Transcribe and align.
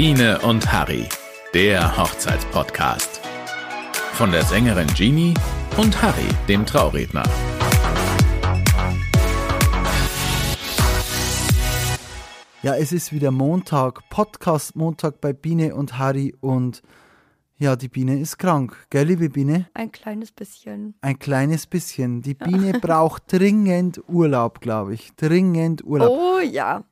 Biene 0.00 0.38
und 0.42 0.72
Harry, 0.72 1.08
der 1.52 1.98
Hochzeitspodcast. 1.98 3.20
Von 4.12 4.30
der 4.30 4.44
Sängerin 4.44 4.86
Jeannie 4.94 5.34
und 5.76 6.00
Harry, 6.00 6.28
dem 6.46 6.64
Trauredner. 6.64 7.24
Ja, 12.62 12.76
es 12.76 12.92
ist 12.92 13.12
wieder 13.12 13.32
Montag, 13.32 14.08
Podcast 14.08 14.76
Montag 14.76 15.20
bei 15.20 15.32
Biene 15.32 15.74
und 15.74 15.98
Harry 15.98 16.32
und 16.40 16.80
ja, 17.56 17.74
die 17.74 17.88
Biene 17.88 18.20
ist 18.20 18.38
krank, 18.38 18.76
gell, 18.90 19.08
liebe 19.08 19.30
Biene? 19.30 19.66
Ein 19.74 19.90
kleines 19.90 20.30
bisschen. 20.30 20.94
Ein 21.00 21.18
kleines 21.18 21.66
bisschen. 21.66 22.22
Die 22.22 22.34
Biene 22.34 22.78
braucht 22.80 23.32
dringend 23.32 24.00
Urlaub, 24.06 24.60
glaube 24.60 24.94
ich. 24.94 25.16
Dringend 25.16 25.82
Urlaub. 25.82 26.16
Oh 26.16 26.38
ja. 26.38 26.84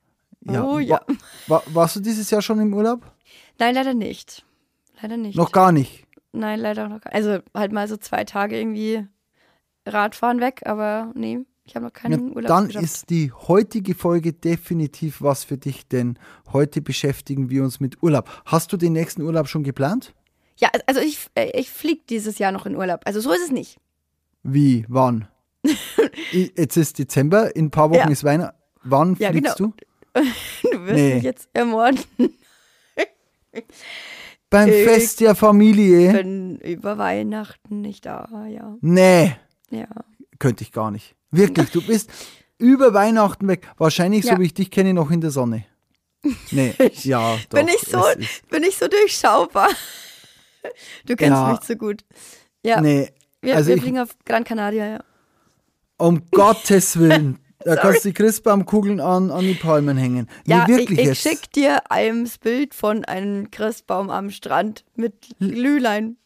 Ja, 0.45 0.63
Oh 0.63 0.79
ja. 0.79 1.01
Wa 1.47 1.57
wa 1.57 1.63
warst 1.73 1.95
du 1.95 1.99
dieses 1.99 2.29
Jahr 2.29 2.41
schon 2.41 2.59
im 2.59 2.73
Urlaub? 2.73 3.01
Nein, 3.59 3.75
leider 3.75 3.93
nicht. 3.93 4.45
Leider 5.01 5.17
nicht. 5.17 5.35
Noch 5.35 5.51
gar 5.51 5.71
nicht. 5.71 6.05
Nein, 6.31 6.59
leider 6.59 6.87
noch 6.89 7.01
gar 7.01 7.13
Also 7.13 7.39
halt 7.53 7.71
mal 7.71 7.87
so 7.87 7.97
zwei 7.97 8.23
Tage 8.23 8.57
irgendwie 8.59 9.07
Radfahren 9.85 10.39
weg, 10.39 10.61
aber 10.65 11.11
nee, 11.15 11.39
ich 11.65 11.75
habe 11.75 11.85
noch 11.85 11.93
Ja, 11.95 11.99
keinen 12.01 12.35
Urlaub 12.35 12.47
dann 12.49 12.67
geschafft. 12.67 12.83
ist 12.83 13.09
die 13.09 13.31
heutige 13.31 13.95
Folge 13.95 14.33
definitiv 14.33 15.21
was 15.21 15.43
für 15.43 15.57
dich, 15.57 15.87
denn 15.87 16.19
heute 16.51 16.81
beschäftigen 16.81 17.49
wir 17.49 17.63
uns 17.63 17.79
mit 17.79 18.01
Urlaub. 18.03 18.29
Hast 18.45 18.71
du 18.73 18.77
den 18.77 18.93
nächsten 18.93 19.21
Urlaub 19.21 19.47
schon 19.47 19.63
geplant? 19.63 20.13
Ja, 20.57 20.69
also 20.87 20.99
ich, 21.01 21.27
äh, 21.35 21.51
ich 21.59 21.69
fliege 21.69 22.01
dieses 22.09 22.37
Jahr 22.39 22.51
noch 22.51 22.65
in 22.65 22.75
Urlaub. 22.75 23.01
Also 23.05 23.19
so 23.21 23.31
ist 23.31 23.43
es 23.43 23.51
nicht. 23.51 23.77
Wie? 24.43 24.85
Wann? 24.87 25.27
Jetzt 26.31 26.77
ist 26.77 26.99
Dezember, 26.99 27.55
in 27.55 27.65
ein 27.65 27.71
paar 27.71 27.89
Wochen 27.89 27.99
Ja. 27.99 28.09
ist 28.09 28.23
Weihnachten. 28.23 28.57
Wann 28.83 29.15
Ja, 29.19 29.29
fliegst 29.31 29.57
genau. 29.57 29.71
du? 29.77 29.85
Du 30.63 30.85
wirst 30.85 30.93
Nee. 30.95 31.15
mich 31.15 31.23
jetzt 31.23 31.49
ermorden. 31.53 32.03
Beim 34.49 34.69
Ich 34.69 34.83
Fest 34.85 35.19
der 35.19 35.35
Familie? 35.35 36.13
bin 36.13 36.57
über 36.59 36.97
Weihnachten 36.97 37.81
nicht 37.81 38.05
da, 38.05 38.45
ja. 38.49 38.75
Nee, 38.81 39.35
Ja. 39.69 39.87
könnte 40.39 40.63
ich 40.63 40.71
gar 40.71 40.91
nicht. 40.91 41.15
Wirklich, 41.31 41.69
du 41.71 41.81
bist 41.85 42.09
über 42.57 42.93
Weihnachten 42.93 43.47
weg. 43.47 43.67
Wahrscheinlich, 43.77 44.23
so 44.23 44.31
Ja. 44.31 44.39
wie 44.39 44.45
ich 44.45 44.53
dich 44.53 44.71
kenne, 44.71 44.93
noch 44.93 45.11
in 45.11 45.19
der 45.21 45.31
Sonne. 45.31 45.65
Nee, 46.51 46.73
ja, 47.03 47.37
doch. 47.49 47.59
bin 47.59 47.67
ich 47.67 47.81
so, 47.81 48.01
bin 48.49 48.63
ich 48.63 48.77
so 48.77 48.87
durchschaubar. 48.87 49.69
Du 51.05 51.15
kennst 51.15 51.37
Ja. 51.37 51.51
mich 51.51 51.61
so 51.61 51.75
gut. 51.75 52.03
Ja, 52.63 52.79
Nee, 52.81 53.11
wir, 53.41 53.55
also 53.55 53.69
wir 53.69 53.75
ich, 53.75 53.81
fliegen 53.81 53.99
auf 53.99 54.15
Gran 54.25 54.43
Canaria, 54.43 54.85
ja. 54.87 54.99
um 55.97 56.21
Gottes 56.31 56.97
Willen. 56.99 57.39
Da 57.75 57.75
kannst 57.81 58.05
du 58.05 58.09
die 58.09 58.13
Christbaumkugeln 58.13 58.99
an, 58.99 59.31
an 59.31 59.41
die 59.41 59.53
Palmen 59.53 59.97
hängen. 59.97 60.27
Nee, 60.45 60.53
Ja, 60.55 60.67
wirklich 60.67 60.91
ich, 60.91 60.99
ich 60.99 61.05
jetzt. 61.07 61.21
schick 61.21 61.51
dir 61.51 61.91
ein 61.91 62.29
Bild 62.41 62.73
von 62.73 63.05
einem 63.05 63.51
Christbaum 63.51 64.09
am 64.09 64.29
Strand 64.29 64.85
mit 64.95 65.13
Glühlein. 65.39 66.17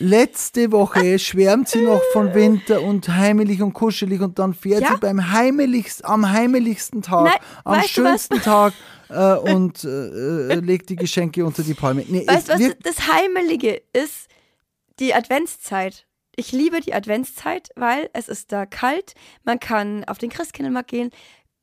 Letzte 0.00 0.70
Woche 0.70 1.18
schwärmt 1.18 1.68
sie 1.68 1.80
noch 1.82 2.00
von 2.12 2.32
Winter 2.32 2.82
und 2.82 3.08
heimelig 3.08 3.60
und 3.62 3.72
kuschelig 3.72 4.20
und 4.20 4.38
dann 4.38 4.54
fährt 4.54 4.82
Ja. 4.82 4.90
sie 4.92 4.96
beim 5.00 5.32
heimelichsten, 5.32 6.04
am 6.06 6.30
heimelichsten 6.30 7.02
Tag, 7.02 7.24
Nein, 7.24 7.38
am 7.64 7.82
schönsten 7.82 8.40
Tag 8.40 8.74
äh, 9.08 9.34
und 9.34 9.82
äh, 9.82 9.88
äh, 9.88 10.54
legt 10.60 10.88
die 10.90 10.96
Geschenke 10.96 11.44
unter 11.44 11.64
die 11.64 11.74
Palme. 11.74 12.04
Nee, 12.06 12.24
Weißt 12.28 12.48
du, 12.48 12.52
was 12.52 12.76
das 12.84 13.08
Heimelige 13.12 13.82
ist? 13.92 14.28
Die 15.00 15.14
Adventszeit. 15.14 16.06
Ich 16.38 16.52
liebe 16.52 16.80
die 16.80 16.94
Adventszeit, 16.94 17.70
weil 17.74 18.10
es 18.12 18.28
ist 18.28 18.52
da 18.52 18.64
kalt. 18.64 19.14
Man 19.42 19.58
kann 19.58 20.04
auf 20.04 20.18
den 20.18 20.30
Christkindlmarkt 20.30 20.88
gehen, 20.88 21.10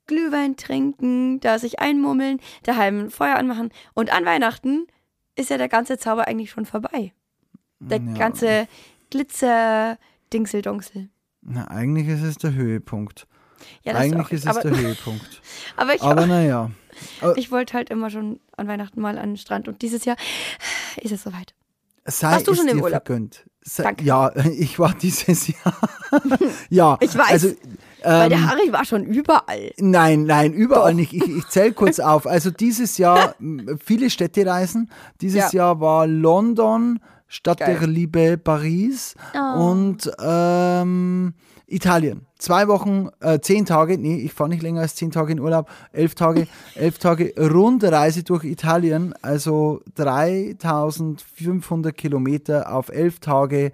Glühwein 0.06 0.58
trinken, 0.58 1.40
da 1.40 1.60
sich 1.60 1.80
einmummeln, 1.80 2.42
daheim 2.64 3.06
ein 3.06 3.10
Feuer 3.10 3.38
anmachen. 3.38 3.70
Und 3.94 4.12
an 4.12 4.26
Weihnachten 4.26 4.86
ist 5.38 5.50
ja 5.50 5.58
der 5.58 5.70
ganze 5.70 5.98
Zauber 5.98 6.28
eigentlich 6.28 6.52
schon 6.52 6.66
vorbei. 6.66 7.14
Der 7.80 8.02
Ja. 8.02 8.14
ganze 8.16 8.68
Glitzer, 9.12 9.98
Dingseldungsel. 10.34 11.08
Na, 11.42 11.70
eigentlich 11.70 12.10
ist 12.10 12.24
es 12.24 12.36
der 12.38 12.54
Höhepunkt. 12.54 13.28
Ja, 13.84 13.94
das 13.94 14.02
eigentlich 14.02 14.28
auch, 14.28 14.32
ist 14.32 14.46
es 14.46 14.60
der 14.60 14.76
Höhepunkt. 14.78 15.42
aber 15.78 15.96
ich, 15.96 16.02
Aber 16.02 16.26
naja. 16.28 16.70
ich 17.38 17.50
wollte 17.50 17.76
halt 17.76 17.90
immer 17.92 18.10
schon 18.10 18.42
an 18.58 18.68
Weihnachten 18.68 19.00
mal 19.00 19.18
an 19.18 19.30
den 19.30 19.38
Strand 19.38 19.70
und 19.70 19.82
dieses 19.82 20.04
Jahr 20.04 20.18
ist 21.02 21.14
es 21.14 21.24
soweit. 21.24 21.56
Sei 22.08 22.32
Warst 22.34 22.48
du 22.48 22.54
schon 22.56 22.68
im 22.68 22.82
Urlaub? 22.82 23.06
vergönnt. 23.06 23.46
Sei, 23.62 23.84
Danke. 23.84 24.04
Ja, 24.06 24.32
ich 24.58 24.78
war 24.78 24.94
dieses 24.94 25.48
Jahr. 25.48 25.74
ja, 26.70 26.98
Ich 27.02 27.18
weiß, 27.18 27.32
Also, 27.32 27.48
Weil 28.04 28.24
ähm, 28.26 28.30
der 28.30 28.48
Harry 28.50 28.72
war 28.72 28.86
schon 28.86 29.04
überall. 29.06 29.72
Nein, 29.80 30.26
nein, 30.26 30.54
überall 30.54 30.92
Doch. 30.92 30.98
nicht. 30.98 31.14
Ich, 31.14 31.28
ich 31.28 31.48
zähle 31.48 31.74
kurz 31.74 32.00
auf. 32.00 32.28
Also 32.28 32.52
dieses 32.52 33.00
Jahr 33.00 33.34
viele 33.84 34.10
Städtereisen. 34.12 34.92
Dieses 35.20 35.52
Ja. 35.52 35.58
Jahr 35.60 35.80
war 35.80 36.06
London, 36.06 37.00
Stadt 37.28 37.58
Geil. 37.60 37.78
der 37.80 37.88
Liebe, 37.88 38.38
Paris 38.38 39.16
Oh. 39.34 39.70
und 39.72 40.12
ähm, 40.24 41.34
Italien. 41.68 42.28
Zwei 42.38 42.68
Wochen, 42.68 43.10
äh, 43.22 43.40
zehn 43.40 43.66
Tage, 43.66 43.98
nee, 43.98 44.18
ich 44.18 44.34
fahre 44.34 44.50
nicht 44.50 44.62
länger 44.62 44.82
als 44.82 44.96
zehn 44.96 45.10
Tage 45.10 45.32
in 45.32 45.40
Urlaub, 45.40 45.70
elf 45.94 46.14
Tage, 46.14 46.48
elf 46.76 47.00
Tage 47.00 47.34
Rundreise 47.38 48.24
durch 48.24 48.44
Italien, 48.44 49.14
also 49.22 49.82
3500 49.96 51.96
Kilometer 51.96 52.74
auf 52.74 52.90
elf 52.90 53.20
Tage 53.20 53.72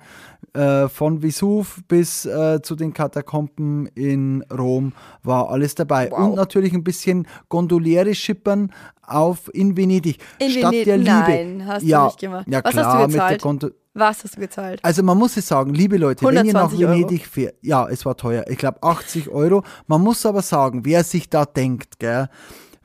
äh, 0.53 0.90
von 0.90 1.22
Vesuv 1.22 1.81
bis 1.88 2.25
äh, 2.25 2.62
zu 2.62 2.75
den 2.75 2.94
Katakomben 2.94 3.88
in 3.88 4.44
Rom 4.52 4.94
war 5.23 5.50
alles 5.50 5.75
dabei. 5.75 6.12
Wow. 6.12 6.19
Und 6.19 6.35
natürlich 6.35 6.73
ein 6.73 6.84
bisschen 6.84 7.28
Gondoliere 7.50 8.16
schippern 8.16 8.72
auf 9.02 9.53
in 9.53 9.75
Venedig. 9.75 10.18
In 10.40 10.50
Stadt 10.50 10.73
Venedig? 10.73 10.85
der 10.85 10.97
Liebe. 10.97 11.09
Nein, 11.09 11.63
hast 11.68 11.84
du 11.84 11.88
ja, 11.88 12.06
nicht 12.06 12.19
gemacht. 12.19 12.47
Ja, 12.50 12.62
Was 12.63 12.75
hast 12.75 12.75
du 12.75 12.81
klar, 12.81 13.08
mit 13.08 13.16
der? 13.16 13.38
Gondo 13.38 13.69
Was 13.94 14.24
hast 14.24 14.38
du 14.38 14.40
gezahlt? 14.40 14.79
also 14.84 15.03
man 15.03 15.18
muss 15.18 15.35
es 15.35 15.47
sagen, 15.47 15.74
liebe 15.74 15.97
Leute, 15.97 16.25
wenn 16.25 16.46
ihr 16.46 16.53
nach 16.53 16.72
120 16.72 16.85
Euro. 16.85 16.91
Venedig 16.94 17.28
fährt, 17.28 17.56
ja, 17.62 17.88
es 17.90 18.06
war 18.06 18.16
teuer, 18.16 18.46
ich 18.47 18.57
glaube 18.57 18.81
80 18.84 19.29
Euro. 19.29 19.63
Man 19.88 20.02
muss 20.02 20.25
aber 20.25 20.41
sagen, 20.41 20.85
wer 20.85 21.03
sich 21.03 21.29
da 21.29 21.44
denkt, 21.46 22.00
gell, 22.00 22.29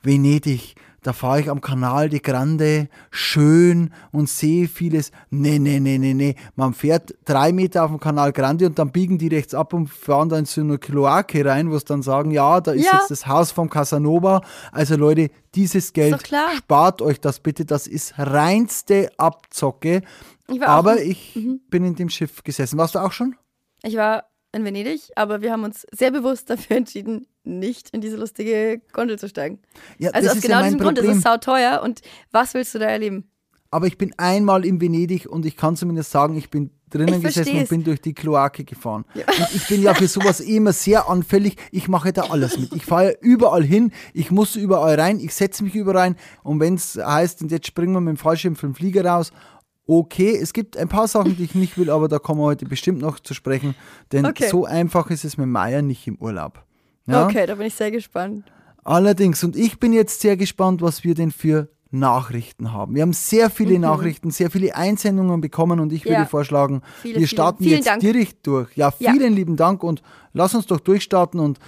Venedig, 0.03 0.75
da 1.03 1.13
fahre 1.13 1.39
ich 1.39 1.49
am 1.49 1.61
Canal 1.61 2.09
de 2.09 2.19
Grande, 2.19 2.89
schön 3.11 3.93
und 4.11 4.27
sehe 4.27 4.67
vieles. 4.67 5.11
Nee, 5.29 5.57
nee, 5.59 5.79
nee, 5.79 5.97
nee, 5.97 6.13
nee. 6.13 6.35
Man 6.55 6.73
fährt 6.73 7.15
drei 7.23 7.53
Meter 7.53 7.85
auf 7.85 7.91
dem 7.91 7.99
Canal 8.01 8.33
Grande 8.33 8.65
und 8.65 8.77
dann 8.77 8.91
biegen 8.91 9.17
die 9.17 9.29
rechts 9.29 9.53
ab 9.53 9.73
und 9.73 9.87
fahren 9.89 10.27
dann 10.27 10.45
zu 10.45 10.59
einer 10.61 10.77
Kloake 10.77 11.45
rein, 11.45 11.71
wo 11.71 11.75
es 11.75 11.85
dann 11.85 12.01
sagen, 12.01 12.31
ja, 12.31 12.59
da 12.59 12.71
ist 12.73 12.83
Ja. 12.85 12.97
jetzt 12.99 13.11
das 13.11 13.25
Haus 13.27 13.51
vom 13.51 13.69
Casanova. 13.69 14.41
Also 14.73 14.97
Leute, 14.97 15.29
dieses 15.55 15.93
Geld, 15.93 16.21
spart 16.57 17.01
euch 17.01 17.21
das 17.21 17.39
bitte, 17.39 17.63
das 17.63 17.87
ist 17.87 18.15
reinste 18.17 19.09
Abzocke. 19.17 20.01
Ich 20.49 20.61
Aber 20.63 20.97
in- 21.01 21.11
ich 21.11 21.33
bin 21.69 21.83
in 21.83 21.95
dem 21.95 22.09
Schiff 22.09 22.43
gesessen. 22.43 22.77
Warst 22.77 22.95
du 22.95 22.99
auch 22.99 23.11
schon? 23.11 23.35
Ich 23.83 23.95
war 23.95 24.25
in 24.53 24.63
Venedig, 24.63 25.01
aber 25.15 25.41
wir 25.41 25.51
haben 25.51 25.63
uns 25.63 25.85
sehr 25.91 26.11
bewusst 26.11 26.49
dafür 26.49 26.77
entschieden, 26.77 27.27
nicht 27.43 27.89
in 27.91 28.01
diese 28.01 28.15
lustige 28.17 28.81
Gondel 28.93 29.19
zu 29.19 29.27
steigen. 29.29 29.59
Ja, 29.99 30.11
Also 30.11 30.29
aus 30.29 30.35
ist 30.37 30.41
genau 30.41 30.59
ja 30.59 30.63
diesem 30.63 30.79
Grund, 30.79 30.97
es 30.97 31.03
Problem. 31.03 31.17
ist 31.19 31.23
sauteuer 31.25 31.81
und 31.83 32.01
was 32.31 32.53
willst 32.53 32.73
du 32.75 32.79
da 32.79 32.85
erleben? 32.85 33.29
Aber 33.69 33.85
ich 33.87 33.97
bin 33.97 34.13
einmal 34.17 34.65
in 34.65 34.79
Venedig 34.79 35.27
und 35.27 35.45
ich 35.45 35.57
kann 35.57 35.75
zumindest 35.75 36.11
sagen, 36.11 36.37
ich 36.37 36.49
bin 36.49 36.71
drinnen 36.89 37.15
Ich 37.15 37.23
gesessen 37.23 37.57
und 37.59 37.67
bin 37.67 37.83
durch 37.83 37.99
die 37.99 38.13
Kloake 38.13 38.63
gefahren. 38.63 39.03
Und 39.13 39.53
ich 39.53 39.67
bin 39.67 39.81
ja 39.83 39.93
für 39.93 40.07
sowas 40.07 40.39
immer 40.39 40.71
sehr 40.71 41.09
anfällig. 41.09 41.57
Ich 41.73 41.89
mache 41.89 42.13
da 42.13 42.29
alles 42.29 42.57
mit. 42.57 42.73
Ich 42.73 42.85
fahre 42.85 43.07
ja 43.11 43.17
überall 43.19 43.65
hin. 43.65 43.91
Ich 44.13 44.31
muss 44.31 44.55
überall 44.55 44.97
rein. 44.97 45.19
Ich 45.19 45.35
setze 45.35 45.65
mich 45.65 45.75
überall 45.75 45.97
rein. 45.97 46.15
Und 46.43 46.61
wenn 46.61 46.75
es 46.75 46.95
heißt, 46.95 47.41
und 47.41 47.51
jetzt 47.51 47.67
springen 47.67 47.91
wir 47.91 47.99
mit 47.99 48.15
dem 48.15 48.17
Fallschirm 48.17 48.55
vom 48.55 48.73
Flieger 48.73 49.03
raus, 49.03 49.33
okay, 49.87 50.37
es 50.37 50.53
gibt 50.53 50.77
ein 50.77 50.87
paar 50.89 51.07
Sachen, 51.07 51.35
die 51.37 51.43
ich 51.45 51.55
nicht 51.55 51.77
will, 51.77 51.89
aber 51.89 52.07
da 52.07 52.19
kommen 52.19 52.41
wir 52.41 52.45
heute 52.45 52.65
bestimmt 52.65 52.99
noch 53.01 53.19
zu 53.19 53.33
sprechen. 53.33 53.73
Denn 54.11 54.25
Okay. 54.25 54.49
so 54.49 54.65
einfach 54.65 55.09
ist 55.09 55.23
es 55.25 55.37
mit 55.37 55.47
Meier 55.47 55.81
nicht 55.81 56.05
im 56.07 56.17
Urlaub. 56.17 56.63
Ja? 57.07 57.25
Okay, 57.25 57.45
da 57.45 57.55
bin 57.55 57.67
ich 57.67 57.73
sehr 57.73 57.89
gespannt. 57.91 58.43
Allerdings, 58.83 59.43
und 59.43 59.55
ich 59.55 59.79
bin 59.79 59.93
jetzt 59.93 60.21
sehr 60.21 60.37
gespannt, 60.37 60.81
was 60.81 61.03
wir 61.03 61.15
denn 61.15 61.31
für 61.31 61.69
Nachrichten 61.89 62.73
haben. 62.73 62.95
Wir 62.95 63.01
haben 63.01 63.13
sehr 63.13 63.49
viele 63.49 63.79
Nachrichten, 63.79 64.29
sehr 64.29 64.51
viele 64.51 64.75
Einsendungen 64.75 65.39
bekommen 65.39 65.79
und 65.79 65.93
ich 65.93 66.03
Mhm. 66.03 66.11
Ja. 66.11 66.17
würde 66.19 66.29
vorschlagen, 66.29 66.81
Viele, 67.01 67.13
wir 67.15 67.19
viele. 67.19 67.27
starten 67.27 67.63
Vielen 67.63 67.75
jetzt 67.77 67.87
Dank. 67.87 68.01
direkt 68.01 68.45
durch. 68.45 68.75
Ja, 68.75 68.93
Ja. 68.99 69.11
vielen 69.13 69.33
lieben 69.33 69.55
Dank 69.55 69.83
und 69.83 70.01
lass 70.33 70.53
uns 70.53 70.65
doch 70.67 70.81
durchstarten 70.81 71.39
und 71.39 71.59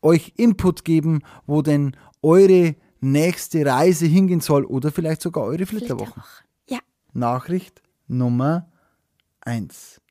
euch 0.00 0.32
Input 0.36 0.84
geben, 0.84 1.20
wo 1.46 1.60
denn 1.62 1.94
eure 2.22 2.74
nächste 3.00 3.64
Reise 3.66 4.06
hingehen 4.06 4.40
soll 4.40 4.64
oder 4.64 4.90
vielleicht 4.90 5.20
sogar 5.20 5.44
eure 5.44 5.66
Flitterwochen. 5.66 6.14
Ja. 6.16 6.45
Nachricht 7.16 7.82
Nummer 8.08 8.66
1. 9.40 10.02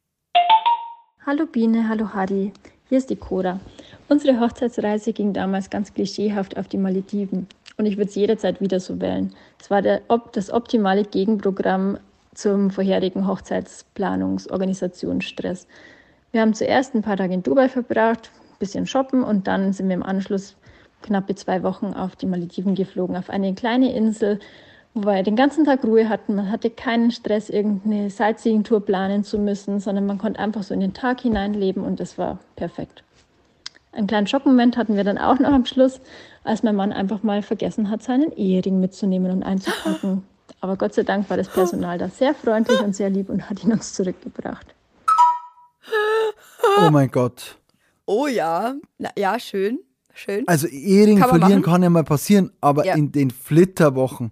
Hallo 1.23 1.45
Biene, 1.45 1.87
hallo 1.87 2.15
Harry. 2.15 2.51
Hier 2.89 2.97
ist 2.97 3.11
die 3.11 3.15
Cora. 3.15 3.59
Unsere 4.09 4.39
Hochzeitsreise 4.39 5.13
ging 5.13 5.31
damals 5.31 5.69
ganz 5.69 5.93
klischeehaft 5.93 6.57
auf 6.57 6.67
die 6.67 6.79
Malediven 6.79 7.47
und 7.77 7.85
ich 7.85 7.97
würde 7.97 8.09
es 8.09 8.15
jederzeit 8.15 8.59
wieder 8.59 8.79
so 8.79 8.99
wählen. 8.99 9.35
Es 9.61 9.69
war 9.69 9.83
der, 9.83 10.01
op, 10.07 10.33
das 10.33 10.49
optimale 10.49 11.03
Gegenprogramm 11.03 11.99
zum 12.33 12.71
vorherigen 12.71 13.27
Hochzeitsplanungsorganisationsstress. 13.27 15.67
Wir 16.31 16.41
haben 16.41 16.55
zuerst 16.55 16.95
ein 16.95 17.03
paar 17.03 17.17
Tage 17.17 17.35
in 17.35 17.43
Dubai 17.43 17.69
verbracht, 17.69 18.31
ein 18.33 18.57
bisschen 18.57 18.87
shoppen 18.87 19.23
und 19.23 19.45
dann 19.45 19.73
sind 19.73 19.89
wir 19.89 19.95
im 19.95 20.01
Anschluss 20.01 20.55
knappe 21.03 21.35
zwei 21.35 21.61
Wochen 21.61 21.93
auf 21.93 22.15
die 22.15 22.25
Malediven 22.25 22.73
geflogen, 22.73 23.15
auf 23.15 23.29
eine 23.29 23.53
kleine 23.53 23.93
Insel, 23.93 24.39
wo 24.95 25.05
wir 25.05 25.21
den 25.23 25.35
ganzen 25.35 25.65
Tag 25.65 25.83
Ruhe 25.83 26.07
hatten. 26.09 26.35
Man 26.35 26.49
hatte 26.51 26.69
keinen 26.69 27.11
Stress, 27.11 27.49
irgendeine 27.49 28.09
Sightseeing-Tour 28.09 28.85
planen 28.85 29.23
zu 29.23 29.37
müssen, 29.37 29.79
sondern 29.79 30.05
man 30.05 30.17
konnte 30.17 30.39
einfach 30.39 30.63
so 30.63 30.73
in 30.73 30.79
den 30.79 30.93
Tag 30.93 31.21
hineinleben 31.21 31.83
und 31.83 31.99
das 31.99 32.17
war 32.17 32.39
perfekt. 32.55 33.03
Einen 33.91 34.07
kleinen 34.07 34.25
Schockmoment 34.27 34.77
hatten 34.77 34.95
wir 34.95 35.03
dann 35.03 35.17
auch 35.17 35.37
noch 35.39 35.51
am 35.51 35.65
Schluss, 35.65 35.99
als 36.43 36.63
mein 36.63 36.75
Mann 36.75 36.91
einfach 36.91 37.23
mal 37.23 37.41
vergessen 37.41 37.89
hat, 37.89 38.03
seinen 38.03 38.31
Ehering 38.31 38.79
mitzunehmen 38.79 39.31
und 39.31 39.43
einzupacken. 39.43 40.23
Aber 40.61 40.77
Gott 40.77 40.93
sei 40.93 41.03
Dank 41.03 41.29
war 41.29 41.37
das 41.37 41.49
Personal 41.49 41.97
da 41.97 42.09
sehr 42.09 42.33
freundlich 42.33 42.79
und 42.81 42.95
sehr 42.95 43.09
lieb 43.09 43.29
und 43.29 43.49
hat 43.49 43.63
ihn 43.63 43.71
uns 43.73 43.93
zurückgebracht. 43.93 44.65
Oh 46.79 46.89
mein 46.89 47.09
Gott. 47.11 47.57
Oh 48.05 48.27
ja. 48.27 48.75
Na, 48.97 49.09
ja, 49.17 49.39
schön. 49.39 49.79
Schön. 50.13 50.47
Also 50.47 50.67
Ehering 50.67 51.19
Kann 51.19 51.29
verlieren 51.29 51.51
machen. 51.61 51.63
kann 51.63 51.83
ja 51.83 51.89
mal 51.89 52.03
passieren, 52.03 52.51
aber 52.61 52.85
Ja. 52.85 52.95
in 52.95 53.11
den 53.11 53.31
Flitterwochen. 53.31 54.31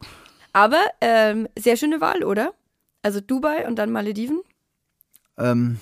Aber 0.54 0.82
ähm, 1.02 1.48
sehr 1.58 1.76
schöne 1.78 2.00
Wahl, 2.02 2.24
oder? 2.24 2.54
Also 3.02 3.20
Dubai 3.20 3.68
und 3.68 3.76
dann 3.78 3.92
Malediven. 3.92 4.42
Ähm, 5.38 5.80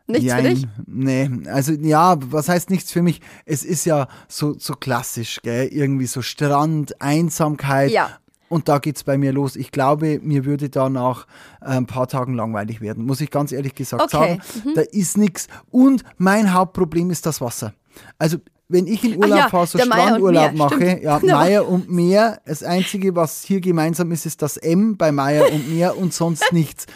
Nichts 0.07 0.25
jein. 0.25 0.43
für 0.45 0.55
dich? 0.55 0.67
Nee, 0.87 1.31
also 1.51 1.73
ja, 1.73 2.17
was 2.33 2.49
heißt 2.49 2.71
nichts 2.71 2.91
für 2.91 3.03
mich? 3.03 3.21
Es 3.45 3.63
ist 3.63 3.85
ja 3.85 4.09
so, 4.27 4.59
so 4.59 4.73
klassisch, 4.75 5.41
gell? 5.43 5.69
Irgendwie 5.69 6.07
so 6.07 6.23
Strand, 6.23 7.01
Einsamkeit. 7.01 7.91
Ja. 7.91 8.19
Und 8.49 8.69
da 8.71 8.79
geht's 8.79 9.05
bei 9.05 9.19
mir 9.19 9.33
los. 9.33 9.55
Ich 9.57 9.71
glaube, 9.71 10.19
mir 10.23 10.47
würde 10.47 10.71
da 10.71 10.89
nach 10.89 11.27
äh, 11.61 11.67
ein 11.67 11.85
paar 11.87 12.09
Tagen 12.09 12.33
langweilig 12.35 12.81
werden, 12.81 13.05
muss 13.05 13.21
ich 13.21 13.31
ganz 13.31 13.53
ehrlich 13.53 13.75
gesagt 13.75 14.03
Okay, 14.03 14.41
sagen. 14.41 14.69
mhm. 14.71 14.75
Da 14.75 14.81
ist 14.81 15.19
nichts. 15.19 15.49
Und 15.71 16.03
mein 16.17 16.55
Hauptproblem 16.55 17.11
ist 17.11 17.27
das 17.27 17.43
Wasser. 17.43 17.75
Also 18.19 18.39
wenn 18.69 18.87
ich 18.87 19.03
in 19.05 19.17
Urlaub 19.17 19.39
ja, 19.39 19.49
fahre, 19.49 19.67
so 19.67 19.79
der 19.79 19.87
Strandurlaub 19.87 20.55
mache, 20.55 20.75
stimmt. 20.77 21.03
ja, 21.03 21.19
Der 21.19 21.35
Meier 21.37 21.69
und 21.69 21.91
Meer, 21.91 22.41
das 22.45 22.63
Einzige, 22.63 23.17
was 23.17 23.43
hier 23.43 23.61
gemeinsam 23.61 24.13
ist, 24.13 24.27
ist 24.27 24.43
das 24.43 24.57
M 24.57 24.97
bei 24.97 25.11
Meier 25.13 25.51
und 25.53 25.75
Meer 25.75 25.97
und 25.97 26.13
sonst 26.13 26.45
nichts. 26.53 26.87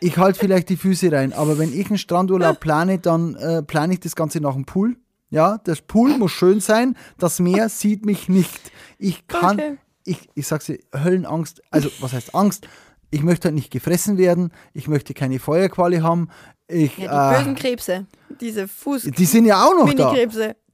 Ich 0.00 0.16
halte 0.16 0.38
vielleicht 0.38 0.68
die 0.68 0.76
Füße 0.76 1.10
rein, 1.12 1.32
aber 1.32 1.58
wenn 1.58 1.72
ich 1.78 1.88
einen 1.88 1.98
Strandurlaub 1.98 2.60
plane, 2.60 2.98
dann 2.98 3.34
äh, 3.36 3.62
plane 3.62 3.94
ich 3.94 4.00
das 4.00 4.16
Ganze 4.16 4.40
nach 4.40 4.54
dem 4.54 4.64
Pool. 4.64 4.96
Ja, 5.30 5.58
das 5.64 5.80
Pool 5.80 6.18
muss 6.18 6.32
schön 6.32 6.60
sein, 6.60 6.96
das 7.18 7.40
Meer 7.40 7.68
sieht 7.68 8.04
mich 8.04 8.28
nicht. 8.28 8.70
Ich 8.98 9.26
kann, 9.28 9.58
Okay. 9.58 9.78
ich, 10.04 10.28
ich 10.34 10.46
sag's 10.46 10.66
dir, 10.66 10.78
Höllenangst, 10.94 11.62
also 11.70 11.88
was 12.00 12.12
heißt 12.12 12.34
Angst? 12.34 12.68
Ich 13.10 13.22
möchte 13.22 13.48
halt 13.48 13.54
nicht 13.54 13.70
gefressen 13.70 14.18
werden, 14.18 14.52
ich 14.72 14.88
möchte 14.88 15.14
keine 15.14 15.38
Feuerqualle 15.38 16.02
haben. 16.02 16.28
Ich, 16.68 16.96
Ja, 16.98 17.30
die 17.30 17.36
äh, 17.36 17.38
bösen 17.38 17.54
Krebse. 17.54 18.06
Diese 18.40 18.66
Fuß. 18.68 19.02
die 19.04 19.24
sind 19.24 19.44
ja 19.46 19.62
auch 19.64 19.74
noch 19.74 19.92
da. 19.94 20.14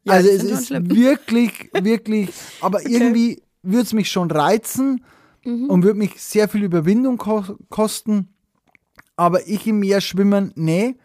Ja, 0.09 0.15
also 0.15 0.29
es 0.29 0.43
ist 0.43 0.67
schlimm. 0.69 0.91
wirklich, 0.91 1.71
wirklich, 1.83 2.31
aber 2.61 2.87
irgendwie 2.87 3.43
würde 3.63 3.83
es 3.83 3.93
mich 3.93 4.11
schon 4.11 4.31
reizen 4.31 5.05
Mhm. 5.45 5.71
und 5.71 5.83
würde 5.85 5.99
mich 5.99 6.21
sehr 6.21 6.49
viel 6.49 6.65
Überwindung 6.65 7.17
ko 7.17 7.45
kosten. 7.71 8.29
Aber 9.17 9.47
ich 9.47 9.67
im 9.69 9.79
Meer 9.81 10.01
schwimmen, 10.01 10.53
nee, 10.57 10.97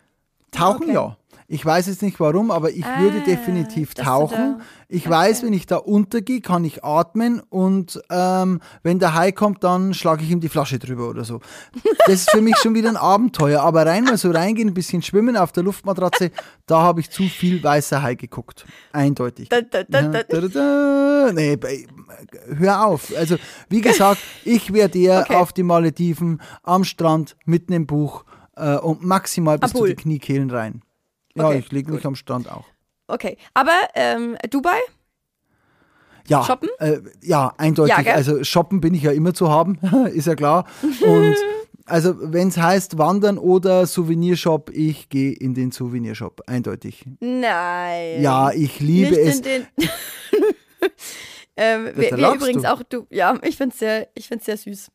tauchen 0.52 0.84
Okay. 0.86 0.94
ja. 0.94 1.18
Ich 1.54 1.64
weiß 1.64 1.86
jetzt 1.86 2.02
nicht 2.02 2.20
warum, 2.20 2.50
aber 2.50 2.72
ich 2.72 2.84
würde 2.84 3.20
Ah, 3.22 3.26
definitiv 3.26 3.94
dass 3.94 4.04
du 4.06 4.10
tauchen. 4.12 4.62
Ich 4.90 5.08
weiß, 5.08 5.44
wenn 5.44 5.54
ich 5.54 5.68
da 5.68 5.78
untergehe, 5.78 6.42
kann 6.42 6.64
ich 6.66 6.84
atmen 6.84 7.42
und 7.50 8.02
ähm, 8.10 8.60
wenn 8.82 8.98
der 8.98 9.14
Hai 9.14 9.32
kommt, 9.32 9.64
dann 9.64 9.94
schlage 9.94 10.24
ich 10.24 10.32
ihm 10.32 10.40
die 10.40 10.50
Flasche 10.50 10.80
drüber 10.80 11.10
oder 11.10 11.24
so. 11.24 11.42
Das 12.08 12.16
ist 12.16 12.32
für 12.32 12.42
mich 12.42 12.58
schon 12.58 12.74
wieder 12.74 12.90
ein 12.90 12.98
Abenteuer. 13.14 13.62
Aber 13.62 13.86
rein 13.86 14.06
mal 14.06 14.18
so 14.18 14.32
reingehen, 14.32 14.70
ein 14.70 14.74
bisschen 14.74 15.04
schwimmen 15.04 15.38
auf 15.38 15.52
der 15.52 15.62
Luftmatratze, 15.62 16.32
da 16.66 16.82
habe 16.82 17.02
ich 17.02 17.12
zu 17.12 17.24
viel 17.24 17.64
weißer 17.64 18.02
Hai 18.02 18.16
geguckt. 18.16 18.66
Eindeutig. 18.92 19.50
Da, 19.50 19.62
da, 19.62 19.84
da. 19.84 21.32
Nee, 21.34 21.58
hör 22.58 22.86
auf. 22.88 23.14
Also, 23.16 23.38
wie 23.70 23.82
gesagt, 23.82 24.20
ich 24.44 24.74
wäre 24.74 24.90
der 24.90 25.20
Okay. 25.22 25.36
auf 25.36 25.54
die 25.54 25.64
Malediven 25.64 26.42
am 26.64 26.84
Strand 26.84 27.36
mitten 27.46 27.74
im 27.74 27.86
Buch 27.86 28.26
äh, 28.56 28.76
und 28.78 29.04
maximal 29.04 29.60
bis 29.60 29.72
zu 29.72 29.86
die 29.86 29.96
Kniekehlen 29.96 30.50
rein. 30.50 30.82
Ja, 31.36 31.48
Okay, 31.48 31.60
ich 31.60 31.72
lege 31.72 31.92
mich 31.92 32.06
am 32.06 32.16
Strand 32.16 32.52
auch. 32.52 32.66
Okay. 33.08 33.38
Aber 33.54 33.78
ähm, 33.96 34.38
Dubai? 34.50 34.80
Ja, 36.28 36.44
Shoppen? 36.44 36.70
Äh, 36.80 37.00
ja, 37.22 37.54
eindeutig. 37.58 38.06
Ja, 38.06 38.14
also 38.14 38.44
shoppen 38.44 38.80
bin 38.80 38.94
ich 38.94 39.04
ja 39.04 39.12
immer 39.12 39.34
zu 39.34 39.50
haben, 39.50 39.78
ist 40.14 40.28
ja 40.28 40.36
klar. 40.36 40.66
Und 41.02 41.36
also 41.86 42.16
wenn 42.20 42.48
es 42.48 42.58
heißt 42.58 42.98
Wandern 42.98 43.38
oder 43.38 43.86
Souvenirshop, 43.86 44.70
ich 44.74 45.10
gehe 45.10 45.34
in 45.34 45.54
den 45.54 45.72
Souvenirshop, 45.72 46.44
eindeutig. 46.48 47.06
Nein. 47.20 48.22
Ja, 48.22 48.52
ich 48.52 48.80
liebe 48.80 49.20
es. 49.20 49.38
in 49.38 49.44
den. 49.44 49.68
ähm, 51.58 51.92
wir, 51.96 52.18
wir 52.18 52.34
übrigens 52.34 52.64
du. 52.64 52.72
auch, 52.72 52.84
du, 52.84 53.06
ja, 53.10 53.38
ich 53.42 53.58
find's 53.58 53.80
sehr, 53.80 54.08
ich 54.16 54.28
find's 54.28 54.46
sehr 54.46 54.58
süß. 54.58 54.92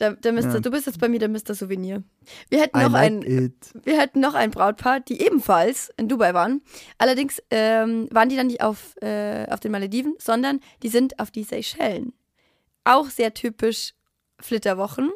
Der, 0.00 0.12
der 0.16 0.32
Mister, 0.32 0.54
Ja. 0.54 0.60
Du 0.60 0.70
bist 0.70 0.86
jetzt 0.86 0.98
bei 0.98 1.08
mir 1.08 1.18
der 1.18 1.28
Mr. 1.28 1.54
Souvenir. 1.54 2.02
Wir 2.48 2.60
hätten 2.60 2.78
I 2.78 2.84
noch 2.84 2.92
like 2.92 3.12
ein, 3.12 3.22
it. 3.22 3.54
wir 3.84 3.98
hatten 3.98 4.20
noch 4.20 4.34
ein 4.34 4.50
Brautpaar, 4.50 5.00
die 5.00 5.20
ebenfalls 5.20 5.92
in 5.96 6.08
Dubai 6.08 6.32
waren. 6.32 6.62
Allerdings 6.98 7.42
ähm, 7.50 8.08
waren 8.10 8.30
die 8.30 8.36
dann 8.36 8.46
nicht 8.46 8.62
auf, 8.62 8.96
äh, 9.02 9.46
auf 9.50 9.60
den 9.60 9.72
Malediven, 9.72 10.14
sondern 10.18 10.60
die 10.82 10.88
sind 10.88 11.20
auf 11.20 11.30
die 11.30 11.44
Seychellen. 11.44 12.14
Auch 12.84 13.10
sehr 13.10 13.34
typisch 13.34 13.92
Flitterwochen. 14.40 15.10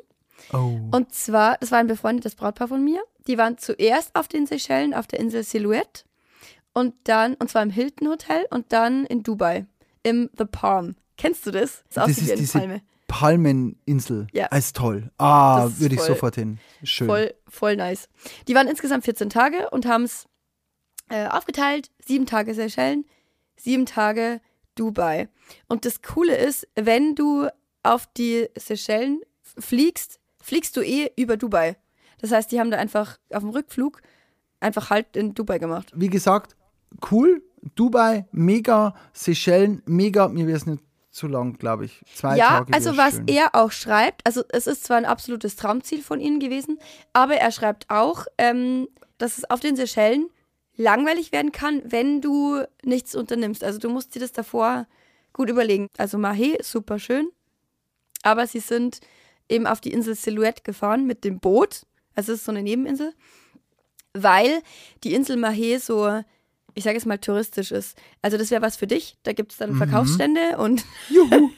Oh. 0.52 0.78
Und 0.90 1.14
zwar, 1.14 1.56
das 1.58 1.70
war 1.72 1.78
ein 1.78 1.86
befreundetes 1.86 2.34
Brautpaar 2.34 2.69
von 2.69 2.84
mir. 2.84 3.02
Die 3.26 3.38
waren 3.38 3.56
zuerst 3.56 4.14
auf 4.14 4.28
den 4.28 4.46
Seychellen, 4.46 4.92
auf 4.92 5.06
der 5.06 5.19
Insel 5.19 5.42
Silhouette. 5.44 6.04
Und 6.75 6.94
dann, 7.04 7.34
und 7.34 7.48
zwar 7.48 7.62
im 7.62 7.70
Hilton 7.70 8.08
Hotel 8.08 8.46
und 8.50 8.72
dann 8.72 9.06
in 9.06 9.22
Dubai, 9.22 9.64
im 10.02 10.28
The 10.36 10.44
Palm. 10.44 10.96
Kennst 11.16 11.46
du 11.46 11.52
das? 11.52 11.84
Das 11.92 12.06
Das 12.06 12.10
ist 12.10 12.26
wie 12.26 12.32
eine 12.32 12.40
diese 12.40 12.58
Palme. 12.58 12.82
Palmeninsel. 13.14 14.26
Ja. 14.32 14.46
Ist 14.46 14.75
toll. 14.75 15.12
Ah, 15.19 15.69
würde 15.76 15.94
ich 15.94 16.00
sofort 16.00 16.34
hin. 16.34 16.58
Schön. 16.82 17.06
Voll, 17.06 17.32
voll 17.46 17.76
nice. 17.76 18.08
Die 18.49 18.56
waren 18.56 18.66
insgesamt 18.66 19.05
14 19.05 19.31
Tage 19.31 19.70
und 19.70 19.87
haben 19.87 20.02
es 20.02 20.26
äh, 21.11 21.28
aufgeteilt. 21.28 21.93
Sieben 22.05 22.26
Tage 22.26 22.55
Seychellen, 22.55 23.05
sieben 23.56 23.87
Tage 23.87 24.40
Dubai. 24.75 25.28
Und 25.69 25.84
das 25.84 26.02
Coole 26.02 26.37
ist, 26.37 26.66
wenn 26.75 27.14
du 27.14 27.46
auf 27.84 28.08
die 28.16 28.49
Seychellen 28.58 29.20
fliegst, 29.43 30.19
fliegst 30.43 30.76
du 30.76 30.81
eh 30.81 31.12
über 31.14 31.37
Dubai. 31.37 31.76
Das 32.19 32.32
heißt, 32.32 32.50
die 32.50 32.58
haben 32.58 32.72
da 32.72 32.78
einfach 32.78 33.20
auf 33.31 33.43
dem 33.43 33.50
Rückflug 33.50 34.02
einfach 34.58 34.90
halt 34.90 35.17
in 35.17 35.34
Dubai 35.34 35.60
gemacht. 35.60 35.93
Wie 35.94 36.08
gesagt, 36.08 36.56
cool. 37.12 37.44
Dubai, 37.76 38.26
mega. 38.32 38.96
Seychellen, 39.12 39.82
mega. 39.87 40.26
Mir 40.26 40.49
wäre 40.49 40.56
es 40.56 40.67
nicht 40.67 40.82
zu 41.14 41.28
lang, 41.28 41.56
glaube 41.58 41.84
ich. 41.84 42.03
Zwei 42.15 42.36
ja, 42.36 42.58
Tage. 42.58 42.74
also 42.74 42.96
was 42.96 43.15
schön. 43.15 43.29
er 43.29 43.55
auch 43.55 43.70
schreibt, 43.70 44.27
also 44.27 44.43
es 44.48 44.67
ist 44.67 44.84
zwar 44.84 44.96
ein 44.96 45.05
absolutes 45.05 45.55
Traumziel 45.55 46.03
von 46.03 46.20
ihnen 46.20 46.41
gewesen, 46.41 46.79
aber 47.12 47.36
er 47.36 47.53
schreibt 47.53 47.88
auch, 47.88 48.27
ähm, 48.36 48.88
dass 49.19 49.38
es 49.38 49.48
auf 49.48 49.60
den 49.60 49.77
Seychellen 49.77 50.29
langweilig 50.77 51.31
werden 51.31 51.53
kann, 51.53 51.82
wenn 51.84 52.20
du 52.20 52.65
nichts 52.82 53.15
unternimmst. 53.15 53.62
Also 53.62 53.79
du 53.79 53.88
musst 53.88 54.15
dir 54.17 54.20
das 54.20 54.32
davor 54.32 54.86
gut 55.32 55.48
überlegen. 55.48 55.86
Also 55.98 56.19
Mahé 56.19 56.56
ist 56.56 56.72
super 56.72 56.98
schön, 56.98 57.29
aber 58.22 58.48
sie 58.48 58.58
sind 58.58 59.00
eben 59.48 59.69
auf 59.69 59.81
die 59.81 59.93
Insel 59.93 60.17
Silhouette 60.17 60.62
gefahren 60.65 61.06
mit 61.06 61.22
dem 61.22 61.38
Boot. 61.38 61.82
Also 62.17 62.32
es 62.32 62.41
ist 62.41 62.44
so 62.44 62.53
eine 62.53 62.62
Nebeninsel, 62.62 63.15
weil 64.15 64.62
die 65.05 65.15
Insel 65.15 65.36
Mahé 65.36 65.79
so, 65.79 66.24
ich 66.74 66.84
sage 66.84 66.96
es 66.96 67.06
mal, 67.06 67.19
touristisch 67.19 67.72
ist. 67.72 67.96
Also 68.22 68.36
das 68.36 68.50
wäre 68.50 68.62
was 68.62 68.76
für 68.76 68.86
dich. 68.86 69.16
Da 69.22 69.32
gibt 69.32 69.52
es 69.52 69.58
dann 69.58 69.76
Verkaufsstände 69.76 70.58
und 70.58 70.84
Juhu. 71.08 71.50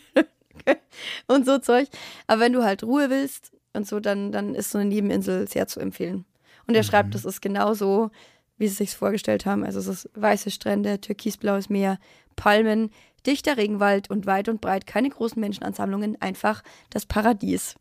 und 1.27 1.47
so 1.47 1.59
Zeug. 1.59 1.89
Aber 2.27 2.41
wenn 2.41 2.53
du 2.53 2.65
halt 2.65 2.83
Ruhe 2.83 3.11
willst 3.11 3.53
und 3.73 3.87
so, 3.87 4.01
dann, 4.01 4.33
dann 4.33 4.55
ist 4.55 4.71
so 4.71 4.79
eine 4.79 4.89
Nebeninsel 4.89 5.49
sehr 5.49 5.67
zu 5.67 5.81
empfehlen. 5.81 6.25
Und 6.67 6.75
er 6.75 6.83
schreibt, 6.83 7.15
das 7.15 7.25
ist 7.25 7.41
genau 7.41 7.75
so, 7.75 8.11
wie 8.59 8.69
sie 8.69 8.75
sich 8.75 8.97
vorgestellt 8.97 9.47
haben. 9.47 9.65
Also 9.65 9.79
es 9.79 9.87
ist 9.87 10.11
weiße 10.15 10.51
Strände, 10.51 11.01
türkisblaues 11.01 11.69
Meer, 11.69 11.99
Palmen, 12.35 12.91
dichter 13.27 13.57
Regenwald 13.57 14.11
und 14.11 14.27
weit 14.27 14.49
und 14.49 14.61
breit 14.61 14.87
keine 14.87 15.11
großen 15.11 15.41
Menschenansammlungen, 15.41 16.21
einfach 16.21 16.63
das 16.91 17.07
Paradies. 17.07 17.77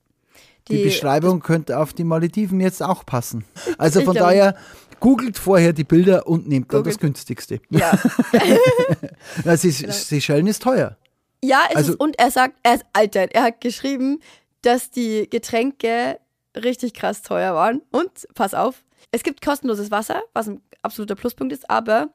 Die, 0.68 0.84
Beschreibung 0.84 1.42
könnte 1.42 1.77
auf 1.77 1.94
die 1.94 2.04
Malediven 2.04 2.60
jetzt 2.60 2.82
auch 2.82 3.06
passen. 3.06 3.46
Also 3.77 4.01
von 4.01 4.15
daher, 4.15 4.56
googelt 5.00 5.38
vorher 5.38 5.74
die 5.74 5.84
Bilder 5.84 6.28
und 6.28 6.48
nehmt 6.48 6.72
dann 6.74 6.84
das 6.84 6.96
Googelt. 6.96 7.00
günstigste. 7.16 7.60
Ja, 7.70 7.92
Sey- 9.58 9.72
Genau. 9.72 9.92
Seychellen 9.94 10.48
ist 10.48 10.62
teuer. 10.64 10.98
ja 11.44 11.64
ist 11.70 11.75
Also- 11.75 11.94
es. 11.94 11.98
Und 11.98 12.18
er 12.20 12.32
sagt, 12.32 12.56
er 12.64 12.75
ist 12.75 12.86
Alter, 12.94 13.28
er 13.34 13.44
hat 13.44 13.62
geschrieben, 13.62 14.20
dass 14.62 14.90
die 14.92 15.30
Getränke 15.30 16.20
richtig 16.56 16.94
krass 16.94 17.22
teuer 17.22 17.54
waren. 17.54 17.82
Und 17.92 18.10
pass 18.34 18.54
auf, 18.54 18.84
es 19.12 19.24
gibt 19.24 19.44
kostenloses 19.44 19.92
Wasser, 19.92 20.22
was 20.34 20.48
ein 20.48 20.62
absoluter 20.82 21.16
Pluspunkt 21.16 21.54
ist, 21.54 21.70
aber, 21.70 22.10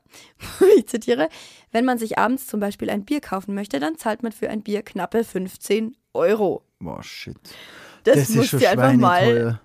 ich 0.77 0.87
zitiere, 0.87 1.29
wenn 1.73 1.85
man 1.85 1.99
sich 1.99 2.19
abends 2.19 2.47
zum 2.47 2.61
Beispiel 2.61 2.91
ein 2.91 3.05
Bier 3.05 3.21
kaufen 3.21 3.55
möchte, 3.55 3.81
dann 3.81 3.97
zahlt 3.99 4.23
man 4.23 4.33
für 4.33 4.49
ein 4.51 4.63
Bier 4.63 4.83
knappe 4.83 5.25
15 5.25 5.97
Euro. 6.15 6.63
Boah, 6.81 7.03
shit. 7.03 7.37
Das, 8.05 8.15
Das, 8.17 8.31
ist 8.31 8.37
musst 8.37 8.53
du 8.55 8.59
dir 8.59 8.71
einfach 8.71 8.93
mal 8.95 9.21
schweineteuer. 9.23 9.61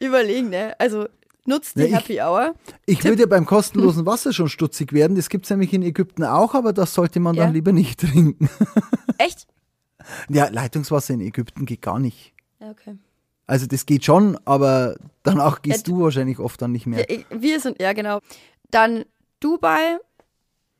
überlegen, 0.00 0.48
ne? 0.50 0.74
Also 0.78 1.06
nutzt 1.46 1.76
die 1.76 1.80
Ja, 1.80 1.86
ich- 1.86 1.94
Happy 1.94 2.20
Hour. 2.20 2.54
Ich 2.86 3.02
würde 3.04 3.22
ja 3.22 3.26
beim 3.26 3.46
kostenlosen 3.46 4.06
Wasser 4.06 4.32
schon 4.32 4.48
stutzig 4.48 4.92
werden. 4.92 5.16
Das 5.16 5.28
gibt 5.28 5.44
es 5.46 5.50
nämlich 5.50 5.72
in 5.72 5.82
Ägypten 5.82 6.24
auch, 6.24 6.54
aber 6.54 6.72
das 6.72 6.94
sollte 6.94 7.20
man 7.20 7.36
dann 7.36 7.48
Ja. 7.48 7.52
lieber 7.52 7.72
nicht 7.72 8.00
trinken. 8.00 8.48
Echt? 9.18 9.46
Ja, 10.28 10.48
Leitungswasser 10.48 11.14
in 11.14 11.20
Ägypten 11.20 11.64
geht 11.66 11.82
gar 11.82 11.98
nicht. 11.98 12.32
Ja, 12.60 12.70
okay. 12.70 12.96
Also 13.48 13.66
das 13.66 13.86
geht 13.86 14.04
schon, 14.04 14.38
aber 14.44 14.96
danach 15.22 15.62
gehst 15.62 15.86
Ja, 15.86 15.94
du 15.94 16.02
wahrscheinlich 16.02 16.38
oft 16.38 16.60
dann 16.62 16.72
nicht 16.72 16.86
mehr. 16.86 17.06
Wir 17.30 17.60
sind, 17.60 17.80
ja 17.80 17.92
genau. 17.92 18.20
Dann 18.70 19.04
Dubai. 19.40 19.98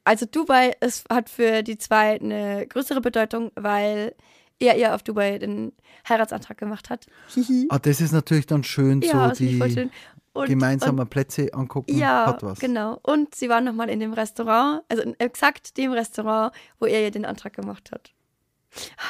Also 0.04 0.26
Dubai 0.26 0.72
ist, 0.80 1.04
hat 1.10 1.28
für 1.30 1.62
die 1.62 1.78
zwei 1.78 2.20
eine 2.20 2.66
größere 2.66 3.00
Bedeutung, 3.00 3.50
weil 3.56 4.14
er 4.58 4.76
ihr 4.78 4.94
auf 4.94 5.02
Dubai 5.02 5.38
den 5.38 5.72
Heiratsantrag 6.08 6.56
gemacht 6.58 6.90
hat. 6.90 7.06
Hihi. 7.34 7.66
Ah, 7.70 7.78
das 7.78 8.00
ist 8.00 8.12
natürlich 8.12 8.46
dann 8.46 8.64
schön, 8.64 9.02
ja, 9.02 9.28
so 9.34 9.44
die 9.44 9.58
schön. 9.70 9.90
Und, 10.36 10.46
gemeinsamen 10.48 11.06
Plätze 11.08 11.52
angucken, 11.52 11.92
und, 11.92 11.98
ja, 11.98 12.26
hat 12.26 12.42
was. 12.42 12.58
genau. 12.58 12.98
Und 13.02 13.34
sie 13.34 13.48
waren 13.48 13.64
nochmal 13.64 13.88
in 13.90 14.00
dem 14.00 14.12
Restaurant, 14.12 14.82
also 14.88 15.02
in 15.02 15.18
exakt 15.18 15.76
dem 15.76 15.92
Restaurant, 15.92 16.54
wo 16.78 16.86
er 16.86 17.02
ihr 17.02 17.10
den 17.10 17.24
Antrag 17.24 17.54
gemacht 17.54 17.90
hat. 17.92 18.12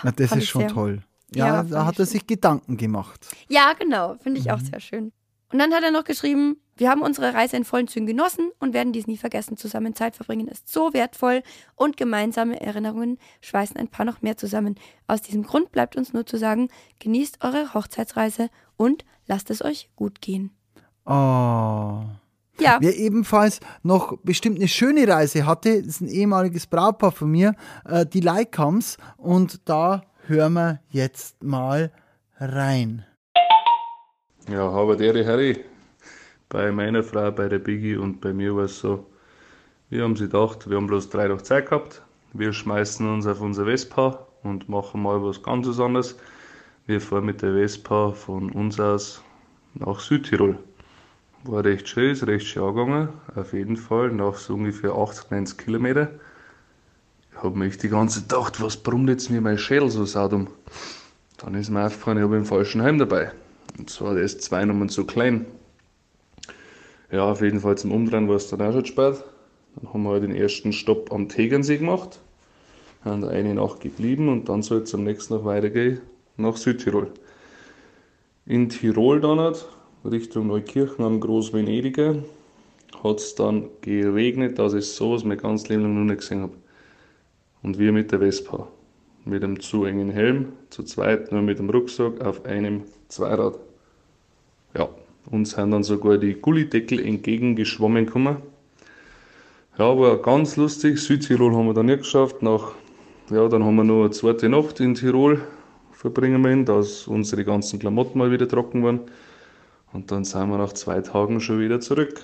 Na, 0.02 0.12
das 0.12 0.28
Fand 0.30 0.42
ist 0.42 0.48
schon 0.48 0.60
sehr- 0.62 0.70
toll. 0.70 1.02
Ja, 1.34 1.46
Ja, 1.46 1.62
da 1.64 1.84
hat 1.86 1.94
er 1.98 2.06
schön. 2.06 2.12
sich 2.12 2.26
Gedanken 2.26 2.76
gemacht. 2.76 3.26
Ja, 3.48 3.72
genau. 3.72 4.14
Finde 4.22 4.40
ich 4.40 4.50
auch 4.52 4.58
Mhm. 4.60 4.64
sehr 4.66 4.80
schön. 4.80 5.12
Und 5.52 5.58
dann 5.60 5.72
hat 5.72 5.82
er 5.82 5.90
noch 5.92 6.04
geschrieben, 6.04 6.60
wir 6.76 6.90
haben 6.90 7.02
unsere 7.02 7.32
Reise 7.34 7.56
in 7.56 7.64
vollen 7.64 7.88
Zügen 7.88 8.06
genossen 8.06 8.50
und 8.58 8.74
werden 8.74 8.92
dies 8.92 9.06
nie 9.06 9.16
vergessen. 9.16 9.56
Zusammen 9.56 9.94
Zeit 9.94 10.14
verbringen 10.16 10.48
ist 10.48 10.68
so 10.70 10.92
wertvoll 10.92 11.42
und 11.76 11.96
gemeinsame 11.96 12.60
Erinnerungen 12.60 13.18
schweißen 13.40 13.76
ein 13.76 13.88
paar 13.88 14.04
noch 14.04 14.22
mehr 14.22 14.36
zusammen. 14.36 14.74
Aus 15.06 15.22
diesem 15.22 15.42
Grund 15.44 15.70
bleibt 15.72 15.96
uns 15.96 16.12
nur 16.12 16.26
zu 16.26 16.36
sagen, 16.36 16.68
genießt 16.98 17.42
eure 17.44 17.74
Hochzeitsreise 17.74 18.50
und 18.76 19.04
lasst 19.26 19.50
es 19.50 19.62
euch 19.64 19.88
gut 19.96 20.20
gehen. 20.20 20.50
Oh. 21.06 22.02
Ja, 22.58 22.78
Wer 22.80 22.96
ebenfalls 22.96 23.60
noch 23.82 24.16
bestimmt 24.22 24.56
eine 24.56 24.68
schöne 24.68 25.06
Reise 25.06 25.46
hatte, 25.46 25.68
ist 25.70 26.00
ein 26.00 26.08
ehemaliges 26.08 26.66
Brautpaar 26.66 27.12
von 27.12 27.30
mir, 27.30 27.54
äh, 27.84 28.06
die 28.06 28.20
Leikams. 28.20 28.96
Und 29.16 29.68
da 29.68 30.02
hören 30.26 30.54
wir 30.54 30.80
jetzt 30.90 31.42
mal 31.42 31.92
rein. 32.38 33.04
Ja, 34.48 34.68
aber 34.68 34.96
der 34.96 35.26
Harry, 35.26 35.64
bei 36.48 36.72
meiner 36.72 37.02
Frau, 37.02 37.30
bei 37.30 37.48
der 37.48 37.58
Biggie 37.58 37.96
und 37.96 38.20
bei 38.20 38.32
mir 38.32 38.56
war 38.56 38.64
es 38.64 38.78
so, 38.78 39.06
wir 39.90 40.02
haben 40.02 40.16
sie 40.16 40.24
gedacht, 40.24 40.68
wir 40.68 40.76
haben 40.76 40.86
bloß 40.86 41.10
drei 41.10 41.28
Tage 41.28 41.42
Zeit 41.42 41.68
gehabt, 41.68 42.02
wir 42.32 42.52
schmeißen 42.52 43.08
uns 43.08 43.26
auf 43.26 43.40
unser 43.40 43.66
Vespa 43.66 44.26
und 44.42 44.68
machen 44.68 45.02
mal 45.02 45.22
was 45.22 45.42
ganz 45.42 45.66
anderes. 45.78 46.16
Wir 46.86 47.00
fahren 47.00 47.24
mit 47.24 47.42
der 47.42 47.52
Vespa 47.52 48.12
von 48.12 48.50
uns 48.52 48.78
aus 48.78 49.22
nach 49.74 50.00
Südtirol. 50.00 50.58
War 51.48 51.64
recht 51.64 51.88
schön, 51.88 52.10
ist 52.10 52.26
recht 52.26 52.44
schön 52.44 52.64
angegangen, 52.64 53.08
auf 53.36 53.52
jeden 53.52 53.76
Fall, 53.76 54.10
nach 54.10 54.34
so 54.34 54.54
ungefähr 54.54 54.94
80, 54.94 55.30
90 55.30 55.58
Kilometer. 55.58 56.10
Ich 57.30 57.40
habe 57.40 57.56
mich 57.56 57.78
die 57.78 57.88
ganze 57.88 58.20
Zeit 58.20 58.30
gedacht, 58.30 58.60
was 58.60 58.76
brummt 58.76 59.08
jetzt 59.10 59.30
mir 59.30 59.40
mein 59.40 59.56
Schädel 59.56 59.88
so 59.88 60.04
saudum? 60.04 60.48
Dann 61.36 61.54
ist 61.54 61.70
mir 61.70 61.86
aufgefallen, 61.86 62.18
ich 62.18 62.24
habe 62.24 62.34
einen 62.34 62.46
falschen 62.46 62.80
Helm 62.80 62.98
dabei. 62.98 63.30
Und 63.78 63.88
zwar 63.90 64.14
der 64.14 64.24
ist 64.24 64.42
zwei 64.42 64.64
Nummern 64.64 64.88
zu 64.88 65.06
klein. 65.06 65.46
Ja, 67.12 67.30
auf 67.30 67.40
jeden 67.42 67.60
Fall 67.60 67.78
zum 67.78 67.92
Umdrehen 67.92 68.28
war 68.28 68.34
es 68.34 68.48
dann 68.48 68.62
auch 68.62 68.72
schon 68.72 68.86
spät. 68.86 69.22
Dann 69.76 69.92
haben 69.92 70.02
wir 70.02 70.10
halt 70.10 70.24
den 70.24 70.34
ersten 70.34 70.72
Stopp 70.72 71.12
am 71.12 71.28
Tegernsee 71.28 71.76
gemacht. 71.76 72.18
Haben 73.04 73.20
da 73.22 73.28
eine 73.28 73.54
Nacht 73.54 73.80
geblieben 73.80 74.30
und 74.30 74.48
dann 74.48 74.62
soll 74.62 74.78
es 74.78 74.94
am 74.96 75.04
nächsten 75.04 75.34
noch 75.34 75.44
weitergehen 75.44 76.00
nach 76.36 76.56
Südtirol. 76.56 77.12
In 78.46 78.68
Tirol 78.68 79.20
dann 79.20 79.38
halt, 79.38 79.68
Richtung 80.10 80.46
Neukirchen 80.48 81.04
am 81.04 81.20
Großvenediger, 81.20 82.16
hat 83.02 83.18
es 83.18 83.34
dann 83.34 83.68
geregnet, 83.80 84.58
dass 84.58 84.74
ich 84.74 84.86
sowas 84.86 85.24
mein 85.24 85.38
ganzes 85.38 85.68
Leben 85.68 85.82
noch 85.94 86.04
nicht 86.04 86.20
gesehen 86.20 86.42
habe. 86.42 86.54
Und 87.62 87.78
wir 87.78 87.92
mit 87.92 88.12
der 88.12 88.20
Vespa. 88.20 88.68
Mit 89.24 89.42
einem 89.42 89.58
zu 89.60 89.84
engen 89.84 90.10
Helm, 90.10 90.52
zu 90.70 90.84
zweit 90.84 91.32
nur 91.32 91.42
mit 91.42 91.58
dem 91.58 91.68
Rucksack 91.68 92.20
auf 92.20 92.44
einem 92.44 92.82
Zweirad. 93.08 93.58
Ja, 94.76 94.88
uns 95.30 95.50
sind 95.50 95.72
dann 95.72 95.82
sogar 95.82 96.16
die 96.18 96.34
Gullideckel 96.34 97.04
entgegengeschwommen 97.04 98.06
gekommen. 98.06 98.36
Ja, 99.78 99.98
war 99.98 100.16
ganz 100.18 100.56
lustig. 100.56 100.98
Südtirol 100.98 101.54
haben 101.54 101.66
wir 101.66 101.74
dann 101.74 101.86
nicht 101.86 101.98
geschafft. 101.98 102.40
Nach, 102.40 102.72
ja, 103.30 103.48
dann 103.48 103.64
haben 103.64 103.76
wir 103.76 103.84
noch 103.84 104.02
eine 104.02 104.10
zweite 104.10 104.48
Nacht 104.48 104.80
in 104.80 104.94
Tirol 104.94 105.42
verbringen 105.92 106.40
müssen, 106.40 106.64
dass 106.64 107.06
unsere 107.08 107.44
ganzen 107.44 107.78
Klamotten 107.78 108.18
mal 108.18 108.30
wieder 108.30 108.48
trocken 108.48 108.84
waren. 108.84 109.00
Und 109.96 110.10
dann 110.10 110.26
sind 110.26 110.50
wir 110.50 110.58
nach 110.58 110.74
zwei 110.74 111.00
Tagen 111.00 111.40
schon 111.40 111.58
wieder 111.58 111.80
zurück. 111.80 112.22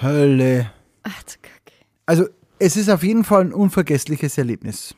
Hölle. 0.00 0.70
ach 1.02 1.22
du 1.24 1.32
Kacke. 1.42 1.76
Also, 2.06 2.24
es 2.58 2.78
ist 2.78 2.88
auf 2.88 3.02
jeden 3.02 3.22
Fall 3.22 3.42
ein 3.42 3.52
unvergessliches 3.52 4.38
Erlebnis. 4.38 4.94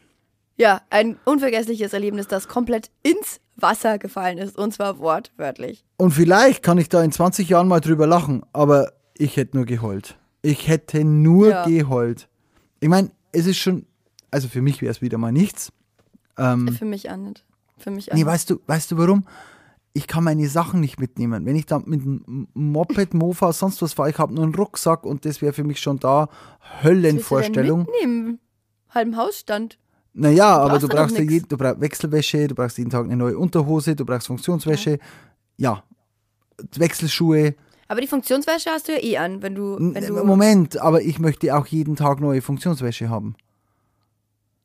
Ja, 0.56 0.80
ein 0.90 1.18
unvergessliches 1.24 1.92
Erlebnis, 1.92 2.28
das 2.28 2.46
komplett 2.46 2.92
ins 3.02 3.40
Wasser 3.56 3.98
gefallen 3.98 4.38
ist. 4.38 4.56
Und 4.56 4.72
zwar 4.72 5.00
wortwörtlich. 5.00 5.84
Und 5.96 6.12
vielleicht 6.12 6.62
kann 6.62 6.78
ich 6.78 6.88
da 6.88 7.02
in 7.02 7.10
20 7.10 7.48
Jahren 7.48 7.66
mal 7.66 7.80
drüber 7.80 8.06
lachen, 8.06 8.44
aber 8.52 8.92
ich 9.18 9.36
hätte 9.36 9.56
nur 9.56 9.66
geheult. 9.66 10.16
Ich 10.40 10.68
hätte 10.68 11.02
nur 11.02 11.48
Ja. 11.48 11.64
geheult. 11.66 12.28
Ich 12.78 12.88
meine, 12.88 13.10
es 13.32 13.46
ist 13.46 13.58
schon, 13.58 13.86
also 14.30 14.46
für 14.46 14.62
mich 14.62 14.80
wäre 14.82 14.92
es 14.92 15.02
wieder 15.02 15.18
mal 15.18 15.32
nichts. 15.32 15.72
Ähm, 16.38 16.68
Für 16.68 16.84
mich 16.84 17.10
auch 17.10 17.16
nicht. 17.16 17.44
Für 17.76 17.90
mich 17.90 18.12
auch 18.12 18.14
nee, 18.14 18.20
nicht. 18.20 18.26
weißt 18.26 18.50
du, 18.50 18.60
weißt 18.68 18.92
du 18.92 18.98
warum? 18.98 19.26
Ich 19.96 20.06
kann 20.06 20.24
meine 20.24 20.46
Sachen 20.46 20.80
nicht 20.80 21.00
mitnehmen. 21.00 21.46
Wenn 21.46 21.56
ich 21.56 21.64
da 21.64 21.78
mit 21.78 22.02
einem 22.02 22.48
Moped, 22.52 23.14
Mofa, 23.14 23.50
sonst 23.54 23.80
was 23.80 23.94
fahre, 23.94 24.10
ich 24.10 24.18
habe 24.18 24.34
nur 24.34 24.44
einen 24.44 24.54
Rucksack 24.54 25.06
und 25.06 25.24
das 25.24 25.40
wäre 25.40 25.54
für 25.54 25.64
mich 25.64 25.80
schon 25.80 25.98
da 25.98 26.20
Was 26.20 26.28
willst 26.28 26.34
du 26.34 26.68
denn 26.68 26.82
Höllenvorstellung. 26.84 27.78
mitnehmen? 27.86 28.38
Halb 28.90 29.16
Hausstand. 29.16 29.78
Naja, 30.12 30.58
aber 30.58 30.78
du 30.78 30.88
brauchst 30.88 31.16
ja 31.16 31.24
jeden, 31.24 31.48
du 31.48 31.56
brauchst 31.56 31.80
Wechselwäsche, 31.80 32.46
du 32.46 32.54
brauchst 32.54 32.76
jeden 32.76 32.90
Tag 32.90 33.06
eine 33.06 33.16
neue 33.16 33.38
Unterhose, 33.38 33.96
du 33.96 34.04
brauchst 34.04 34.26
Funktionswäsche, 34.26 34.98
ja, 35.56 35.82
Wechselschuhe. 36.74 37.54
Aber 37.88 38.02
die 38.02 38.06
Funktionswäsche 38.06 38.68
hast 38.68 38.88
du 38.88 38.92
ja 38.92 39.02
eh 39.02 39.16
an, 39.16 39.40
wenn 39.40 39.54
du. 39.54 39.78
Wenn 39.80 40.06
du 40.06 40.24
Moment, 40.24 40.78
aber 40.78 41.00
ich 41.00 41.18
möchte 41.18 41.56
auch 41.56 41.66
jeden 41.66 41.96
Tag 41.96 42.20
neue 42.20 42.42
Funktionswäsche 42.42 43.08
haben. 43.08 43.34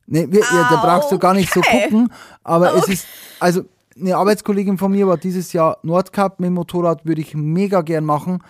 Nee, 0.08 0.28
wir, 0.30 0.42
ja, 0.42 0.68
da 0.70 0.82
brauchst 0.82 1.10
du 1.10 1.18
gar 1.20 1.34
nicht 1.34 1.54
so 1.54 1.62
Okay. 1.62 1.84
gucken, 1.84 2.12
aber 2.44 2.76
es 2.76 2.90
ist, 2.90 3.08
also 3.40 3.64
eine 4.01 4.17
Arbeitskollegin 4.17 4.77
von 4.77 4.91
mir 4.91 5.08
war 5.08 5.17
dieses 5.17 5.53
Jahr 5.53 5.77
Nordcup 5.84 6.39
mit 6.39 6.48
dem 6.48 6.55
Motorrad, 6.55 7.05
würde 7.05 7.22
ich 7.22 7.36
mega 7.36 7.81
gern 7.81 8.03
machen. 8.05 8.43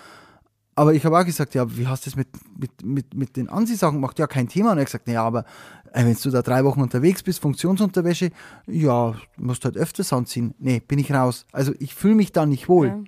Aber 0.73 0.93
ich 0.93 1.05
habe 1.05 1.19
auch 1.19 1.25
gesagt, 1.25 1.53
ja, 1.53 1.77
wie 1.77 1.85
hast 1.87 2.05
du 2.05 2.09
das 2.09 2.15
mit, 2.15 2.29
mit, 2.57 2.83
mit, 2.83 3.13
mit 3.13 3.37
den 3.37 3.49
Anziehsachen 3.49 3.95
gemacht? 3.95 4.17
Ja, 4.17 4.25
kein 4.27 4.47
Thema. 4.47 4.71
Und 4.71 4.77
er 4.77 4.81
hat 4.81 4.87
gesagt, 4.87 5.07
ja, 5.07 5.23
aber 5.23 5.43
äh, 5.91 6.05
wenn 6.05 6.15
du 6.15 6.29
da 6.29 6.41
drei 6.41 6.63
Wochen 6.63 6.81
unterwegs 6.81 7.21
bist, 7.21 7.41
Funktionsunterwäsche, 7.41 8.31
ja, 8.67 9.13
musst 9.37 9.65
halt 9.65 9.77
öfters 9.77 10.13
anziehen. 10.13 10.55
Nee, 10.59 10.79
bin 10.79 10.97
ich 10.97 11.11
raus. 11.11 11.45
Also 11.51 11.73
ich 11.79 11.93
fühle 11.93 12.15
mich 12.15 12.31
da 12.31 12.45
nicht 12.45 12.69
wohl. 12.69 12.87
Ja. 12.87 13.03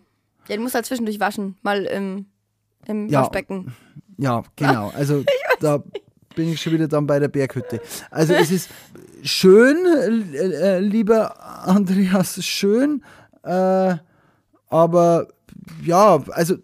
ja, 0.50 0.56
du 0.58 0.62
musst 0.62 0.76
halt 0.76 0.86
zwischendurch 0.86 1.20
waschen. 1.20 1.56
Mal 1.62 1.86
im, 1.86 2.26
im 2.86 3.08
Ja. 3.08 3.22
Waschbecken. 3.22 3.74
Ja, 4.18 4.44
genau. 4.58 4.92
Also 4.96 5.24
da 5.62 5.82
bin 6.36 6.52
ich 6.52 6.62
schon 6.62 6.74
wieder 6.74 6.88
dann 6.88 7.06
bei 7.08 7.20
der 7.20 7.28
Berghütte. 7.28 7.82
Also 8.12 8.34
es 8.34 8.52
ist 8.52 8.70
schön, 9.24 9.78
äh, 10.34 10.78
äh, 10.78 10.80
lieber 10.80 11.40
Andreas, 11.68 12.44
schön, 12.46 13.04
äh, 13.44 13.96
aber 14.68 15.28
ja, 15.84 16.22
also 16.32 16.56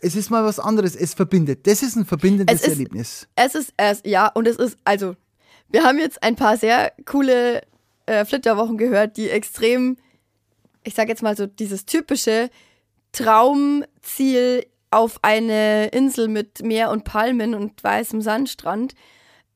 es 0.00 0.14
ist 0.14 0.30
mal 0.30 0.44
was 0.44 0.58
anderes. 0.60 0.94
Es 0.94 1.14
verbindet. 1.14 1.66
Das 1.66 1.82
ist 1.82 1.96
ein 1.96 2.04
verbindendes 2.04 2.60
Es 2.60 2.66
ist- 2.66 2.72
Erlebnis. 2.74 3.28
Es 3.34 3.54
ist 3.54 3.72
erst, 3.76 4.06
ja, 4.06 4.28
und 4.28 4.46
es 4.46 4.56
ist, 4.56 4.76
also, 4.84 5.16
wir 5.68 5.82
haben 5.82 5.98
jetzt 5.98 6.22
ein 6.22 6.36
paar 6.36 6.56
sehr 6.56 6.92
coole 7.06 7.62
äh, 8.06 8.24
Flitterwochen 8.24 8.78
gehört, 8.78 9.16
die 9.16 9.30
extrem, 9.30 9.96
ich 10.84 10.94
sag 10.94 11.08
jetzt 11.08 11.22
mal 11.22 11.36
so, 11.36 11.46
dieses 11.46 11.86
typische 11.86 12.50
Traumziel 13.10 14.66
auf 14.90 15.18
eine 15.22 15.88
Insel 15.88 16.28
mit 16.28 16.62
Meer 16.62 16.90
und 16.90 17.04
Palmen 17.04 17.54
und 17.54 17.82
weißem 17.82 18.20
Sandstrand 18.22 18.94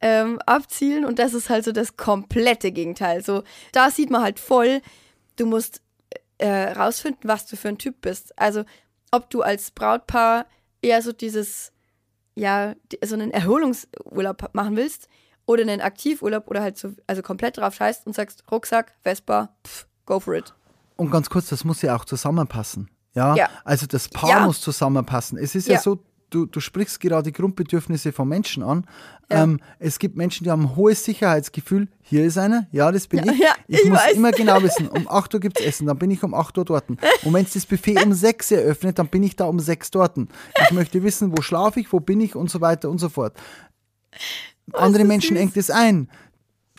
ähm, 0.01 0.39
abzielen. 0.47 1.05
Und 1.05 1.19
das 1.19 1.35
ist 1.35 1.51
halt 1.51 1.65
so 1.65 1.73
das 1.73 1.97
komplette 1.97 2.73
Gegenteil. 2.73 3.23
So, 3.25 3.43
da 3.73 3.91
sieht 3.91 4.11
man 4.11 4.23
halt 4.23 4.41
voll, 4.41 4.81
du 5.37 5.47
musst 5.47 5.83
äh, 6.39 6.73
rausfinden, 6.73 7.29
was 7.29 7.47
du 7.47 7.57
für 7.57 7.69
ein 7.69 7.79
Typ 7.79 8.01
bist. 8.01 8.39
Also, 8.39 8.65
ob 9.11 9.29
du 9.31 9.43
als 9.43 9.71
Brautpaar 9.71 10.47
eher 10.83 11.03
so 11.03 11.13
dieses 11.13 11.73
ja, 12.37 12.75
so 13.05 13.15
einen 13.17 13.33
Erholungsurlaub 13.33 14.51
machen 14.55 14.77
willst 14.77 15.09
oder 15.47 15.63
einen 15.63 15.81
Aktivurlaub 15.81 16.47
oder 16.49 16.63
halt 16.63 16.79
so, 16.79 16.93
also 17.07 17.23
komplett 17.23 17.59
drauf 17.59 17.75
scheißt 17.75 18.07
und 18.07 18.15
sagst, 18.15 18.45
Rucksack, 18.51 18.95
Vespa, 19.03 19.55
pff, 19.67 19.87
go 20.07 20.21
for 20.21 20.35
it. 20.35 20.55
Und 20.97 21.11
ganz 21.11 21.29
kurz, 21.29 21.49
das 21.49 21.65
muss 21.65 21.83
ja 21.83 21.97
auch 21.97 22.05
zusammenpassen. 22.05 22.89
Ja, 23.15 23.35
Ja. 23.35 23.49
also 23.65 23.87
das 23.87 24.09
Paar 24.09 24.31
Ja. 24.31 24.41
muss 24.47 24.61
zusammenpassen. 24.61 25.37
Es 25.39 25.55
ist 25.55 25.67
ja, 25.67 25.75
Ja. 25.75 25.81
so, 25.81 25.99
du, 26.31 26.47
du 26.47 26.61
sprichst 26.61 27.01
gerade 27.01 27.33
Grundbedürfnisse 27.33 28.13
von 28.13 28.29
Menschen 28.29 28.63
an. 28.63 28.87
Ja. 29.31 29.43
Ähm, 29.45 29.61
es 29.79 29.99
gibt 29.99 30.17
Menschen, 30.17 30.45
die 30.45 30.51
haben 30.51 30.63
ein 30.63 30.77
hohes 30.77 31.05
Sicherheitsgefühl. 31.05 31.89
Hier 32.03 32.25
ist 32.25 32.39
einer, 32.39 32.67
ja, 32.73 32.91
das 32.91 33.07
bin 33.07 33.25
Ja, 33.25 33.33
ich. 33.33 33.39
ja, 33.39 33.55
ich, 33.69 33.83
ich 33.83 33.89
muss 33.91 33.99
weiß. 33.99 34.17
immer 34.17 34.33
genau 34.33 34.63
wissen, 34.63 34.89
um 34.89 35.07
8 35.11 35.35
Uhr 35.35 35.41
gibt 35.41 35.61
es 35.61 35.67
Essen, 35.67 35.87
dann 35.87 35.99
bin 35.99 36.11
ich 36.11 36.23
um 36.23 36.35
8 36.35 36.57
Uhr 36.59 36.65
dort. 36.65 36.89
Und 36.91 36.99
wenn 37.25 37.45
es 37.45 37.53
das 37.53 37.67
Buffet 37.67 38.03
um 38.05 38.13
6 38.13 38.51
Uhr 38.53 38.59
eröffnet, 38.59 38.99
dann 38.99 39.09
bin 39.09 39.23
ich 39.23 39.37
da 39.37 39.45
um 39.45 39.61
6 39.61 39.91
dort. 39.91 40.17
Ich 40.19 40.71
möchte 40.73 41.03
wissen, 41.03 41.37
wo 41.37 41.43
schlafe 41.43 41.79
ich, 41.81 41.93
wo 41.93 42.01
bin 42.01 42.21
ich 42.21 42.35
und 42.35 42.51
so 42.51 42.61
weiter 42.61 42.89
und 42.91 42.99
so 42.99 43.09
fort. 43.09 43.35
Andere 44.73 45.03
ist 45.03 45.09
Menschen 45.09 45.37
süß. 45.37 45.43
engt 45.43 45.57
es 45.57 45.71
ein. 45.71 46.09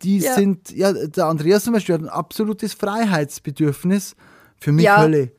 die 0.03 0.19
sind, 0.21 0.71
ja, 0.71 0.91
der 0.93 1.27
Andreas 1.27 1.63
zum 1.63 1.73
Beispiel 1.73 1.95
hat 1.95 2.01
ein 2.01 2.09
absolutes 2.09 2.73
Freiheitsbedürfnis. 2.73 4.15
Für 4.59 4.71
mich. 4.71 4.89
Hölle. 4.89 5.31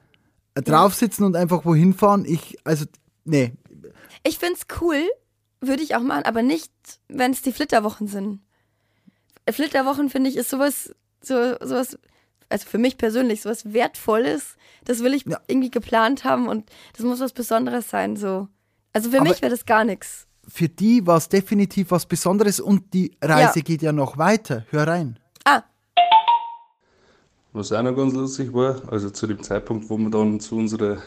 Äh, 0.55 0.63
Draufsitzen 0.63 1.25
und 1.25 1.35
einfach 1.37 1.65
wohin 1.65 1.95
fahren, 1.95 2.25
ich, 2.27 2.57
also, 2.65 2.85
nee. 3.25 3.53
Ich 4.23 4.39
find's 4.39 4.67
cool, 4.81 5.09
würde 5.61 5.83
ich 5.83 5.95
auch 5.97 6.01
machen, 6.03 6.25
aber 6.25 6.43
nicht, 6.43 6.71
wenn 7.09 7.33
es 7.33 7.43
die 7.43 7.53
Flitterwochen 7.53 8.07
sind. 8.07 8.41
Flitterwochen 9.51 10.11
finde 10.11 10.31
ich 10.31 10.37
ist 10.37 10.51
sowas, 10.51 10.95
so, 11.21 11.55
sowas, 11.61 11.99
also 12.49 12.67
für 12.69 12.79
mich 12.79 12.99
persönlich 12.99 13.43
sowas 13.43 13.73
Wertvolles. 13.73 14.57
Das 14.85 15.01
will 15.01 15.15
ich 15.15 15.25
Ja. 15.27 15.41
irgendwie 15.49 15.71
geplant 15.71 16.25
haben 16.25 16.49
und 16.49 16.71
das 16.97 17.05
muss 17.05 17.21
was 17.21 17.33
Besonderes 17.33 17.91
sein. 17.91 18.17
So. 18.17 18.49
Also 18.93 19.11
für 19.11 19.21
Aber- 19.21 19.29
mich 19.29 19.43
wäre 19.43 19.51
das 19.51 19.65
gar 19.67 19.85
nichts. 19.85 20.27
Für 20.49 20.69
die 20.69 21.07
war 21.07 21.19
es 21.19 21.29
definitiv 21.29 21.93
was 21.93 22.07
Besonderes 22.07 22.59
und 22.61 22.93
die 22.95 23.17
Reise 23.23 23.61
Ja. 23.61 23.63
geht 23.65 23.83
ja 23.83 23.93
noch 23.93 24.19
weiter. 24.19 24.65
Hör 24.71 24.87
rein. 24.89 25.19
Ah, 25.45 25.63
Was 27.53 27.71
auch 27.73 27.83
noch 27.83 27.95
ganz 27.95 28.15
lustig 28.15 28.53
war, 28.55 28.81
also 28.91 29.11
zu 29.11 29.27
dem 29.27 29.43
Zeitpunkt, 29.43 29.89
wo 29.91 29.99
wir 29.99 30.09
dann 30.11 30.41
zu 30.41 30.57
unserer 30.57 31.03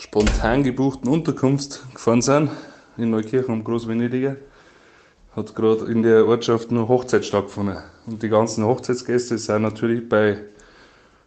spontan 0.00 0.62
gebuchten 0.62 1.10
Unterkunft 1.10 1.82
gefahren 1.92 2.22
sind, 2.22 2.50
in 2.96 3.10
Neukirchen 3.10 3.52
am 3.52 3.64
Großvenediger, 3.64 4.36
hat 5.36 5.54
gerade 5.54 5.84
in 5.92 6.02
der 6.02 6.26
Ortschaft 6.26 6.72
noch 6.72 6.88
Hochzeit 6.88 7.24
stattgefunden. 7.24 7.76
Und 8.06 8.22
die 8.22 8.30
ganzen 8.30 8.64
Hochzeitsgäste 8.64 9.36
sind 9.36 9.62
natürlich 9.62 10.08
bei 10.08 10.38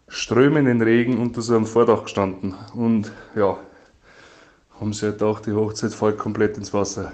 strömenden 0.08 0.82
Regen 0.82 1.20
unter 1.20 1.42
so 1.42 1.56
einem 1.56 1.68
Vordach 1.68 2.04
gestanden. 2.04 2.56
Und 2.74 3.12
ja, 3.36 3.60
haben 4.80 4.92
sie 4.92 5.06
halt 5.06 5.20
gedacht, 5.20 5.46
die 5.46 5.54
Hochzeit 5.54 5.94
fällt 5.94 6.18
komplett 6.18 6.58
ins 6.58 6.74
Wasser. 6.74 7.12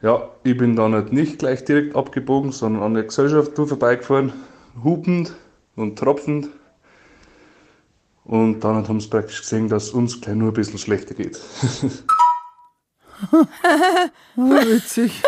Ja, 0.00 0.30
ich 0.44 0.56
bin 0.56 0.76
dann 0.76 0.94
halt 0.94 1.12
nicht 1.12 1.38
gleich 1.38 1.64
direkt 1.64 1.94
abgebogen, 1.94 2.52
sondern 2.52 2.82
an 2.82 2.94
der 2.94 3.04
Gesellschaft 3.04 3.54
vorbeigefahren, 3.54 4.32
hupend 4.82 5.34
und 5.76 5.98
tropfend. 5.98 6.48
Und 8.26 8.60
dann 8.60 8.86
haben 8.88 9.00
sie 9.00 9.08
praktisch 9.08 9.40
gesehen, 9.40 9.68
dass 9.68 9.90
uns 9.90 10.20
gleich 10.20 10.34
nur 10.34 10.48
ein 10.50 10.54
bisschen 10.54 10.78
schlechter 10.78 11.14
geht. 11.14 11.38
Oh, 14.36 14.50
witzig. 14.50 15.22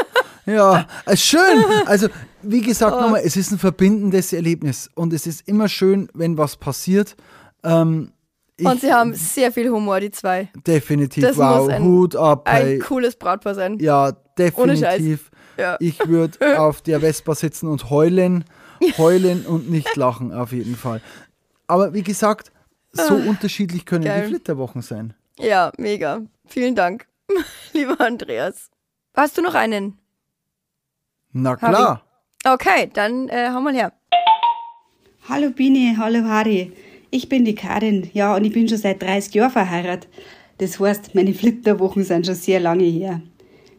ja, 0.44 0.86
äh, 1.06 1.16
schön. 1.16 1.64
Also, 1.86 2.08
wie 2.42 2.60
gesagt, 2.60 2.94
Oh. 2.94 3.00
nochmal, 3.00 3.22
es 3.24 3.36
ist 3.36 3.50
ein 3.50 3.58
verbindendes 3.58 4.32
Erlebnis 4.34 4.90
und 4.94 5.12
es 5.14 5.26
ist 5.26 5.48
immer 5.48 5.68
schön, 5.68 6.08
wenn 6.12 6.36
was 6.36 6.56
passiert. 6.56 7.16
Ähm, 7.64 8.12
ich, 8.58 8.66
und 8.66 8.80
sie 8.82 8.92
haben 8.92 9.14
sehr 9.14 9.52
viel 9.52 9.70
Humor, 9.70 10.00
die 10.00 10.10
zwei. 10.10 10.50
definitiv, 10.66 11.24
das 11.24 11.36
wow, 11.38 11.62
muss 11.62 11.68
ein- 11.70 11.82
Hut 11.82 12.14
ab. 12.16 12.42
Ein 12.46 12.62
Hey. 12.66 12.78
cooles 12.80 13.16
Brautpaar 13.16 13.54
sein. 13.54 13.78
Ja, 13.78 14.12
definitiv. 14.36 15.30
Ja. 15.56 15.76
Ich 15.80 16.06
würde 16.06 16.38
auf 16.60 16.82
der 16.82 17.00
Vespa 17.00 17.34
sitzen 17.34 17.68
und 17.68 17.88
heulen, 17.88 18.44
heulen 18.98 19.46
und 19.46 19.70
nicht 19.70 19.96
lachen, 19.96 20.32
auf 20.32 20.52
jeden 20.52 20.76
Fall. 20.76 21.00
Aber 21.66 21.94
wie 21.94 22.02
gesagt, 22.02 22.52
so 22.92 23.14
unterschiedlich 23.14 23.84
können 23.84 24.04
Geil. 24.04 24.22
die 24.22 24.28
Flitterwochen 24.28 24.82
sein. 24.82 25.14
Ja, 25.38 25.72
mega. 25.78 26.22
Vielen 26.46 26.74
Dank, 26.74 27.06
lieber 27.72 28.00
Andreas. 28.00 28.70
Hast 29.14 29.38
du 29.38 29.42
noch 29.42 29.54
einen? 29.54 29.98
Na 31.32 31.50
Harry. 31.60 31.74
klar. 31.74 32.04
Okay, 32.44 32.90
dann 32.92 33.28
äh, 33.28 33.50
hau 33.52 33.60
mal 33.60 33.74
her. 33.74 33.92
Hallo 35.28 35.50
Bini, 35.50 35.94
hallo 35.98 36.24
Harry. 36.24 36.72
Ich 37.10 37.28
bin 37.28 37.44
die 37.44 37.54
Karin, 37.54 38.10
ja, 38.14 38.34
und 38.36 38.44
ich 38.44 38.52
bin 38.52 38.68
schon 38.68 38.78
seit 38.78 39.02
30 39.02 39.34
Jahren 39.34 39.50
verheiratet. 39.50 40.08
Das 40.58 40.80
heißt, 40.80 41.14
meine 41.14 41.34
Flitterwochen 41.34 42.04
sind 42.04 42.26
schon 42.26 42.34
sehr 42.34 42.60
lange 42.60 42.84
her. 42.84 43.20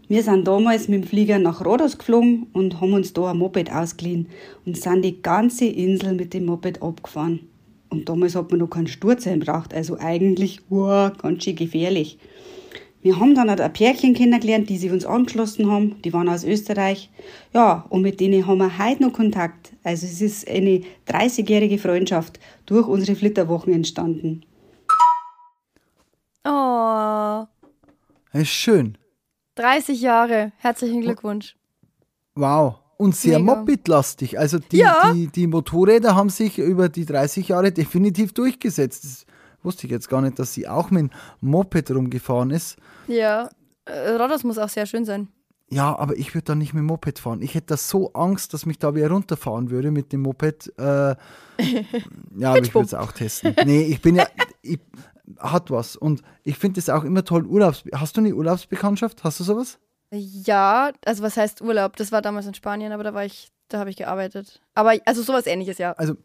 Wir 0.07 0.23
sind 0.23 0.47
damals 0.47 0.87
mit 0.87 1.03
dem 1.03 1.07
Flieger 1.07 1.37
nach 1.37 1.63
Rhodos 1.63 1.97
geflogen 1.97 2.47
und 2.53 2.81
haben 2.81 2.93
uns 2.93 3.13
da 3.13 3.31
ein 3.31 3.37
Moped 3.37 3.71
ausgeliehen 3.71 4.27
und 4.65 4.77
sind 4.77 5.03
die 5.03 5.21
ganze 5.21 5.65
Insel 5.65 6.13
mit 6.13 6.33
dem 6.33 6.45
Moped 6.45 6.81
abgefahren. 6.81 7.49
Und 7.89 8.07
damals 8.07 8.35
hat 8.35 8.51
man 8.51 8.59
noch 8.59 8.69
keinen 8.69 8.87
Sturzhelm 8.87 9.39
braucht, 9.39 9.73
also 9.73 9.97
eigentlich, 9.97 10.61
wow, 10.69 11.11
ganz 11.17 11.43
schön 11.43 11.55
gefährlich. 11.55 12.19
Wir 13.01 13.17
haben 13.17 13.33
dann 13.33 13.49
halt 13.49 13.61
ein 13.61 13.71
Pärchen 13.71 14.13
kennengelernt, 14.13 14.69
die 14.69 14.77
sich 14.77 14.91
uns 14.91 15.05
angeschlossen 15.05 15.71
haben. 15.71 16.01
Die 16.01 16.11
waren 16.11 16.27
aus 16.27 16.43
Österreich. 16.43 17.09
Ja, 17.53 17.85
und 17.89 18.01
mit 18.01 18.19
denen 18.19 18.45
haben 18.45 18.57
wir 18.57 18.77
heute 18.77 19.03
noch 19.03 19.13
Kontakt. 19.13 19.71
Also 19.83 20.05
es 20.05 20.19
ist 20.19 20.49
eine 20.49 20.81
30-jährige 21.07 21.77
Freundschaft 21.77 22.39
durch 22.65 22.87
unsere 22.87 23.15
Flitterwochen 23.15 23.73
entstanden. 23.73 24.43
Oh, 26.43 27.45
Das 28.33 28.41
ist 28.41 28.49
schön. 28.49 28.97
30 29.55 30.01
Jahre. 30.01 30.51
Herzlichen 30.57 31.01
Glückwunsch. 31.01 31.55
Wow. 32.35 32.79
Und 33.01 33.16
sehr 33.16 33.40
mopedlastig. 33.40 34.38
Also 34.38 34.59
die, 34.59 34.79
Ja. 34.79 35.14
die, 35.14 35.27
die 35.27 35.48
Motorräder 35.48 36.16
haben 36.16 36.27
sich 36.29 36.59
über 36.59 36.90
die 36.90 37.05
30 37.05 37.48
Jahre 37.48 37.72
definitiv 37.72 38.33
durchgesetzt. 38.33 39.05
Das 39.05 39.25
wusste 39.64 39.88
ich 39.88 39.92
jetzt 39.92 40.09
gar 40.09 40.22
nicht, 40.22 40.38
dass 40.38 40.53
sie 40.53 40.68
auch 40.68 40.92
mit 40.92 41.03
dem 41.03 41.09
Moped 41.40 41.90
rumgefahren 41.92 42.51
ist. 42.51 42.75
Ja, 43.07 43.50
äh, 43.85 44.09
Rodos 44.12 44.44
muss 44.44 44.57
auch 44.57 44.68
sehr 44.68 44.85
schön 44.85 45.05
sein. 45.05 45.29
Ja, 45.70 45.98
aber 45.98 46.18
ich 46.18 46.33
würde 46.35 46.44
da 46.44 46.55
nicht 46.55 46.74
mit 46.74 46.81
dem 46.81 46.88
Moped 46.88 47.20
fahren. 47.20 47.42
Ich 47.42 47.55
hätte 47.55 47.68
da 47.68 47.77
so 47.77 48.12
Angst, 48.12 48.53
dass 48.53 48.66
mich 48.66 48.79
da 48.79 48.94
wer 48.96 49.09
runterfahren 49.09 49.70
würde 49.70 49.92
mit 49.92 50.12
dem 50.12 50.22
Moped. 50.24 50.74
Äh, 50.77 50.81
ja, 52.38 52.50
aber 52.51 52.62
ich 52.62 52.74
würde 52.75 52.88
es 52.88 52.94
auch 52.94 53.14
testen. 53.14 53.55
Nee, 53.66 53.83
ich 53.83 54.01
bin 54.01 54.16
ja, 54.16 54.27
ich, 54.62 54.79
hat 55.38 55.72
was. 55.72 55.96
Und 55.96 56.22
ich 56.44 56.57
finde 56.57 56.81
es 56.81 56.90
auch 56.90 57.05
immer 57.05 57.24
toll, 57.24 57.46
Urlaubs... 57.46 57.85
Hast 57.94 58.18
du 58.18 58.22
eine 58.22 58.35
Urlaubsbekanntschaft? 58.35 59.24
Hast 59.24 59.40
du 59.40 59.46
sowas? 59.46 59.79
Ja, 60.11 60.91
also 61.05 61.24
was 61.24 61.37
heißt 61.37 61.61
Urlaub? 61.61 61.95
Das 61.95 62.11
war 62.11 62.22
damals 62.22 62.48
in 62.48 62.53
Spanien, 62.53 62.91
aber 62.91 63.03
da 63.03 63.13
war 63.13 63.25
ich, 63.25 63.50
da 63.67 63.79
habe 63.79 63.89
ich 63.89 63.95
gearbeitet. 63.98 64.59
Aber 64.74 64.93
also 65.05 65.22
sowas 65.22 65.45
ähnliches, 65.45 65.77
ja. 65.77 65.91
Also 65.93 66.15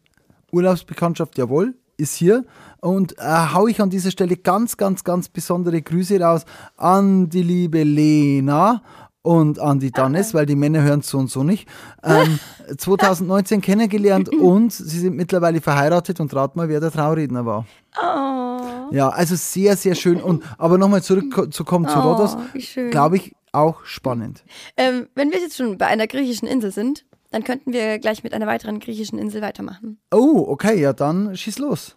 Urlaubsbekanntschaft, 0.52 1.36
jawohl, 1.36 1.74
ist 1.96 2.14
hier. 2.14 2.44
Und 2.80 3.18
äh, 3.18 3.22
hau 3.52 3.66
ich 3.66 3.80
an 3.80 3.90
dieser 3.90 4.10
Stelle 4.10 4.36
ganz, 4.36 4.76
ganz, 4.76 5.04
ganz 5.04 5.28
besondere 5.28 5.82
Grüße 5.82 6.18
raus 6.20 6.44
an 6.76 7.28
die 7.28 7.42
liebe 7.42 7.82
Lena 7.82 8.82
und 9.22 9.58
an 9.58 9.80
die 9.80 9.90
Dannes, 9.90 10.34
weil 10.34 10.44
die 10.46 10.54
Männer 10.56 10.82
hören 10.82 11.00
so 11.02 11.18
und 11.18 11.30
so 11.30 11.42
nicht. 11.44 11.68
Ähm, 12.02 12.38
2019 12.78 13.60
kennengelernt 13.60 14.28
und 14.40 14.72
sie 14.72 14.98
sind 14.98 15.16
mittlerweile 15.16 15.60
verheiratet 15.60 16.20
und 16.20 16.34
rat 16.34 16.56
mal, 16.56 16.68
wer 16.68 16.80
der 16.80 16.90
Trauredner 16.90 17.44
war. 17.44 17.66
Oh, 18.00 18.92
Ja, 18.92 19.08
also 19.10 19.34
sehr, 19.34 19.76
sehr 19.76 19.94
schön. 19.94 20.20
Und 20.22 20.42
aber 20.58 20.78
nochmal 20.78 21.02
zurückzukommen 21.02 21.88
zu 21.88 21.98
Oh, 21.98 22.38
wie 22.52 22.60
schön. 22.62 22.90
glaube 22.90 23.16
ich, 23.16 23.34
auch 23.54 23.84
spannend. 23.84 24.44
ähm, 24.76 25.08
wenn 25.14 25.30
wir 25.32 25.40
jetzt 25.40 25.56
schon 25.56 25.78
bei 25.78 25.86
einer 25.86 26.06
griechischen 26.06 26.48
Insel 26.48 26.70
sind, 26.70 27.04
dann 27.30 27.42
könnten 27.44 27.72
wir 27.72 27.98
gleich 27.98 28.22
mit 28.22 28.32
einer 28.32 28.46
weiteren 28.46 28.78
griechischen 28.78 29.18
Insel 29.18 29.42
weitermachen. 29.42 29.98
Oh, 30.12 30.44
okay, 30.46 30.80
ja, 30.80 30.92
dann 30.92 31.36
schieß 31.36 31.58
los. 31.58 31.96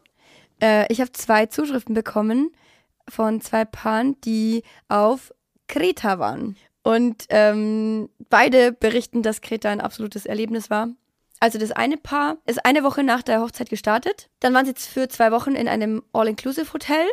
Äh, 0.61 0.91
ich 0.91 0.99
habe 0.99 1.11
zwei 1.11 1.45
Zuschriften 1.45 1.93
bekommen 1.93 2.51
von 3.07 3.41
zwei 3.41 3.63
Paaren, 3.63 4.19
die 4.21 4.63
auf 4.89 5.33
Kreta 5.67 6.19
waren. 6.19 6.57
Und 6.83 7.25
ähm, 7.29 8.09
beide 8.29 8.71
berichten, 8.71 9.21
dass 9.21 9.41
Kreta 9.41 9.69
ein 9.69 9.81
absolutes 9.81 10.25
Erlebnis 10.25 10.69
war. 10.69 10.89
Also 11.39 11.59
das 11.59 11.71
eine 11.71 11.97
Paar 11.97 12.37
ist 12.45 12.65
eine 12.65 12.83
Woche 12.83 13.03
nach 13.03 13.21
der 13.21 13.41
Hochzeit 13.41 13.69
gestartet. 13.69 14.29
Dann 14.39 14.53
waren 14.53 14.65
sie 14.65 14.71
jetzt 14.71 14.87
für 14.87 15.07
zwei 15.07 15.31
Wochen 15.31 15.51
in 15.51 15.67
einem 15.67 16.01
All-Inclusive-Hotel, 16.13 17.05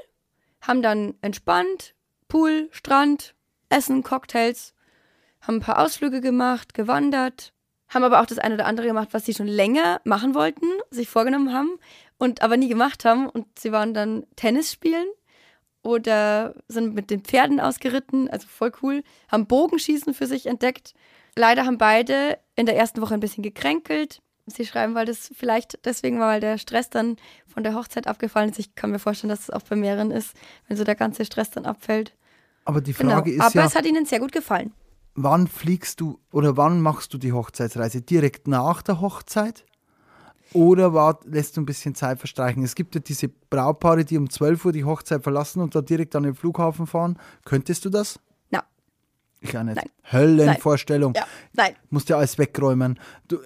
haben 0.62 0.80
dann 0.80 1.14
entspannt, 1.20 1.94
Pool, 2.28 2.68
Strand, 2.70 3.33
Essen, 3.68 4.02
Cocktails, 4.02 4.74
haben 5.40 5.56
ein 5.56 5.60
paar 5.60 5.78
Ausflüge 5.78 6.20
gemacht, 6.20 6.74
gewandert, 6.74 7.52
haben 7.88 8.04
aber 8.04 8.20
auch 8.20 8.26
das 8.26 8.38
eine 8.38 8.54
oder 8.54 8.66
andere 8.66 8.86
gemacht, 8.86 9.08
was 9.12 9.24
sie 9.24 9.34
schon 9.34 9.46
länger 9.46 10.00
machen 10.04 10.34
wollten, 10.34 10.66
sich 10.90 11.08
vorgenommen 11.08 11.52
haben 11.52 11.78
und 12.18 12.42
aber 12.42 12.56
nie 12.56 12.68
gemacht 12.68 13.04
haben. 13.04 13.28
Und 13.28 13.58
sie 13.58 13.72
waren 13.72 13.94
dann 13.94 14.26
Tennis 14.36 14.72
spielen 14.72 15.06
oder 15.82 16.54
sind 16.66 16.94
mit 16.94 17.10
den 17.10 17.20
Pferden 17.20 17.60
ausgeritten, 17.60 18.28
also 18.28 18.48
voll 18.48 18.72
cool, 18.82 19.02
haben 19.28 19.46
Bogenschießen 19.46 20.14
für 20.14 20.26
sich 20.26 20.46
entdeckt. 20.46 20.94
Leider 21.36 21.66
haben 21.66 21.78
beide 21.78 22.38
in 22.56 22.66
der 22.66 22.76
ersten 22.76 23.00
Woche 23.00 23.14
ein 23.14 23.20
bisschen 23.20 23.42
gekränkelt. 23.42 24.22
Sie 24.46 24.66
schreiben, 24.66 24.94
weil 24.94 25.06
das 25.06 25.30
vielleicht 25.34 25.84
deswegen 25.84 26.20
war, 26.20 26.28
weil 26.28 26.40
der 26.40 26.58
Stress 26.58 26.90
dann 26.90 27.16
von 27.46 27.62
der 27.62 27.74
Hochzeit 27.74 28.06
abgefallen 28.06 28.50
ist. 28.50 28.58
Ich 28.58 28.74
kann 28.74 28.90
mir 28.90 28.98
vorstellen, 28.98 29.30
dass 29.30 29.40
es 29.40 29.50
auch 29.50 29.62
bei 29.62 29.76
mehreren 29.76 30.10
ist, 30.10 30.36
wenn 30.68 30.76
so 30.76 30.84
der 30.84 30.94
ganze 30.94 31.24
Stress 31.24 31.50
dann 31.50 31.66
abfällt. 31.66 32.14
Aber 32.64 32.80
die 32.80 32.92
Genau. 32.92 33.12
Frage 33.12 33.32
ist 33.32 33.40
Aber 33.40 33.54
ja, 33.54 33.66
es 33.66 33.74
hat 33.74 33.84
ihnen 33.86 34.06
sehr 34.06 34.20
gut 34.20 34.32
gefallen. 34.32 34.72
wann 35.14 35.46
fliegst 35.48 36.00
du 36.00 36.18
oder 36.32 36.56
wann 36.56 36.80
machst 36.80 37.12
du 37.14 37.18
die 37.18 37.32
Hochzeitsreise? 37.32 38.00
Direkt 38.02 38.48
nach 38.48 38.82
der 38.82 39.00
Hochzeit? 39.00 39.64
Oder 40.52 40.94
wart, 40.94 41.24
lässt 41.24 41.56
du 41.56 41.60
ein 41.62 41.66
bisschen 41.66 41.94
Zeit 41.96 42.18
verstreichen? 42.20 42.62
Es 42.62 42.74
gibt 42.76 42.94
ja 42.94 43.00
diese 43.00 43.28
Brautpaare, 43.28 44.04
die 44.04 44.16
um 44.16 44.30
12 44.30 44.64
Uhr 44.66 44.72
die 44.72 44.84
Hochzeit 44.84 45.22
verlassen 45.22 45.60
und 45.60 45.74
da 45.74 45.80
direkt 45.82 46.14
an 46.14 46.22
den 46.22 46.34
Flughafen 46.36 46.86
fahren. 46.86 47.18
Könntest 47.44 47.84
du 47.84 47.90
das? 47.90 48.20
Na, 48.50 48.62
Ich 49.40 49.56
auch 49.58 49.62
nicht. 49.64 49.76
Nein. 49.76 49.90
Höllenvorstellung. 50.12 51.14
ja, 51.16 51.24
nein. 51.54 51.74
Musst 51.90 52.08
ja 52.08 52.16
alles 52.18 52.38
wegräumen. 52.38 53.00
Du 53.26 53.38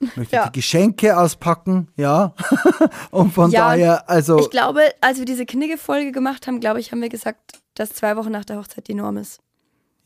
möchtest 0.00 0.32
Ja. 0.32 0.46
die 0.48 0.52
Geschenke 0.52 1.16
auspacken, 1.16 1.88
ja. 1.96 2.34
und 3.10 3.32
von 3.32 3.50
Ja, 3.50 3.68
daher, 3.68 4.10
also. 4.10 4.38
Ich 4.40 4.50
glaube, 4.50 4.80
als 5.00 5.18
wir 5.18 5.24
diese 5.24 5.46
Knigge-Folge 5.46 6.12
gemacht 6.12 6.46
haben, 6.46 6.60
glaube 6.60 6.80
ich, 6.80 6.92
haben 6.92 7.00
wir 7.00 7.08
gesagt, 7.08 7.60
dass 7.74 7.90
zwei 7.90 8.16
Wochen 8.16 8.30
nach 8.30 8.44
der 8.44 8.58
Hochzeit 8.58 8.88
die 8.88 8.94
Norm 8.94 9.16
ist. 9.16 9.40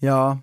Ja, 0.01 0.43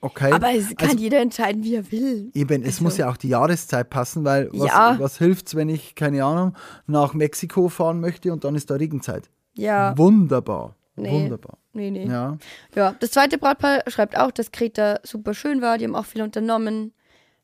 Okay. 0.00 0.32
Aber 0.32 0.52
es 0.54 0.76
kann 0.76 0.90
Also- 0.90 1.00
jeder 1.00 1.20
entscheiden, 1.20 1.64
wie 1.64 1.76
er 1.76 1.90
will. 1.90 2.30
Eben, 2.34 2.60
es 2.62 2.66
Also- 2.74 2.84
muss 2.84 2.98
ja 2.98 3.08
auch 3.08 3.16
die 3.16 3.28
Jahreszeit 3.30 3.88
passen, 3.88 4.22
weil 4.22 4.50
was, 4.52 4.68
Ja. 4.68 4.96
was 5.00 5.16
hilft's, 5.16 5.54
wenn 5.54 5.70
ich, 5.70 5.94
keine 5.94 6.22
Ahnung, 6.22 6.54
nach 6.86 7.14
Mexiko 7.14 7.70
fahren 7.70 8.00
möchte 8.00 8.30
und 8.30 8.44
dann 8.44 8.54
ist 8.54 8.68
da 8.68 8.74
Regenzeit? 8.74 9.30
Ja. 9.54 9.96
Wunderbar. 9.96 10.76
Nee. 10.96 11.10
Wunderbar. 11.10 11.56
Nee, 11.72 11.90
nee. 11.90 12.04
Ja. 12.04 12.36
Ja. 12.74 12.94
das 13.00 13.12
zweite 13.12 13.38
Brautpaar 13.38 13.82
schreibt 13.86 14.18
auch, 14.18 14.30
dass 14.30 14.52
Kreta 14.52 15.00
super 15.04 15.32
schön 15.32 15.62
war. 15.62 15.78
Die 15.78 15.84
haben 15.86 15.96
auch 15.96 16.04
viel 16.04 16.20
unternommen. 16.20 16.92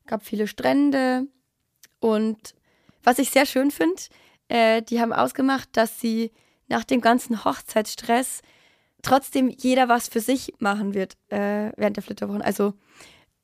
Gab 0.06 0.22
viele 0.22 0.46
Strände. 0.46 1.28
Und 1.98 2.54
was 3.02 3.18
ich 3.18 3.30
sehr 3.30 3.46
schön 3.46 3.70
finde, 3.70 4.02
äh, 4.48 4.83
die 4.83 5.00
haben 5.00 5.14
ausgemacht, 5.14 5.70
dass 5.78 5.98
sie 5.98 6.30
nach 6.68 6.85
dem 6.85 7.00
ganzen 7.00 7.42
Hochzeitsstress 7.42 8.42
trotzdem 9.02 9.48
jeder 9.48 9.88
was 9.88 10.08
für 10.08 10.20
sich 10.20 10.52
machen 10.58 10.94
wird 10.94 11.14
äh, 11.28 11.72
während 11.76 11.96
der 11.96 12.02
Flitterwochen. 12.02 12.42
Also 12.42 12.74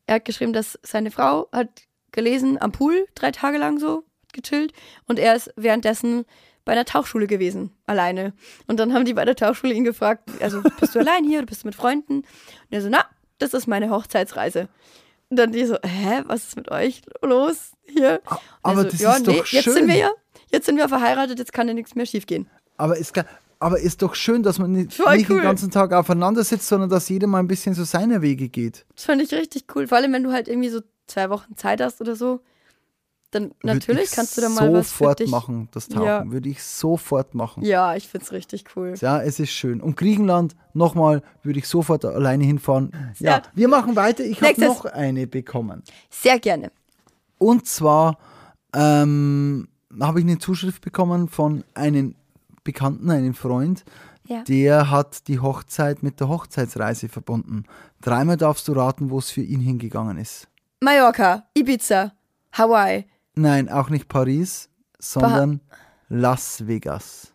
er 0.07 0.17
hat 0.17 0.25
geschrieben, 0.25 0.53
dass 0.53 0.79
seine 0.83 1.11
Frau 1.11 1.49
hat 1.53 1.69
gelesen 2.13 2.61
am 2.61 2.73
Pool 2.73 3.07
drei 3.15 3.31
Tage 3.33 3.59
lang 3.59 3.79
so 3.79 4.05
gechillt 4.33 4.73
und 5.07 5.19
er 5.19 5.35
ist 5.37 5.51
währenddessen 5.57 6.25
bei 6.65 6.73
einer 6.73 6.85
Tauchschule 6.85 7.27
gewesen, 7.29 7.71
alleine. 7.87 8.33
Und 8.67 8.81
dann 8.81 8.93
haben 8.93 9.05
die 9.05 9.15
bei 9.15 9.25
der 9.25 9.37
Tauchschule 9.37 9.73
ihn 9.73 9.85
gefragt, 9.85 10.29
also 10.41 10.63
bist 10.81 10.95
du 10.95 10.99
allein 11.01 11.25
hier 11.25 11.39
oder 11.39 11.47
bist 11.47 11.63
du 11.63 11.69
mit 11.69 11.75
Freunden? 11.77 12.17
Und 12.19 12.27
er 12.71 12.83
so, 12.83 12.89
na, 12.89 13.05
das 13.39 13.55
ist 13.55 13.67
meine 13.69 13.91
Hochzeitsreise. 13.91 14.69
Und 15.31 15.39
dann 15.39 15.53
die 15.53 15.65
so, 15.65 15.77
hä, 15.83 16.23
was 16.27 16.49
ist 16.49 16.57
mit 16.57 16.71
euch 16.71 17.03
los 17.23 17.73
hier? 17.85 18.21
Und 18.25 18.31
er 18.33 18.41
aber 18.63 18.83
so, 18.83 18.89
das 18.91 19.01
ja, 19.01 19.17
ist 19.17 19.27
nee, 19.27 19.37
doch 19.39 19.47
jetzt 19.47 19.65
sind 19.65 19.75
schön. 19.79 19.89
wir 19.89 19.95
ja, 19.97 20.11
jetzt 20.51 20.67
sind 20.67 20.77
wir 20.77 20.89
verheiratet, 20.89 21.39
jetzt 21.39 21.53
kann 21.53 21.69
ja 21.69 21.75
nichts 21.75 21.95
mehr 21.95 22.07
schiefgehen. 22.07 22.49
Aber 22.77 22.97
ist, 22.97 23.15
ge- 23.15 23.25
aber 23.59 23.81
ist 23.81 24.03
doch 24.03 24.15
schön, 24.15 24.43
dass 24.43 24.59
man 24.59 24.73
nicht, 24.73 25.01
cool. 25.01 25.17
den 25.19 25.43
ganzen 25.43 25.71
Tag 25.71 25.93
aufeinander 25.93 26.45
sitzt, 26.45 26.69
sondern 26.69 26.91
dass 26.91 27.09
jeder 27.09 27.27
mal 27.27 27.39
ein 27.39 27.49
bisschen 27.49 27.75
so 27.75 27.85
seine 27.85 28.23
Wege 28.23 28.49
geht. 28.49 28.85
Das 28.95 29.05
fand 29.05 29.23
ich 29.23 29.33
richtig 29.33 29.65
cool. 29.75 29.87
Vor 29.89 29.99
allem, 29.99 30.13
wenn 30.13 30.23
du 30.23 30.33
halt 30.33 30.49
irgendwie 30.49 30.69
so 30.69 30.81
zwei 31.07 31.31
Wochen 31.31 31.57
Zeit 31.57 31.81
hast 31.81 32.01
oder 32.01 32.17
so, 32.17 32.41
dann 33.31 33.53
natürlich 33.63 34.11
kannst 34.13 34.37
du 34.37 34.41
da 34.41 34.49
mal 34.49 34.73
was 34.73 34.93
für 34.93 34.99
sofort 34.99 35.21
dich. 35.21 35.31
machen, 35.31 35.69
das 35.73 35.89
Tauchen. 35.89 36.05
Ja. 36.07 36.31
Würde 36.31 36.49
ich 36.49 36.63
sofort 36.63 37.35
machen. 37.35 37.65
Ja, 37.65 37.97
ich 37.97 38.09
find's 38.09 38.33
richtig 38.33 38.65
cool. 38.77 38.95
Ja, 39.01 39.21
es 39.21 39.41
ist 39.41 39.51
schön. 39.51 39.81
Und 39.81 39.97
Griechenland, 39.97 40.55
nochmal, 40.75 41.23
würde 41.43 41.59
ich 41.59 41.67
sofort 41.67 42.05
alleine 42.05 42.45
hinfahren. 42.45 42.93
Ja, 43.19 43.35
Sehr- 43.35 43.43
wir 43.55 43.69
machen 43.69 43.97
weiter. 43.97 44.25
Ich 44.25 44.41
habe 44.43 44.61
noch 44.61 44.85
eine 44.85 45.27
bekommen. 45.27 45.83
Sehr 46.09 46.39
gerne. 46.39 46.71
Und 47.39 47.67
zwar 47.67 48.19
ähm, 48.75 49.69
habe 50.01 50.21
ich 50.21 50.25
eine 50.27 50.39
Zuschrift 50.39 50.83
bekommen 50.83 51.29
von 51.29 51.65
einem 51.75 52.15
Bekannten, 52.67 53.11
einem 53.11 53.33
Freund. 53.33 53.85
Ja. 54.29 54.43
Der 54.43 54.91
hat 54.91 55.29
die 55.29 55.39
Hochzeit 55.39 56.03
mit 56.03 56.21
der 56.21 56.29
Hochzeitsreise 56.29 57.09
verbunden. 57.09 57.65
Dreimal 58.03 58.37
darfst 58.37 58.67
du 58.69 58.73
raten, 58.73 59.09
wo 59.11 59.19
es 59.19 59.31
für 59.31 59.41
ihn 59.41 59.61
hingegangen 59.61 60.19
ist. 60.19 60.49
Mallorca, 60.83 61.45
Ibiza, 61.57 62.13
Hawaii. 62.53 63.07
Nein, 63.37 63.69
auch 63.71 63.89
nicht 63.89 64.09
Paris, 64.09 64.69
sondern 64.99 65.61
Las 66.09 66.67
Vegas. 66.67 67.33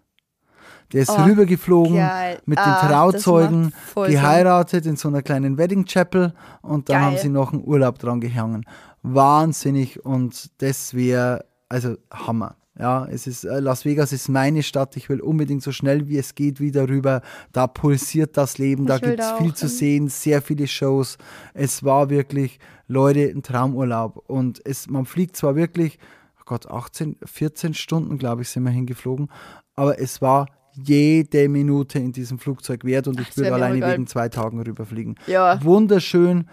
Der 0.91 1.03
ist 1.03 1.09
Oh, 1.09 1.23
rübergeflogen 1.23 1.95
geil. 1.95 2.41
mit 2.45 2.57
den 2.59 2.65
Trauzeugen, 2.65 3.71
voll 3.93 4.07
Sinn. 4.07 4.15
geheiratet 4.19 4.85
in 4.85 4.97
so 4.97 5.07
einer 5.07 5.21
kleinen 5.21 5.57
Wedding 5.57 5.85
Chapel 5.85 6.33
und 6.61 6.89
dann 6.89 6.97
Geil. 6.97 7.05
haben 7.05 7.17
sie 7.17 7.29
noch 7.29 7.53
einen 7.53 7.63
Urlaub 7.65 7.97
dran 7.99 8.19
gehangen. 8.19 8.65
Wahnsinnig 9.01 10.03
und 10.05 10.51
das 10.61 10.93
wäre, 10.93 11.45
also 11.69 11.95
Hammer. 12.11 12.55
Ja, 12.81 13.05
es 13.05 13.27
ist, 13.27 13.43
äh, 13.43 13.59
Las 13.59 13.85
Vegas 13.85 14.11
ist 14.11 14.27
meine 14.27 14.63
Stadt. 14.63 14.97
Ich 14.97 15.07
will 15.07 15.21
unbedingt 15.21 15.61
so 15.61 15.71
schnell 15.71 16.07
wie 16.07 16.17
es 16.17 16.33
geht 16.33 16.59
wieder 16.59 16.89
rüber. 16.89 17.21
Da 17.51 17.67
pulsiert 17.67 18.37
das 18.37 18.57
Leben, 18.57 18.87
da 18.87 18.95
Ich 18.95 19.03
gibt 19.03 19.19
es 19.19 19.31
viel 19.33 19.51
auch 19.51 19.55
zu 19.55 19.67
hin. 19.67 19.75
sehen, 19.75 20.07
sehr 20.07 20.41
viele 20.41 20.65
Shows. 20.67 21.19
Es 21.53 21.83
war 21.83 22.09
wirklich, 22.09 22.59
Leute, 22.87 23.29
ein 23.29 23.43
Traumurlaub. 23.43 24.27
Und 24.27 24.61
es, 24.65 24.89
man 24.89 25.05
fliegt 25.05 25.37
zwar 25.37 25.55
wirklich, 25.55 25.99
oh 26.39 26.43
Gott, 26.45 26.71
18, 26.71 27.17
14 27.23 27.75
Stunden, 27.75 28.17
glaube 28.17 28.41
ich, 28.41 28.49
sind 28.49 28.63
wir 28.63 28.71
hingeflogen, 28.71 29.29
aber 29.75 29.99
es 29.99 30.19
war 30.21 30.47
jede 30.73 31.49
Minute 31.49 31.99
in 31.99 32.13
diesem 32.13 32.39
Flugzeug 32.39 32.83
wert 32.83 33.07
und 33.07 33.19
ich 33.19 33.27
das 33.27 33.37
würde 33.37 33.53
alleine 33.53 33.85
wegen 33.85 34.07
zwei 34.07 34.27
Tagen 34.29 34.59
rüberfliegen. 34.59 35.15
Ja. 35.27 35.63
Wunderschön. 35.63 36.49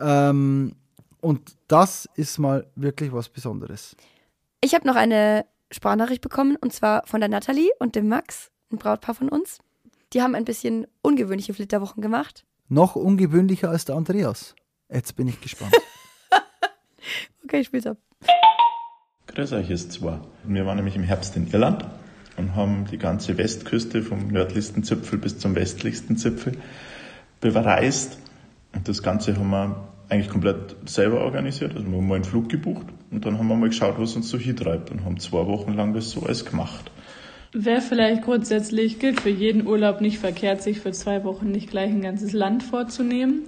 Ähm, 0.00 0.72
und 1.20 1.56
das 1.68 2.08
ist 2.14 2.38
mal 2.38 2.66
wirklich 2.74 3.12
was 3.12 3.28
Besonderes. 3.28 3.94
Ich 4.60 4.74
habe 4.74 4.86
noch 4.86 4.96
eine 4.96 5.44
Sprachnachricht 5.70 6.22
bekommen 6.22 6.56
und 6.56 6.72
zwar 6.72 7.06
von 7.06 7.20
der 7.20 7.28
Nathalie 7.28 7.70
und 7.78 7.94
dem 7.94 8.08
Max, 8.08 8.50
ein 8.72 8.78
Brautpaar 8.78 9.14
von 9.14 9.28
uns. 9.28 9.58
Die 10.12 10.22
haben 10.22 10.34
ein 10.34 10.44
bisschen 10.44 10.86
ungewöhnliche 11.02 11.52
Flitterwochen 11.52 12.02
gemacht. 12.02 12.44
Noch 12.68 12.96
ungewöhnlicher 12.96 13.70
als 13.70 13.84
der 13.84 13.96
Andreas. 13.96 14.54
Jetzt 14.90 15.16
bin 15.16 15.28
ich 15.28 15.40
gespannt. 15.40 15.74
Okay, 17.44 17.60
ich 17.60 17.68
spiel's 17.68 17.86
ab. 17.86 17.96
Grüß 19.28 19.54
euch, 19.54 19.68
hier 19.68 19.76
ist 19.76 19.92
zwei. 19.92 20.20
Wir 20.44 20.66
waren 20.66 20.76
nämlich 20.76 20.96
im 20.96 21.02
Herbst 21.02 21.34
in 21.34 21.50
Irland 21.50 21.86
und 22.36 22.54
haben 22.54 22.84
die 22.90 22.98
ganze 22.98 23.38
Westküste 23.38 24.02
vom 24.02 24.28
nördlichsten 24.28 24.84
Zipfel 24.84 25.18
bis 25.18 25.38
zum 25.38 25.54
westlichsten 25.54 26.18
Zipfel 26.18 26.58
bereist. 27.40 28.18
Und 28.74 28.86
das 28.86 29.02
Ganze 29.02 29.34
haben 29.36 29.48
wir 29.48 29.88
eigentlich 30.10 30.28
komplett 30.28 30.76
selber 30.84 31.20
organisiert. 31.20 31.74
Also 31.74 31.86
wir 31.86 31.96
haben 31.96 32.06
mal 32.06 32.16
einen 32.16 32.24
Flug 32.24 32.50
gebucht 32.50 32.86
und 33.10 33.24
dann 33.24 33.38
haben 33.38 33.48
wir 33.48 33.56
mal 33.56 33.68
geschaut, 33.68 33.94
was 33.98 34.16
uns 34.16 34.28
so 34.28 34.38
hintreibt 34.38 34.90
und 34.90 35.04
haben 35.04 35.18
zwei 35.18 35.46
Wochen 35.46 35.74
lang 35.74 35.94
das 35.94 36.10
so 36.10 36.22
alles 36.22 36.44
gemacht. 36.44 36.90
Wäre 37.52 37.80
vielleicht 37.80 38.22
grundsätzlich, 38.22 38.98
gilt 38.98 39.20
für 39.20 39.30
jeden 39.30 39.66
Urlaub 39.66 40.00
nicht 40.00 40.18
verkehrt, 40.18 40.62
sich 40.62 40.80
für 40.80 40.92
zwei 40.92 41.24
Wochen 41.24 41.50
nicht 41.50 41.70
gleich 41.70 41.90
ein 41.90 42.02
ganzes 42.02 42.32
Land 42.32 42.62
vorzunehmen, 42.62 43.44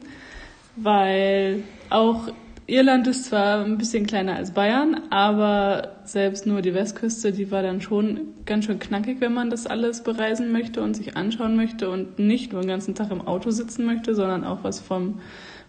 weil 0.77 1.62
auch 1.90 2.29
Irland 2.70 3.09
ist 3.09 3.25
zwar 3.25 3.64
ein 3.64 3.79
bisschen 3.79 4.07
kleiner 4.07 4.37
als 4.37 4.53
Bayern, 4.53 5.03
aber 5.11 5.96
selbst 6.05 6.46
nur 6.46 6.62
die 6.62 6.73
Westküste, 6.73 7.33
die 7.33 7.51
war 7.51 7.62
dann 7.62 7.81
schon 7.81 8.29
ganz 8.46 8.66
schön 8.66 8.79
knackig, 8.79 9.20
wenn 9.20 9.35
man 9.35 9.51
das 9.51 9.66
alles 9.66 10.05
bereisen 10.05 10.53
möchte 10.53 10.81
und 10.81 10.94
sich 10.94 11.16
anschauen 11.16 11.57
möchte 11.57 11.90
und 11.90 12.20
nicht 12.20 12.53
nur 12.53 12.62
den 12.62 12.68
ganzen 12.68 12.94
Tag 12.94 13.11
im 13.11 13.27
Auto 13.27 13.51
sitzen 13.51 13.85
möchte, 13.85 14.14
sondern 14.14 14.44
auch 14.44 14.62
was 14.62 14.79
vom, 14.79 15.20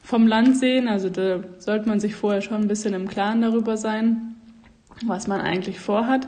vom 0.04 0.28
Land 0.28 0.58
sehen. 0.58 0.88
Also 0.88 1.10
da 1.10 1.40
sollte 1.58 1.88
man 1.88 2.00
sich 2.00 2.16
vorher 2.16 2.42
schon 2.42 2.62
ein 2.62 2.68
bisschen 2.68 2.94
im 2.94 3.08
Klaren 3.08 3.42
darüber 3.42 3.78
sein, 3.78 4.36
was 5.06 5.28
man 5.28 5.42
eigentlich 5.42 5.80
vorhat. 5.80 6.28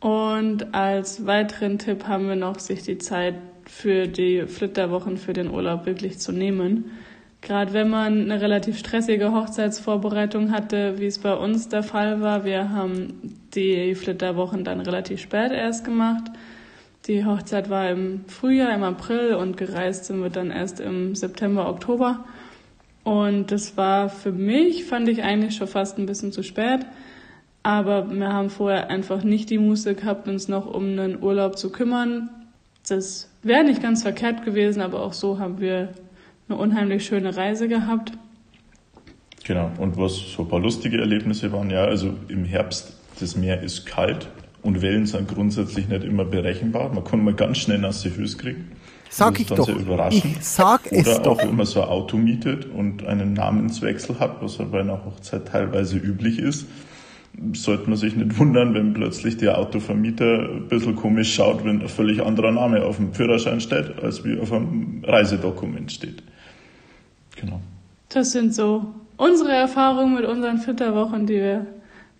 Und 0.00 0.74
als 0.74 1.26
weiteren 1.26 1.78
Tipp 1.78 2.06
haben 2.06 2.28
wir 2.28 2.36
noch, 2.36 2.58
sich 2.58 2.82
die 2.82 2.98
Zeit 2.98 3.34
für 3.66 4.06
die 4.06 4.46
Flitterwochen, 4.46 5.16
für 5.16 5.32
den 5.32 5.50
Urlaub 5.50 5.86
wirklich 5.86 6.18
zu 6.18 6.32
nehmen. 6.32 6.92
Gerade 7.40 7.72
wenn 7.72 7.88
man 7.88 8.22
eine 8.22 8.40
relativ 8.40 8.78
stressige 8.78 9.32
Hochzeitsvorbereitung 9.32 10.50
hatte, 10.50 10.98
wie 10.98 11.06
es 11.06 11.18
bei 11.18 11.34
uns 11.34 11.68
der 11.68 11.82
Fall 11.82 12.20
war. 12.20 12.44
Wir 12.44 12.70
haben 12.70 13.36
die 13.54 13.94
Flitterwochen 13.94 14.64
dann 14.64 14.80
relativ 14.80 15.20
spät 15.20 15.52
erst 15.52 15.84
gemacht. 15.84 16.24
Die 17.06 17.24
Hochzeit 17.24 17.70
war 17.70 17.90
im 17.90 18.24
Frühjahr, 18.26 18.74
im 18.74 18.82
April 18.82 19.34
und 19.34 19.56
gereist 19.56 20.06
sind 20.06 20.20
wir 20.20 20.30
dann 20.30 20.50
erst 20.50 20.80
im 20.80 21.14
September, 21.14 21.68
Oktober. 21.68 22.24
Und 23.08 23.52
das 23.52 23.78
war 23.78 24.10
für 24.10 24.32
mich, 24.32 24.84
fand 24.84 25.08
ich 25.08 25.22
eigentlich 25.22 25.56
schon 25.56 25.66
fast 25.66 25.96
ein 25.96 26.04
bisschen 26.04 26.30
zu 26.30 26.42
spät. 26.42 26.80
Aber 27.62 28.10
wir 28.10 28.34
haben 28.34 28.50
vorher 28.50 28.90
einfach 28.90 29.24
nicht 29.24 29.48
die 29.48 29.56
Muße 29.56 29.94
gehabt, 29.94 30.28
uns 30.28 30.46
noch 30.46 30.66
um 30.66 30.84
einen 30.84 31.22
Urlaub 31.22 31.56
zu 31.56 31.72
kümmern. 31.72 32.28
Das 32.86 33.30
wäre 33.42 33.64
nicht 33.64 33.80
ganz 33.80 34.02
verkehrt 34.02 34.44
gewesen, 34.44 34.82
aber 34.82 35.00
auch 35.00 35.14
so 35.14 35.38
haben 35.38 35.58
wir 35.58 35.88
eine 36.50 36.58
unheimlich 36.58 37.06
schöne 37.06 37.34
Reise 37.34 37.66
gehabt. 37.66 38.12
Genau. 39.44 39.70
Und 39.78 39.96
was 39.96 40.18
so 40.18 40.42
ein 40.42 40.48
paar 40.48 40.60
lustige 40.60 40.98
Erlebnisse 40.98 41.50
waren, 41.50 41.70
ja, 41.70 41.84
also 41.84 42.12
im 42.28 42.44
Herbst, 42.44 42.92
das 43.20 43.36
Meer 43.36 43.62
ist 43.62 43.86
kalt 43.86 44.28
und 44.60 44.82
Wellen 44.82 45.06
sind 45.06 45.28
grundsätzlich 45.28 45.88
nicht 45.88 46.04
immer 46.04 46.26
berechenbar. 46.26 46.92
Man 46.92 47.04
kann 47.04 47.24
mal 47.24 47.32
ganz 47.32 47.56
schnell 47.56 47.78
nasse 47.78 48.10
Füße 48.10 48.36
kriegen. 48.36 48.70
Sag 49.10 49.34
Das 49.34 49.40
ich 49.40 49.40
ist 49.42 49.50
dann 49.50 49.56
doch. 49.58 49.66
sehr 49.66 49.76
überraschend. 49.76 50.24
Ich 50.38 50.44
sag 50.44 50.92
es 50.92 51.06
Oder 51.08 51.18
doch. 51.20 51.38
auch, 51.38 51.42
wenn 51.44 51.56
man 51.56 51.66
so 51.66 51.82
ein 51.82 51.88
Auto 51.88 52.16
mietet 52.16 52.66
und 52.66 53.06
einen 53.06 53.32
Namenswechsel 53.32 54.18
hat, 54.20 54.42
was 54.42 54.58
ja 54.58 54.64
bei 54.66 54.80
einer 54.80 55.04
Hochzeit 55.04 55.48
teilweise 55.48 55.96
üblich 55.96 56.38
ist, 56.38 56.66
sollte 57.52 57.88
man 57.88 57.96
sich 57.98 58.16
nicht 58.16 58.38
wundern, 58.38 58.74
wenn 58.74 58.94
plötzlich 58.94 59.36
der 59.36 59.58
Autovermieter 59.58 60.48
ein 60.50 60.68
bisschen 60.68 60.96
komisch 60.96 61.34
schaut, 61.34 61.64
wenn 61.64 61.80
ein 61.82 61.88
völlig 61.88 62.22
anderer 62.24 62.50
Name 62.52 62.84
auf 62.84 62.96
dem 62.96 63.12
Führerschein 63.14 63.60
steht, 63.60 64.02
als 64.02 64.24
wie 64.24 64.38
auf 64.40 64.52
einem 64.52 65.02
Reisedokument 65.06 65.92
steht. 65.92 66.22
Genau. 67.36 67.60
Das 68.08 68.32
sind 68.32 68.54
so 68.54 68.86
unsere 69.16 69.52
Erfahrungen 69.52 70.14
mit 70.16 70.24
unseren 70.24 70.58
Flitterwochen, 70.58 71.26
die 71.26 71.34
wir 71.34 71.66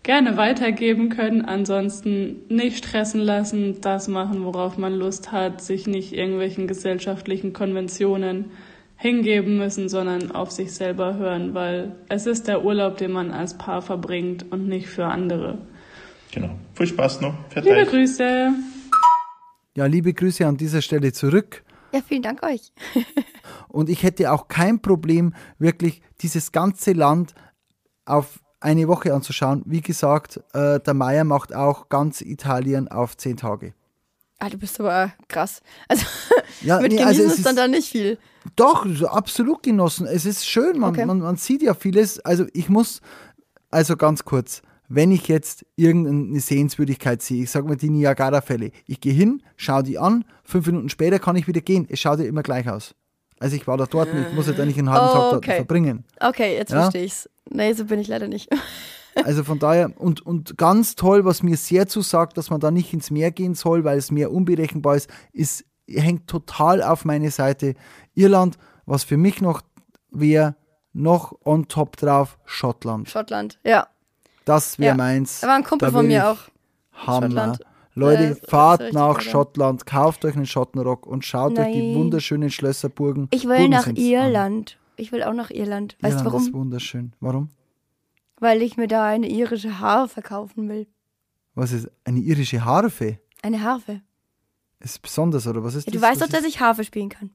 gerne 0.02 0.36
weitergeben 0.36 1.08
können. 1.08 1.44
Ansonsten 1.44 2.36
nicht 2.48 2.78
stressen 2.78 3.20
lassen, 3.20 3.80
das 3.80 4.08
machen, 4.08 4.44
worauf 4.44 4.78
man 4.78 4.94
Lust 4.94 5.32
hat, 5.32 5.60
sich 5.60 5.86
nicht 5.86 6.12
irgendwelchen 6.12 6.66
gesellschaftlichen 6.66 7.52
Konventionen 7.52 8.46
hingeben 8.96 9.58
müssen, 9.58 9.88
sondern 9.88 10.32
auf 10.32 10.50
sich 10.50 10.72
selber 10.72 11.14
hören, 11.14 11.54
weil 11.54 11.92
es 12.08 12.26
ist 12.26 12.48
der 12.48 12.64
Urlaub, 12.64 12.96
den 12.96 13.12
man 13.12 13.30
als 13.30 13.56
Paar 13.56 13.80
verbringt 13.80 14.50
und 14.50 14.66
nicht 14.66 14.88
für 14.88 15.06
andere. 15.06 15.58
Genau. 16.32 16.50
Viel 16.74 16.86
Spaß 16.88 17.20
noch. 17.20 17.34
Liebe 17.54 17.62
Fertig. 17.62 17.90
Grüße! 17.90 18.50
Ja, 19.76 19.86
liebe 19.86 20.12
Grüße 20.12 20.44
an 20.46 20.56
dieser 20.56 20.82
Stelle 20.82 21.12
zurück 21.12 21.62
Ja, 21.92 22.00
vielen 22.06 22.22
Dank 22.22 22.42
euch. 22.42 22.72
Und 23.68 23.88
ich 23.88 24.02
hätte 24.02 24.32
auch 24.32 24.48
kein 24.48 24.82
Problem, 24.82 25.34
wirklich 25.58 26.02
dieses 26.20 26.50
ganze 26.50 26.92
Land 26.92 27.34
auf 28.04 28.40
eine 28.60 28.88
Woche 28.88 29.14
anzuschauen. 29.14 29.62
Wie 29.66 29.80
gesagt, 29.80 30.40
äh, 30.52 30.80
der 30.80 30.94
Meier 30.94 31.24
macht 31.24 31.54
auch 31.54 31.88
ganz 31.88 32.20
Italien 32.20 32.88
auf 32.88 33.16
zehn 33.16 33.36
Tage. 33.36 33.74
Ah, 34.40 34.48
du 34.50 34.56
bist 34.58 34.78
aber 34.80 35.12
krass. 35.28 35.60
Also 35.88 36.04
Ja, 36.62 36.78
mit 36.80 36.92
nee, 36.92 36.98
genießen 36.98 37.06
also 37.06 37.22
es 37.32 37.38
ist 37.38 37.46
dann 37.46 37.56
da 37.56 37.66
nicht 37.68 37.88
viel. 37.90 38.18
Doch, 38.56 38.86
so 38.88 39.08
absolut 39.08 39.62
genossen. 39.62 40.06
Es 40.06 40.24
ist 40.24 40.46
schön, 40.46 40.78
man, 40.78 40.90
Okay. 40.90 41.06
man, 41.06 41.18
man 41.20 41.36
sieht 41.36 41.62
ja 41.62 41.74
vieles. 41.74 42.20
Also 42.20 42.46
ich 42.52 42.68
muss, 42.68 43.00
also 43.70 43.96
ganz 43.96 44.24
kurz, 44.24 44.62
wenn 44.88 45.10
ich 45.10 45.28
jetzt 45.28 45.66
irgendeine 45.76 46.40
Sehenswürdigkeit 46.40 47.20
sehe, 47.20 47.42
ich 47.42 47.50
sage 47.50 47.66
mal 47.68 47.76
die 47.76 47.90
Niagara-Fälle, 47.90 48.70
ich 48.86 49.00
gehe 49.00 49.12
hin, 49.12 49.42
schaue 49.56 49.82
die 49.82 49.98
an, 49.98 50.24
fünf 50.44 50.66
Minuten 50.66 50.88
später 50.88 51.18
kann 51.18 51.36
ich 51.36 51.46
wieder 51.46 51.60
gehen. 51.60 51.86
Es 51.90 52.00
schaut 52.00 52.20
ja 52.20 52.24
immer 52.24 52.42
gleich 52.42 52.68
aus. 52.70 52.94
Also 53.40 53.54
ich 53.54 53.66
war 53.66 53.76
da 53.76 53.86
dort, 53.86 54.12
und 54.12 54.20
ich 54.22 54.32
muss 54.32 54.46
ja 54.48 54.52
da 54.52 54.64
nicht 54.64 54.78
einen 54.78 54.90
halben 54.90 55.06
Tag 55.08 55.30
dort 55.30 55.34
Okay. 55.36 55.56
verbringen. 55.56 56.04
Okay, 56.20 56.56
jetzt 56.56 56.72
Ja. 56.72 56.82
verstehe 56.82 57.04
ich's. 57.04 57.28
Nee, 57.50 57.72
so 57.72 57.84
bin 57.86 57.98
ich 58.00 58.08
leider 58.08 58.28
nicht. 58.28 58.48
Also 59.24 59.42
von 59.42 59.58
daher, 59.58 59.90
und, 60.00 60.24
und 60.24 60.56
ganz 60.58 60.94
toll, 60.94 61.24
was 61.24 61.42
mir 61.42 61.56
sehr 61.56 61.88
zusagt, 61.88 62.36
dass 62.38 62.50
man 62.50 62.60
da 62.60 62.70
nicht 62.70 62.92
ins 62.92 63.10
Meer 63.10 63.32
gehen 63.32 63.54
soll, 63.56 63.82
weil 63.82 63.98
es 63.98 64.12
Meer 64.12 64.30
unberechenbar 64.30 64.94
ist, 64.94 65.10
ist, 65.32 65.64
hängt 65.88 66.28
total 66.28 66.84
auf 66.84 67.04
meine 67.04 67.32
Seite. 67.32 67.74
Irland, 68.14 68.58
was 68.86 69.02
für 69.02 69.16
mich 69.16 69.40
noch 69.40 69.62
wäre, 70.12 70.54
noch 70.92 71.34
on 71.44 71.66
top 71.66 71.96
drauf, 71.96 72.38
Schottland. 72.44 73.08
Schottland, 73.08 73.58
ja. 73.64 73.88
Das 74.44 74.78
wäre 74.78 74.90
Ja. 74.90 74.94
meins. 74.96 75.40
Da 75.40 75.48
war 75.48 75.56
ein 75.56 75.64
Kumpel 75.64 75.88
Da 75.88 75.92
von 75.98 76.06
mir 76.06 76.30
auch. 76.30 76.38
Hammer. 76.92 77.22
Schottland. 77.26 77.60
Leute, 77.94 78.22
Äh, 78.22 78.34
fahrt 78.48 78.92
nach. 78.92 79.20
Schottland, 79.20 79.84
kauft 79.84 80.24
euch 80.26 80.36
einen 80.36 80.46
Schottenrock 80.46 81.06
und 81.06 81.24
schaut 81.24 81.58
euch 81.58 81.72
die 81.72 81.88
Nein. 81.92 81.96
wunderschönen 81.96 82.50
Schlösser, 82.50 82.88
Burgen. 82.88 83.26
Ich 83.32 83.48
will 83.48 83.56
Burgen 83.56 83.70
nach. 83.70 83.88
Irland. 83.88 84.78
Ich 84.98 85.12
will 85.12 85.22
auch 85.22 85.32
nach 85.32 85.50
Irland. 85.50 85.96
Weißt 86.00 86.18
Irland 86.18 86.20
du 86.20 86.24
warum? 86.32 86.42
ist 86.46 86.52
wunderschön. 86.52 87.12
Warum? 87.20 87.48
Weil 88.40 88.62
ich 88.62 88.76
mir 88.76 88.88
da 88.88 89.06
eine 89.06 89.28
irische 89.28 89.78
Harfe 89.80 90.22
kaufen 90.22 90.68
will. 90.68 90.86
Was 91.54 91.72
ist 91.72 91.88
eine 92.04 92.20
irische 92.20 92.64
Harfe? 92.64 93.18
Eine 93.42 93.62
Harfe. 93.62 94.00
Ist 94.80 95.02
besonders, 95.02 95.46
oder 95.46 95.64
was 95.64 95.74
ist 95.74 95.86
Ja, 95.86 95.92
du 95.92 95.98
das? 95.98 96.08
weißt 96.10 96.20
Was 96.20 96.28
doch, 96.28 96.36
dass 96.36 96.44
ich 96.44 96.60
Harfe 96.60 96.84
spielen 96.84 97.08
kann. 97.08 97.30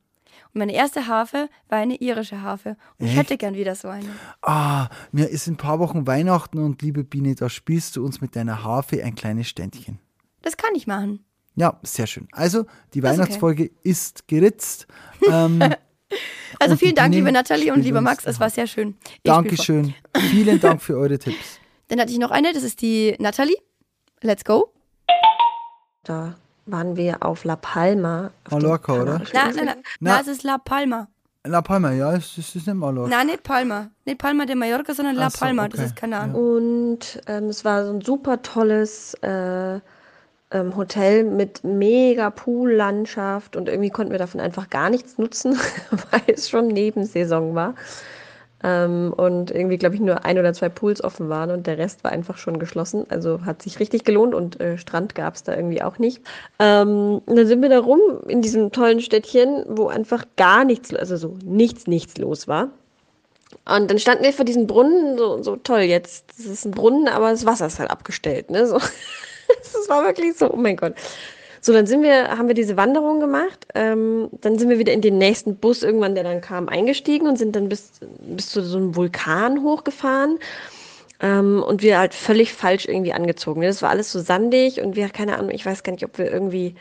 Und 0.54 0.60
meine 0.60 0.74
erste 0.74 1.08
Harfe 1.08 1.50
war 1.68 1.78
eine 1.80 1.96
irische 1.96 2.42
Harfe. 2.42 2.78
Und 3.00 3.06
ich 3.06 3.12
Echt? 3.12 3.20
hätte 3.22 3.38
gern 3.38 3.56
wieder 3.56 3.76
so 3.76 3.88
eine. 3.90 4.08
Ah, 4.42 4.88
mir 5.12 5.30
ist 5.30 5.48
in 5.48 5.56
ein 5.56 5.58
paar 5.58 5.80
Wochen 5.80 6.08
Weihnachten 6.08 6.60
und 6.60 6.82
liebe 6.82 7.04
Biene, 7.04 7.36
da 7.36 7.50
spielst 7.50 7.96
du 7.96 8.06
uns 8.06 8.22
mit 8.22 8.36
deiner 8.36 8.64
Harfe 8.64 9.04
ein 9.04 9.16
kleines 9.16 9.48
Ständchen. 9.50 10.00
Das 10.42 10.56
kann 10.58 10.74
ich 10.76 10.88
machen. 10.88 11.24
Ja, 11.56 11.80
sehr 11.84 12.08
schön. 12.08 12.28
Also, 12.32 12.64
die 12.64 12.68
Das 12.68 12.72
ist 12.72 12.96
okay. 12.96 13.04
Weihnachtsfolge 13.04 13.72
ist 13.84 14.28
geritzt. 14.28 14.88
Ähm, 15.30 15.60
Also 16.60 16.74
Und 16.74 16.80
vielen 16.80 16.96
Dank, 16.96 17.14
liebe 17.14 17.32
Nathalie 17.32 17.74
und 17.74 17.82
lieber 17.82 18.00
Max. 18.00 18.26
Es 18.26 18.40
war 18.40 18.50
sehr 18.50 18.68
schön. 18.68 18.96
Ich. 19.16 19.20
Dankeschön. 19.24 19.94
Vielen 20.32 20.60
Dank 20.62 20.82
für 20.82 20.98
eure 20.98 21.18
Tipps. 21.20 21.60
Dann 21.90 22.00
hatte 22.00 22.12
ich 22.12 22.20
noch 22.20 22.32
eine, 22.32 22.54
das 22.54 22.64
ist 22.64 22.82
die 22.82 23.16
Nathalie. 23.20 23.58
Let's 24.22 24.46
go. 24.46 24.72
Da 26.04 26.36
waren 26.66 26.96
wir 26.96 27.24
auf 27.26 27.44
La 27.44 27.56
Palma. 27.56 28.32
Auf 28.46 28.52
Mallorca, 28.54 28.94
oder? 28.94 29.20
Na, 29.20 29.26
na, 29.34 29.46
Inseln. 29.48 29.66
na, 29.66 29.74
Na. 30.00 30.12
na, 30.16 30.22
es 30.22 30.28
ist 30.28 30.44
La 30.44 30.58
Palma. 30.58 31.08
La 31.46 31.62
Palma, 31.62 31.92
ja, 31.92 32.14
es 32.16 32.38
ist, 32.38 32.56
ist 32.56 32.68
nicht 32.68 32.74
Mallorca. 32.76 33.10
Nein, 33.10 33.28
nicht 33.28 33.44
Palma. 33.44 33.90
Nicht 34.06 34.18
Palma 34.20 34.46
de 34.46 34.56
Mallorca, 34.56 34.94
sondern 34.94 35.16
La 35.16 35.30
so, 35.30 35.40
Palma. 35.40 35.64
okay. 35.66 35.76
Das 35.76 35.86
ist 35.88 35.96
Kanaren. 35.98 36.34
Und 36.36 37.20
ähm, 37.28 37.46
es 37.50 37.66
war 37.66 37.86
so 37.86 37.92
ein 37.92 38.02
super 38.02 38.42
tolles 38.42 39.14
äh, 39.16 39.80
ähm, 40.54 40.76
Hotel 40.78 41.24
mit 41.24 41.64
mega 41.64 42.30
Poollandschaft 42.30 43.56
und 43.56 43.68
irgendwie 43.68 43.90
konnten 43.90 44.12
wir 44.12 44.20
davon 44.20 44.40
einfach 44.40 44.70
gar 44.70 44.90
nichts 44.90 45.18
nutzen, 45.18 45.58
weil 46.12 46.22
es 46.28 46.50
schon 46.50 46.68
Nebensaison 46.68 47.56
war. 47.56 47.76
Ähm, 48.64 49.14
und 49.18 49.52
irgendwie, 49.52 49.78
glaube 49.78 49.96
ich, 49.96 50.02
nur 50.02 50.24
ein 50.24 50.40
oder 50.40 50.54
zwei 50.54 50.70
Pools 50.70 51.04
offen 51.04 51.28
waren 51.28 51.52
und 51.52 51.68
der 51.68 51.78
Rest 51.78 52.04
war 52.06 52.12
einfach 52.12 52.38
schon 52.38 52.60
geschlossen. 52.60 53.06
Also 53.10 53.42
hat 53.46 53.62
sich 53.62 53.80
richtig 53.80 54.06
gelohnt 54.06 54.34
und 54.34 54.62
äh, 54.62 54.78
Strand 54.78 55.16
gab 55.16 55.36
es 55.36 55.44
da 55.44 55.54
irgendwie 55.54 55.82
auch 55.82 56.00
nicht. 56.00 56.22
Ähm, 56.60 57.22
dann 57.26 57.46
sind 57.46 57.62
wir 57.62 57.68
da 57.68 57.80
rum 57.80 58.00
in 58.28 58.42
diesem 58.42 58.72
tollen 58.72 59.02
Städtchen, 59.02 59.66
wo 59.68 59.88
einfach 59.88 60.26
gar 60.38 60.64
nichts, 60.64 60.94
also 60.94 61.18
so 61.18 61.38
nichts, 61.44 61.88
nichts 61.88 62.18
los 62.18 62.48
war. 62.48 62.70
Und 63.66 63.92
dann 63.92 64.00
standen 64.00 64.24
wir 64.24 64.34
vor 64.34 64.46
diesem 64.46 64.66
Brunnen, 64.66 65.18
so, 65.18 65.44
so 65.44 65.58
toll, 65.58 65.82
jetzt 65.82 66.26
das 66.38 66.46
ist 66.46 66.66
ein 66.66 66.72
Brunnen, 66.72 67.08
aber 67.10 67.32
das 67.32 67.46
Wasser 67.46 67.68
ist 67.68 67.80
halt 67.80 67.92
abgestellt, 67.92 68.50
ne? 68.50 68.66
So. 68.66 68.80
Das 69.74 69.90
war 69.90 70.04
wirklich 70.06 70.38
so, 70.38 70.52
oh 70.52 70.58
mein 70.58 70.78
Gott. 70.78 70.94
So, 71.62 71.72
dann 71.72 71.86
sind 71.86 72.04
wir, 72.04 72.38
haben 72.38 72.50
wir 72.50 72.56
diese 72.56 72.76
Wanderung 72.76 73.22
gemacht. 73.22 73.68
Ähm, 73.74 74.28
dann 74.42 74.60
sind 74.60 74.70
wir 74.70 74.80
wieder 74.80 74.92
in 74.92 75.02
den 75.02 75.18
nächsten 75.18 75.56
Bus 75.56 75.82
irgendwann, 75.82 76.14
der 76.14 76.26
dann 76.26 76.42
kam, 76.42 76.68
eingestiegen 76.68 77.26
und 77.26 77.38
sind 77.38 77.56
dann 77.56 77.70
bis, 77.70 77.92
bis 78.22 78.50
zu 78.50 78.62
so 78.62 78.78
einem 78.78 78.96
Vulkan 78.98 79.64
hochgefahren. 79.64 80.40
Ähm, 81.22 81.64
und 81.64 81.82
wir 81.82 82.00
halt 82.00 82.14
völlig 82.14 82.54
falsch 82.54 82.86
irgendwie 82.86 83.14
angezogen. 83.14 83.62
Das 83.62 83.82
war 83.82 83.90
alles 83.92 84.12
so 84.12 84.20
sandig 84.20 84.82
und 84.82 84.98
wir, 84.98 85.08
keine 85.08 85.38
Ahnung, 85.38 85.52
ich 85.52 85.66
weiß 85.66 85.84
gar 85.84 85.94
nicht, 85.94 86.04
ob 86.04 86.18
wir 86.18 86.30
irgendwie 86.30 86.76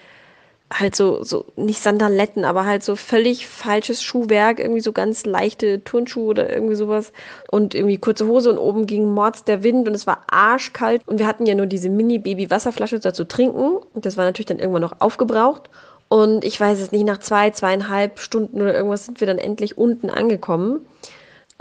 halt 0.72 0.96
so, 0.96 1.22
so, 1.22 1.46
nicht 1.56 1.82
Sandaletten, 1.82 2.44
aber 2.44 2.64
halt 2.64 2.82
so 2.82 2.96
völlig 2.96 3.46
falsches 3.46 4.02
Schuhwerk, 4.02 4.58
irgendwie 4.58 4.80
so 4.80 4.92
ganz 4.92 5.24
leichte 5.26 5.84
Turnschuhe 5.84 6.24
oder 6.26 6.52
irgendwie 6.52 6.74
sowas 6.74 7.12
und 7.50 7.74
irgendwie 7.74 7.98
kurze 7.98 8.26
Hose 8.26 8.50
und 8.50 8.58
oben 8.58 8.86
ging 8.86 9.12
mords 9.12 9.44
der 9.44 9.62
Wind 9.62 9.88
und 9.88 9.94
es 9.94 10.06
war 10.06 10.24
arschkalt 10.30 11.02
und 11.06 11.18
wir 11.18 11.26
hatten 11.26 11.46
ja 11.46 11.54
nur 11.54 11.66
diese 11.66 11.88
Mini-Baby-Wasserflasche 11.88 13.00
da 13.00 13.12
zu 13.12 13.26
trinken 13.26 13.76
und 13.94 14.06
das 14.06 14.16
war 14.16 14.24
natürlich 14.24 14.46
dann 14.46 14.58
irgendwann 14.58 14.82
noch 14.82 15.00
aufgebraucht 15.00 15.70
und 16.08 16.44
ich 16.44 16.60
weiß 16.60 16.80
es 16.80 16.92
nicht, 16.92 17.04
nach 17.06 17.18
zwei, 17.18 17.50
zweieinhalb 17.50 18.18
Stunden 18.18 18.60
oder 18.60 18.74
irgendwas 18.74 19.06
sind 19.06 19.20
wir 19.20 19.26
dann 19.26 19.38
endlich 19.38 19.78
unten 19.78 20.10
angekommen 20.10 20.86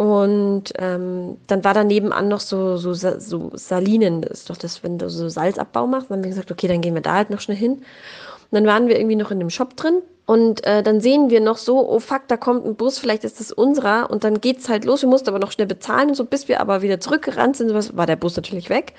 und 0.01 0.73
ähm, 0.79 1.37
dann 1.45 1.63
war 1.63 1.75
da 1.75 1.83
nebenan 1.83 2.27
noch 2.27 2.39
so, 2.39 2.77
so, 2.77 2.93
so 2.95 3.51
Salinen, 3.53 4.23
das 4.23 4.39
ist 4.39 4.49
doch 4.49 4.57
das, 4.57 4.83
wenn 4.83 4.97
du 4.97 5.11
so 5.11 5.29
Salzabbau 5.29 5.85
machst. 5.85 6.09
Dann 6.09 6.17
haben 6.17 6.23
wir 6.23 6.31
gesagt, 6.31 6.51
okay, 6.51 6.67
dann 6.67 6.81
gehen 6.81 6.95
wir 6.95 7.03
da 7.03 7.13
halt 7.13 7.29
noch 7.29 7.39
schnell 7.39 7.55
hin. 7.55 7.83
Und 8.51 8.55
dann 8.55 8.65
waren 8.65 8.87
wir 8.87 8.97
irgendwie 8.97 9.15
noch 9.15 9.31
in 9.31 9.39
dem 9.39 9.49
Shop 9.49 9.77
drin 9.77 10.01
und 10.25 10.65
äh, 10.65 10.83
dann 10.83 11.01
sehen 11.01 11.29
wir 11.29 11.41
noch 11.41 11.57
so, 11.57 11.89
oh 11.89 11.99
fuck, 11.99 12.21
da 12.27 12.37
kommt 12.37 12.65
ein 12.65 12.75
Bus, 12.75 12.99
vielleicht 12.99 13.23
ist 13.23 13.39
das 13.39 13.51
unserer. 13.51 14.09
Und 14.09 14.23
dann 14.23 14.39
geht's 14.39 14.69
halt 14.69 14.85
los, 14.85 15.01
wir 15.01 15.09
mussten 15.09 15.29
aber 15.29 15.39
noch 15.39 15.51
schnell 15.51 15.67
bezahlen 15.67 16.09
und 16.09 16.15
so, 16.15 16.25
bis 16.25 16.47
wir 16.47 16.61
aber 16.61 16.81
wieder 16.81 16.99
zurückgerannt 16.99 17.57
sind, 17.57 17.73
war 17.97 18.05
der 18.05 18.15
Bus 18.15 18.35
natürlich 18.35 18.69
weg. 18.69 18.93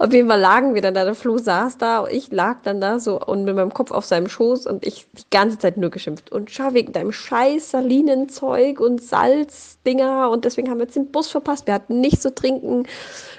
Auf 0.00 0.12
jeden 0.12 0.28
Fall 0.28 0.40
lagen 0.40 0.74
wir 0.74 0.80
dann 0.80 0.94
da, 0.94 1.04
der 1.04 1.14
Flo 1.14 1.36
saß 1.36 1.76
da, 1.76 2.00
und 2.00 2.10
ich 2.10 2.32
lag 2.32 2.62
dann 2.62 2.80
da 2.80 2.98
so 2.98 3.20
und 3.20 3.44
mit 3.44 3.54
meinem 3.54 3.74
Kopf 3.74 3.90
auf 3.90 4.06
seinem 4.06 4.28
Schoß 4.28 4.66
und 4.66 4.86
ich 4.86 5.06
die 5.12 5.28
ganze 5.30 5.58
Zeit 5.58 5.76
nur 5.76 5.90
geschimpft. 5.90 6.32
Und 6.32 6.50
schau 6.50 6.72
wegen 6.72 6.92
deinem 6.92 7.12
scheiß 7.12 7.70
Salinenzeug 7.70 8.80
und 8.80 9.02
Salzdinger 9.02 10.30
und 10.30 10.46
deswegen 10.46 10.70
haben 10.70 10.78
wir 10.78 10.86
jetzt 10.86 10.96
den 10.96 11.12
Bus 11.12 11.28
verpasst. 11.28 11.66
Wir 11.66 11.74
hatten 11.74 12.00
nichts 12.00 12.22
zu 12.22 12.34
trinken. 12.34 12.88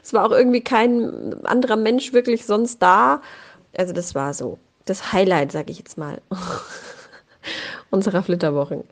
Es 0.03 0.13
war 0.13 0.25
auch 0.25 0.31
irgendwie 0.31 0.61
kein 0.61 1.43
anderer 1.45 1.77
Mensch 1.77 2.13
wirklich 2.13 2.45
sonst 2.45 2.81
da. 2.81 3.21
Also 3.75 3.91
das 3.91 4.13
war 4.13 4.33
so 4.33 4.59
das 4.91 5.11
Highlight, 5.13 5.51
sag 5.51 5.69
ich 5.69 5.77
jetzt 5.79 5.97
mal, 5.97 6.21
unserer 7.89 8.23
Flitterwochen. 8.23 8.83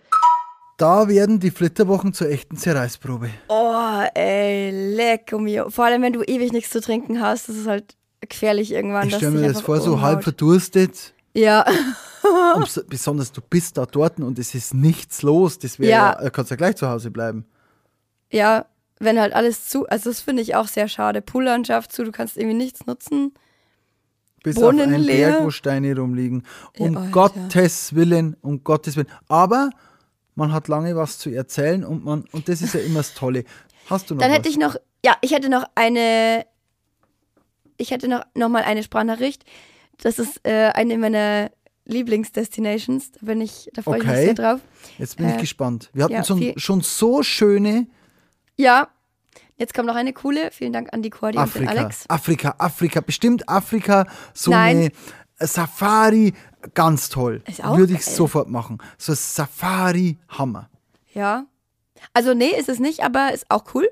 Da 0.78 1.08
werden 1.10 1.40
die 1.40 1.52
Flitterwochen 1.52 2.14
zur 2.14 2.30
echten 2.30 2.56
Zerreißprobe. 2.58 3.30
Oh, 3.50 4.02
ey, 4.14 4.72
leck 4.96 5.32
mio. 5.38 5.70
Vor 5.70 5.86
allem, 5.86 6.02
wenn 6.02 6.14
du 6.14 6.22
ewig 6.24 6.54
nichts 6.54 6.72
zu 6.72 6.80
trinken 6.80 7.22
hast, 7.22 7.50
das 7.50 7.58
ist 7.58 7.68
halt 7.68 7.96
gefährlich 8.22 8.72
irgendwann. 8.72 9.08
Ich 9.10 9.16
stelle 9.16 9.32
mir 9.32 9.52
das 9.52 9.62
vor, 9.62 9.82
so 9.82 10.00
halb 10.02 10.24
verdurstet. 10.24 11.14
Ja, 11.34 11.66
Und 12.56 12.66
bes- 12.66 12.84
besonders 12.88 13.32
du 13.32 13.42
bist 13.42 13.78
da 13.78 13.86
dort 13.86 14.20
und 14.20 14.40
es 14.40 14.54
ist 14.56 14.74
nichts 14.74 15.22
los. 15.22 15.60
Das 15.60 15.80
wäre 15.80 15.92
Ja. 15.92 16.12
ja. 16.18 16.24
ja, 16.24 16.30
kannst 16.30 16.52
ja 16.52 16.58
gleich 16.58 16.76
zu 16.76 16.88
Hause 16.90 17.12
bleiben. 17.12 17.46
ja, 18.32 18.66
wenn 19.02 19.18
halt 19.20 19.32
alles 19.34 19.70
zu, 19.70 19.88
also 19.88 20.10
das 20.10 20.20
finde 20.20 20.42
ich 20.42 20.56
auch 20.56 20.68
sehr 20.68 20.90
schade. 20.90 21.22
Poollandschaft 21.22 21.94
zu, 21.94 22.04
du 22.04 22.12
kannst 22.12 22.36
irgendwie 22.36 22.58
nichts 22.58 22.86
nutzen. 22.86 23.34
Bis 24.44 24.56
Brunnen 24.56 24.82
auf 24.82 24.88
einen 24.96 25.04
leer. 25.04 25.30
Berg, 25.32 25.44
wo 25.44 25.50
Steine 25.52 25.96
rumliegen. 25.98 26.44
Ja, 26.78 26.86
Um 26.88 26.98
Alter. 26.98 27.12
Gottes 27.12 27.96
Willen, 27.96 28.36
um 28.42 28.64
Gottes 28.64 28.96
Willen. 28.96 29.10
Aber 29.28 29.70
man 30.36 30.52
hat 30.54 30.68
lange 30.68 30.96
was 30.96 31.18
zu 31.18 31.30
erzählen 31.30 31.84
und 31.84 32.04
man, 32.06 32.24
und 32.32 32.48
das 32.48 32.62
ist 32.62 32.74
ja 32.74 32.80
immer 32.80 33.00
das 33.00 33.14
Tolle. 33.14 33.44
Hast 33.90 34.10
du 34.10 34.16
noch 34.16 34.22
Dann 34.22 34.32
was? 34.32 34.38
hätte 34.38 34.50
ich 34.50 34.58
noch, 34.58 34.76
ja, 35.06 35.16
ich 35.22 35.32
hätte 35.34 35.50
noch 35.50 35.66
eine, 35.76 36.46
ich 37.78 37.92
hätte 37.92 38.08
noch, 38.08 38.24
noch 38.36 38.50
mal 38.50 38.64
eine 38.64 38.84
Sprachnachricht. 38.84 39.44
Das 40.02 40.20
ist 40.20 40.40
äh, 40.48 40.72
eine 40.74 40.98
meiner 40.98 41.52
Lieblingsdestinations. 41.86 43.12
Da 43.12 43.20
bin 43.26 43.42
ich, 43.42 43.70
da 43.74 43.82
freue 43.82 43.98
ich 44.00 44.04
mich 44.06 44.12
Okay. 44.14 44.26
sehr 44.26 44.34
drauf. 44.34 44.60
Jetzt 44.98 45.18
bin 45.18 45.28
ich 45.30 45.36
äh, 45.36 45.40
gespannt. 45.42 45.90
Wir 45.94 46.04
hatten 46.06 46.14
ja, 46.14 46.24
schon, 46.24 46.38
viel- 46.40 46.54
schon 46.58 46.82
so 46.82 47.24
schöne 47.24 47.88
Ja, 48.58 48.90
jetzt 49.60 49.74
kommt 49.76 49.88
noch 49.88 49.96
eine 49.96 50.14
coole. 50.14 50.50
Vielen 50.52 50.74
Dank 50.74 50.92
an 50.94 51.04
die 51.04 51.12
Cordi 51.12 51.38
und 51.38 51.54
den 51.54 51.68
Afrika. 51.68 51.82
Alex. 51.82 52.06
Afrika, 52.10 52.56
Afrika, 52.58 53.02
bestimmt 53.02 53.48
Afrika, 53.48 54.08
so 54.34 54.52
Nein. 54.52 54.78
eine 54.78 54.92
Safari, 55.40 56.34
ganz 56.74 57.10
toll. 57.10 57.44
Ist 57.48 57.64
auch 57.64 57.78
Würde 57.78 57.94
ich 57.94 58.06
geil. 58.06 58.16
sofort 58.16 58.50
machen. 58.50 58.80
So 58.98 59.14
Safari, 59.14 60.18
Hammer. 60.30 60.70
Ja. 61.14 61.46
Also 62.14 62.34
nee, 62.34 62.52
ist 62.58 62.70
es 62.70 62.80
nicht, 62.80 63.04
aber 63.04 63.34
ist 63.34 63.46
auch 63.50 63.66
cool. 63.74 63.90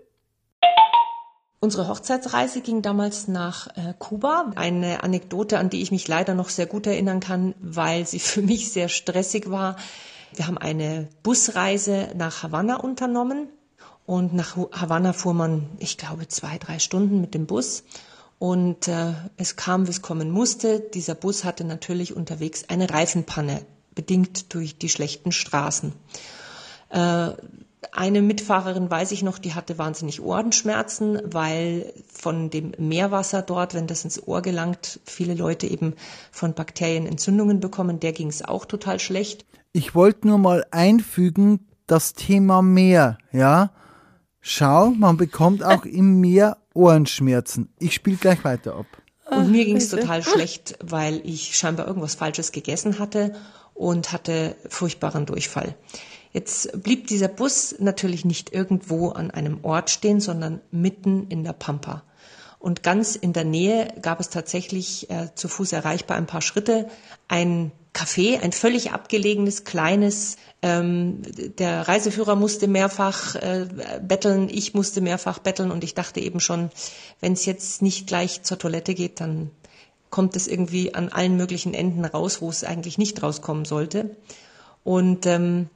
Unsere 1.59 1.87
Hochzeitsreise 1.87 2.61
ging 2.61 2.81
damals 2.81 3.27
nach 3.27 3.67
äh, 3.75 3.93
Kuba. 3.97 4.51
Eine 4.55 5.03
Anekdote, 5.03 5.57
an 5.57 5.69
die 5.69 5.81
ich 5.81 5.91
mich 5.91 6.07
leider 6.07 6.35
noch 6.35 6.49
sehr 6.49 6.67
gut 6.67 6.85
erinnern 6.85 7.19
kann, 7.19 7.55
weil 7.59 8.05
sie 8.05 8.19
für 8.19 8.41
mich 8.41 8.71
sehr 8.71 8.89
stressig 8.89 9.49
war. 9.49 9.75
Wir 10.33 10.47
haben 10.47 10.57
eine 10.57 11.07
Busreise 11.23 12.09
nach 12.15 12.43
Havanna 12.43 12.75
unternommen 12.75 13.49
und 14.07 14.33
nach 14.33 14.55
Havanna 14.71 15.11
fuhr 15.11 15.33
man, 15.33 15.69
ich 15.79 15.97
glaube, 15.97 16.29
zwei, 16.29 16.57
drei 16.57 16.79
Stunden 16.79 17.19
mit 17.19 17.33
dem 17.33 17.45
Bus. 17.45 17.83
Und 18.39 18.87
äh, 18.87 19.13
es 19.35 19.57
kam, 19.57 19.85
wie 19.85 19.91
es 19.91 20.01
kommen 20.01 20.31
musste. 20.31 20.79
Dieser 20.79 21.13
Bus 21.13 21.43
hatte 21.43 21.65
natürlich 21.65 22.15
unterwegs 22.15 22.63
eine 22.69 22.89
Reifenpanne, 22.89 23.61
bedingt 23.95 24.53
durch 24.53 24.77
die 24.77 24.87
schlechten 24.87 25.33
Straßen. 25.33 25.91
Äh, 26.89 27.31
eine 27.91 28.21
Mitfahrerin 28.21 28.89
weiß 28.89 29.11
ich 29.11 29.23
noch, 29.23 29.39
die 29.39 29.55
hatte 29.55 29.77
wahnsinnig 29.77 30.21
Ohrenschmerzen, 30.21 31.19
weil 31.25 31.91
von 32.09 32.49
dem 32.49 32.71
Meerwasser 32.77 33.41
dort, 33.41 33.73
wenn 33.73 33.87
das 33.87 34.05
ins 34.05 34.25
Ohr 34.25 34.41
gelangt, 34.41 35.01
viele 35.03 35.33
Leute 35.33 35.67
eben 35.67 35.95
von 36.31 36.53
Bakterien 36.53 37.07
Entzündungen 37.07 37.59
bekommen. 37.59 37.99
Der 37.99 38.13
ging 38.13 38.29
es 38.29 38.41
auch 38.41 38.63
total 38.63 39.01
schlecht. 39.01 39.45
Ich 39.73 39.95
wollte 39.95 40.29
nur 40.29 40.37
mal 40.37 40.65
einfügen, 40.71 41.67
das 41.87 42.13
Thema 42.13 42.61
Meer, 42.61 43.17
ja. 43.33 43.71
Schau, 44.49 44.91
man 44.91 45.17
bekommt 45.17 45.61
auch 45.61 45.83
im 45.85 46.21
Meer 46.21 46.55
Ohrenschmerzen. 46.73 47.67
Ich 47.79 47.93
spiele 47.93 48.15
gleich 48.15 48.45
weiter 48.45 48.75
ab. 48.75 48.85
Und 49.29 49.51
mir 49.51 49.65
ging 49.65 49.75
es 49.75 49.89
total 49.89 50.23
schlecht, 50.23 50.77
weil 50.81 51.19
ich 51.25 51.57
scheinbar 51.57 51.85
irgendwas 51.85 52.15
Falsches 52.15 52.53
gegessen 52.53 52.97
hatte 52.97 53.33
und 53.73 54.13
hatte 54.13 54.55
furchtbaren 54.69 55.25
Durchfall. 55.25 55.75
Jetzt 56.31 56.81
blieb 56.81 57.07
dieser 57.07 57.27
Bus 57.27 57.75
natürlich 57.79 58.23
nicht 58.23 58.53
irgendwo 58.53 59.09
an 59.09 59.31
einem 59.31 59.65
Ort 59.65 59.89
stehen, 59.89 60.21
sondern 60.21 60.61
mitten 60.71 61.27
in 61.27 61.43
der 61.43 61.51
Pampa. 61.51 62.03
Und 62.57 62.83
ganz 62.83 63.17
in 63.17 63.33
der 63.33 63.43
Nähe 63.43 63.89
gab 64.01 64.21
es 64.21 64.29
tatsächlich 64.29 65.09
äh, 65.09 65.27
zu 65.35 65.49
Fuß 65.49 65.73
erreichbar 65.73 66.15
ein 66.15 66.25
paar 66.25 66.41
Schritte 66.41 66.87
ein 67.27 67.73
Café, 67.93 68.39
ein 68.41 68.51
völlig 68.51 68.91
abgelegenes, 68.91 69.63
kleines. 69.63 70.37
Ähm, 70.61 71.21
der 71.59 71.87
Reiseführer 71.87 72.35
musste 72.35 72.67
mehrfach 72.67 73.35
äh, 73.35 73.67
betteln, 74.01 74.49
ich 74.49 74.73
musste 74.73 75.01
mehrfach 75.01 75.39
betteln 75.39 75.69
und 75.69 75.83
ich 75.83 75.93
dachte 75.93 76.19
eben 76.19 76.39
schon, 76.39 76.71
wenn 77.19 77.33
es 77.33 77.45
jetzt 77.45 77.81
nicht 77.81 78.07
gleich 78.07 78.41
zur 78.41 78.57
Toilette 78.57 78.95
geht, 78.95 79.19
dann 79.19 79.51
kommt 80.09 80.35
es 80.35 80.47
irgendwie 80.47 80.95
an 80.95 81.09
allen 81.09 81.37
möglichen 81.37 81.73
Enden 81.73 82.05
raus, 82.05 82.41
wo 82.41 82.49
es 82.49 82.63
eigentlich 82.63 82.97
nicht 82.97 83.21
rauskommen 83.21 83.65
sollte. 83.65 84.15
Und 84.83 85.25
ähm, 85.25 85.69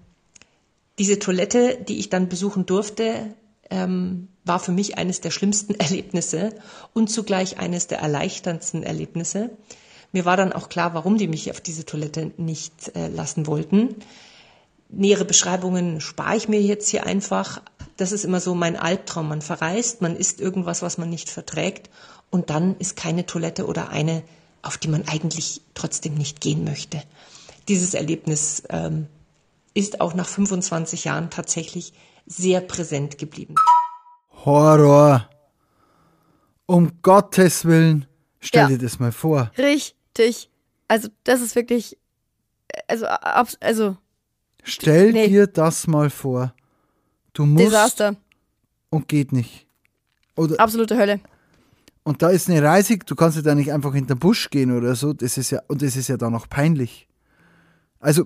diese 0.97 1.19
Toilette, 1.19 1.77
die 1.87 1.99
ich 1.99 2.09
dann 2.09 2.29
besuchen 2.29 2.65
durfte, 2.65 3.35
ähm, 3.69 4.29
war 4.45 4.59
für 4.59 4.71
mich 4.71 4.97
eines 4.97 5.21
der 5.21 5.31
schlimmsten 5.31 5.75
Erlebnisse 5.79 6.55
und 6.93 7.09
zugleich 7.09 7.59
eines 7.59 7.87
der 7.87 7.99
erleichterndsten 7.99 8.83
Erlebnisse. 8.83 9.51
Mir 10.11 10.25
war 10.25 10.37
dann 10.37 10.53
auch 10.53 10.69
klar, 10.69 10.93
warum 10.93 11.17
die 11.17 11.27
mich 11.27 11.51
auf 11.51 11.61
diese 11.61 11.85
Toilette 11.85 12.31
nicht 12.37 12.95
äh, 12.95 13.07
lassen 13.07 13.47
wollten. 13.47 13.95
Nähere 14.91 15.25
Beschreibungen 15.25 16.01
spare 16.01 16.35
ich 16.35 16.49
mir 16.49 16.61
jetzt 16.61 16.89
hier 16.89 17.05
einfach. 17.05 17.61
Das 17.97 18.11
ist 18.11 18.25
immer 18.25 18.39
so 18.39 18.55
mein 18.55 18.75
Albtraum. 18.75 19.29
Man 19.29 19.41
verreist, 19.41 20.01
man 20.01 20.15
isst 20.15 20.41
irgendwas, 20.41 20.81
was 20.81 20.97
man 20.97 21.09
nicht 21.09 21.29
verträgt 21.29 21.89
und 22.29 22.49
dann 22.49 22.75
ist 22.77 22.95
keine 22.95 23.25
Toilette 23.25 23.67
oder 23.67 23.89
eine, 23.89 24.23
auf 24.61 24.77
die 24.77 24.87
man 24.87 25.07
eigentlich 25.07 25.61
trotzdem 25.75 26.15
nicht 26.15 26.41
gehen 26.41 26.63
möchte. 26.63 27.03
Dieses 27.67 27.93
Erlebnis 27.93 28.63
ähm, 28.69 29.07
ist 29.73 30.01
auch 30.01 30.13
nach 30.13 30.27
25 30.27 31.05
Jahren 31.05 31.29
tatsächlich 31.29 31.93
sehr 32.25 32.61
präsent 32.61 33.17
geblieben. 33.17 33.55
Horror. 34.45 35.29
Um 36.65 37.01
Gottes 37.01 37.65
Willen. 37.65 38.07
Stell 38.39 38.63
ja. 38.63 38.67
dir 38.69 38.77
das 38.77 38.99
mal 38.99 39.11
vor. 39.11 39.51
Richtig. 39.57 40.49
Also, 40.87 41.09
das 41.23 41.41
ist 41.41 41.55
wirklich. 41.55 41.97
Also, 42.87 43.05
also. 43.59 43.97
Stell 44.63 45.11
nee. 45.11 45.27
dir 45.27 45.47
das 45.47 45.87
mal 45.87 46.09
vor. 46.09 46.53
Du 47.33 47.45
musst. 47.45 47.65
Desaster. 47.65 48.15
Und 48.89 49.07
geht 49.07 49.31
nicht. 49.31 49.67
Oder, 50.35 50.59
Absolute 50.59 50.97
Hölle. 50.97 51.19
Und 52.03 52.21
da 52.21 52.29
ist 52.29 52.49
eine 52.49 52.63
Reise, 52.63 52.97
du 52.97 53.15
kannst 53.15 53.37
ja 53.37 53.43
da 53.43 53.53
nicht 53.53 53.71
einfach 53.71 53.93
in 53.93 54.07
den 54.07 54.17
Busch 54.17 54.49
gehen 54.49 54.75
oder 54.75 54.95
so. 54.95 55.13
Das 55.13 55.37
ist 55.37 55.51
ja, 55.51 55.61
und 55.67 55.81
das 55.81 55.95
ist 55.95 56.07
ja 56.07 56.17
dann 56.17 56.33
noch 56.33 56.49
peinlich. 56.49 57.07
Also, 57.99 58.25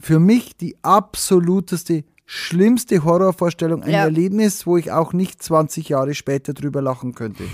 für 0.00 0.18
mich 0.18 0.56
die 0.56 0.76
absoluteste, 0.82 2.04
schlimmste 2.24 3.04
Horrorvorstellung, 3.04 3.82
ein 3.82 3.90
ja. 3.90 4.04
Erlebnis, 4.04 4.66
wo 4.66 4.76
ich 4.78 4.90
auch 4.90 5.12
nicht 5.12 5.42
20 5.42 5.90
Jahre 5.90 6.14
später 6.14 6.54
drüber 6.54 6.80
lachen 6.80 7.14
könnte. 7.14 7.44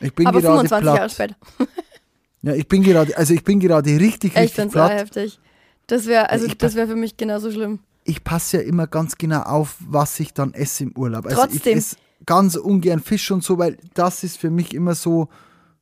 Ich 0.00 0.14
bin 0.14 0.26
Aber 0.26 0.40
gerade 0.40 0.68
25 0.68 0.82
platt. 0.82 0.96
Jahre 0.96 1.10
später. 1.10 1.36
ja, 2.42 2.54
ich 2.54 2.68
bin 2.68 2.82
gerade, 2.82 3.16
also 3.16 3.34
ich 3.34 3.44
bin 3.44 3.60
gerade 3.60 3.90
richtig, 3.90 4.36
richtig 4.36 4.64
ich 4.64 4.70
platt. 4.70 4.92
Ich 4.92 4.98
heftig. 4.98 5.40
Das 5.88 6.06
wäre, 6.06 6.30
also 6.30 6.46
das 6.46 6.74
wäre 6.74 6.86
für 6.86 6.96
mich 6.96 7.16
genauso 7.16 7.50
schlimm. 7.50 7.80
Ich 8.04 8.22
passe 8.22 8.58
ja 8.58 8.62
immer 8.62 8.86
ganz 8.86 9.18
genau 9.18 9.42
auf, 9.42 9.76
was 9.80 10.18
ich 10.20 10.32
dann 10.32 10.54
esse 10.54 10.84
im 10.84 10.96
Urlaub. 10.96 11.26
Also 11.26 11.36
Trotzdem. 11.36 11.72
ich 11.72 11.78
esse 11.78 11.96
ganz 12.24 12.54
ungern 12.56 13.00
Fisch 13.00 13.30
und 13.30 13.42
so, 13.42 13.58
weil 13.58 13.76
das 13.94 14.22
ist 14.22 14.38
für 14.38 14.50
mich 14.50 14.72
immer 14.72 14.94
so, 14.94 15.28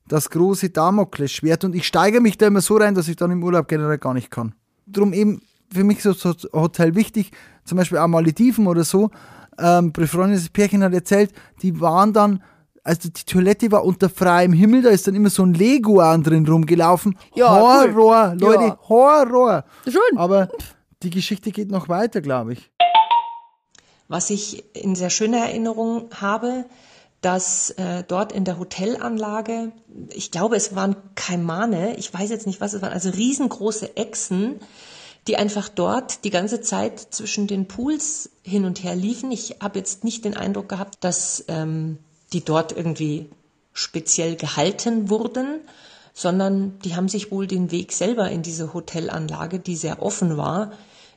das 0.08 0.30
große 0.30 0.70
Damoklesschwert 0.70 1.64
und 1.64 1.74
ich 1.74 1.86
steigere 1.86 2.20
mich 2.20 2.38
da 2.38 2.46
immer 2.46 2.60
so 2.60 2.76
rein, 2.76 2.94
dass 2.94 3.08
ich 3.08 3.16
dann 3.16 3.30
im 3.30 3.42
Urlaub 3.42 3.68
generell 3.68 3.98
gar 3.98 4.14
nicht 4.14 4.30
kann. 4.30 4.54
Drum 4.86 5.12
eben 5.12 5.42
für 5.72 5.84
mich 5.84 6.02
so, 6.02 6.12
so 6.12 6.34
Hotel 6.52 6.94
wichtig, 6.94 7.32
zum 7.64 7.78
Beispiel 7.78 7.98
auch 7.98 8.06
Malediven 8.06 8.66
oder 8.66 8.84
so. 8.84 9.10
Ähm, 9.58 9.92
befreundetes 9.92 10.48
Pärchen 10.50 10.82
hat 10.84 10.92
erzählt, 10.92 11.32
die 11.62 11.80
waren 11.80 12.12
dann, 12.12 12.42
also 12.86 13.08
die 13.08 13.24
Toilette 13.24 13.72
war 13.72 13.84
unter 13.84 14.08
freiem 14.08 14.52
Himmel, 14.52 14.82
da 14.82 14.90
ist 14.90 15.06
dann 15.08 15.16
immer 15.16 15.30
so 15.30 15.42
ein 15.42 15.54
Leguan 15.54 16.22
drin 16.22 16.46
rumgelaufen. 16.46 17.18
Ja, 17.34 17.50
Horror, 17.50 18.30
cool. 18.32 18.40
Leute, 18.40 18.64
ja. 18.64 18.78
Horror. 18.88 19.64
Schön. 19.84 20.16
Aber 20.16 20.48
die 21.02 21.10
Geschichte 21.10 21.50
geht 21.50 21.70
noch 21.70 21.88
weiter, 21.88 22.20
glaube 22.20 22.52
ich. 22.52 22.70
Was 24.08 24.30
ich 24.30 24.64
in 24.76 24.94
sehr 24.94 25.10
schöner 25.10 25.38
Erinnerung 25.38 26.10
habe, 26.14 26.64
dass 27.22 27.70
äh, 27.70 28.04
dort 28.06 28.30
in 28.30 28.44
der 28.44 28.58
Hotelanlage, 28.58 29.72
ich 30.14 30.30
glaube, 30.30 30.54
es 30.54 30.76
waren 30.76 30.94
Kaimane, 31.16 31.96
ich 31.96 32.14
weiß 32.14 32.30
jetzt 32.30 32.46
nicht, 32.46 32.60
was 32.60 32.72
es 32.72 32.82
waren, 32.82 32.92
also 32.92 33.10
riesengroße 33.10 33.96
Echsen, 33.96 34.60
die 35.26 35.36
einfach 35.36 35.68
dort 35.68 36.22
die 36.22 36.30
ganze 36.30 36.60
Zeit 36.60 37.00
zwischen 37.00 37.48
den 37.48 37.66
Pools 37.66 38.30
hin 38.42 38.64
und 38.64 38.84
her 38.84 38.94
liefen. 38.94 39.32
Ich 39.32 39.56
habe 39.60 39.76
jetzt 39.76 40.04
nicht 40.04 40.24
den 40.24 40.36
Eindruck 40.36 40.68
gehabt, 40.68 40.98
dass 41.00 41.44
ähm, 41.48 41.98
die 42.36 42.44
dort 42.44 42.72
irgendwie 42.72 43.30
speziell 43.72 44.36
gehalten 44.36 45.08
wurden, 45.08 45.60
sondern 46.12 46.78
die 46.80 46.94
haben 46.94 47.08
sich 47.08 47.30
wohl 47.30 47.46
den 47.46 47.70
Weg 47.70 47.92
selber 47.92 48.30
in 48.30 48.42
diese 48.42 48.74
Hotelanlage, 48.74 49.58
die 49.58 49.74
sehr 49.74 50.02
offen 50.02 50.36
war, 50.36 50.72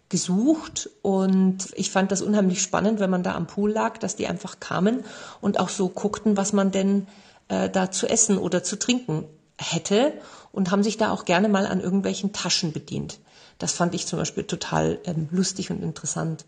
gesucht 0.08 0.90
und 1.02 1.74
ich 1.76 1.92
fand 1.92 2.14
das 2.14 2.22
unheimlich 2.22 2.62
spannend, 2.62 3.02
wenn 3.02 3.10
man 3.10 3.22
da 3.22 3.36
am 3.36 3.48
Pool 3.48 3.70
lag, 3.70 3.98
dass 3.98 4.16
die 4.16 4.28
einfach 4.28 4.62
kamen 4.62 5.04
und 5.42 5.60
auch 5.60 5.68
so 5.68 5.90
guckten, 5.90 6.38
was 6.38 6.54
man 6.54 6.72
denn 6.72 7.06
äh, 7.50 7.70
da 7.70 7.92
zu 7.92 8.08
essen 8.08 8.38
oder 8.38 8.64
zu 8.64 8.80
trinken 8.80 9.26
hätte 9.58 10.14
und 10.54 10.72
haben 10.72 10.84
sich 10.84 10.96
da 10.96 11.12
auch 11.12 11.26
gerne 11.26 11.50
mal 11.50 11.68
an 11.68 11.82
irgendwelchen 11.82 12.32
Taschen 12.32 12.72
bedient. 12.72 13.20
Das 13.58 13.74
fand 13.74 13.94
ich 13.94 14.08
zum 14.08 14.20
Beispiel 14.20 14.46
total 14.46 15.00
ähm, 15.04 15.28
lustig 15.32 15.70
und 15.70 15.84
interessant. 15.84 16.46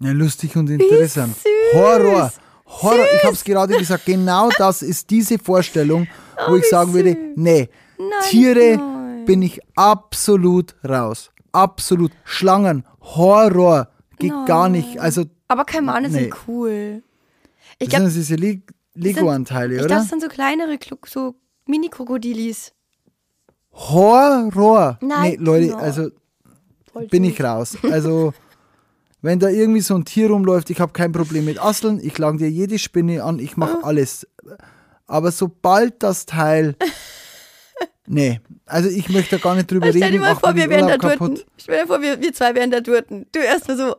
Ja, 0.00 0.12
lustig 0.12 0.56
und 0.56 0.70
interessant. 0.70 1.36
Horror. 1.74 2.32
Horror. 2.80 3.04
Süß. 3.04 3.14
Ich 3.16 3.24
habe 3.24 3.34
es 3.34 3.44
gerade 3.44 3.76
gesagt, 3.76 4.06
genau 4.06 4.50
das 4.56 4.82
ist 4.82 5.10
diese 5.10 5.38
Vorstellung, 5.38 6.08
wo 6.46 6.52
oh, 6.52 6.56
ich 6.56 6.68
sagen 6.68 6.92
würde, 6.94 7.16
nee, 7.36 7.68
nein, 7.98 8.08
Tiere 8.28 8.76
nein. 8.76 9.24
bin 9.24 9.42
ich 9.42 9.60
absolut 9.76 10.74
raus 10.88 11.32
absolut 11.52 12.12
Schlangen, 12.24 12.84
Horror, 13.00 13.88
geht 14.18 14.32
no. 14.32 14.44
gar 14.46 14.68
nicht. 14.68 14.98
Also, 14.98 15.24
Aber 15.48 15.64
Kaimane 15.64 16.08
nee. 16.08 16.14
sind 16.14 16.34
cool. 16.48 17.02
Ich 17.78 17.88
das 17.90 18.00
sind 18.00 18.14
diese 18.14 18.34
Le 18.36 18.62
Lego-Anteile, 18.94 19.74
oder? 19.74 19.80
Ich 19.82 19.86
glaube, 19.86 20.00
das 20.02 20.08
sind 20.10 20.22
so 20.22 20.28
kleinere, 20.28 20.78
so 21.06 21.34
Mini-Krokodilis. 21.66 22.72
Horror. 23.72 24.98
Nein, 25.00 25.30
nee, 25.30 25.36
Leute, 25.36 25.76
also 25.76 26.10
bin 27.08 27.24
ich 27.24 27.42
raus. 27.42 27.78
Also, 27.90 28.34
wenn 29.22 29.38
da 29.38 29.48
irgendwie 29.48 29.80
so 29.80 29.94
ein 29.94 30.04
Tier 30.04 30.30
rumläuft, 30.30 30.70
ich 30.70 30.80
habe 30.80 30.92
kein 30.92 31.12
Problem 31.12 31.44
mit 31.46 31.62
Asseln, 31.62 32.00
ich 32.02 32.18
lang 32.18 32.38
dir 32.38 32.50
jede 32.50 32.78
Spinne 32.78 33.24
an, 33.24 33.38
ich 33.38 33.56
mache 33.56 33.82
alles. 33.82 34.26
Aber 35.06 35.32
sobald 35.32 36.02
das 36.02 36.26
Teil 36.26 36.76
Nee, 38.06 38.40
also 38.66 38.88
ich 38.88 39.08
möchte 39.08 39.38
gar 39.38 39.54
nicht 39.54 39.70
drüber 39.70 39.86
stell 39.86 40.02
reden. 40.02 40.06
Stell 40.06 40.18
dir 40.18 40.20
mal 40.20 40.36
vor, 40.36 40.54
wir 40.56 40.68
wären 40.68 40.88
da 40.88 40.98
Durten. 40.98 41.38
Stell 41.56 41.82
dir 41.82 41.86
vor, 41.86 42.02
wir, 42.02 42.20
wir 42.20 42.32
zwei 42.32 42.54
wären 42.54 42.70
da 42.70 42.80
Durten. 42.80 43.26
Du 43.32 43.38
erstmal 43.38 43.76
so, 43.76 43.96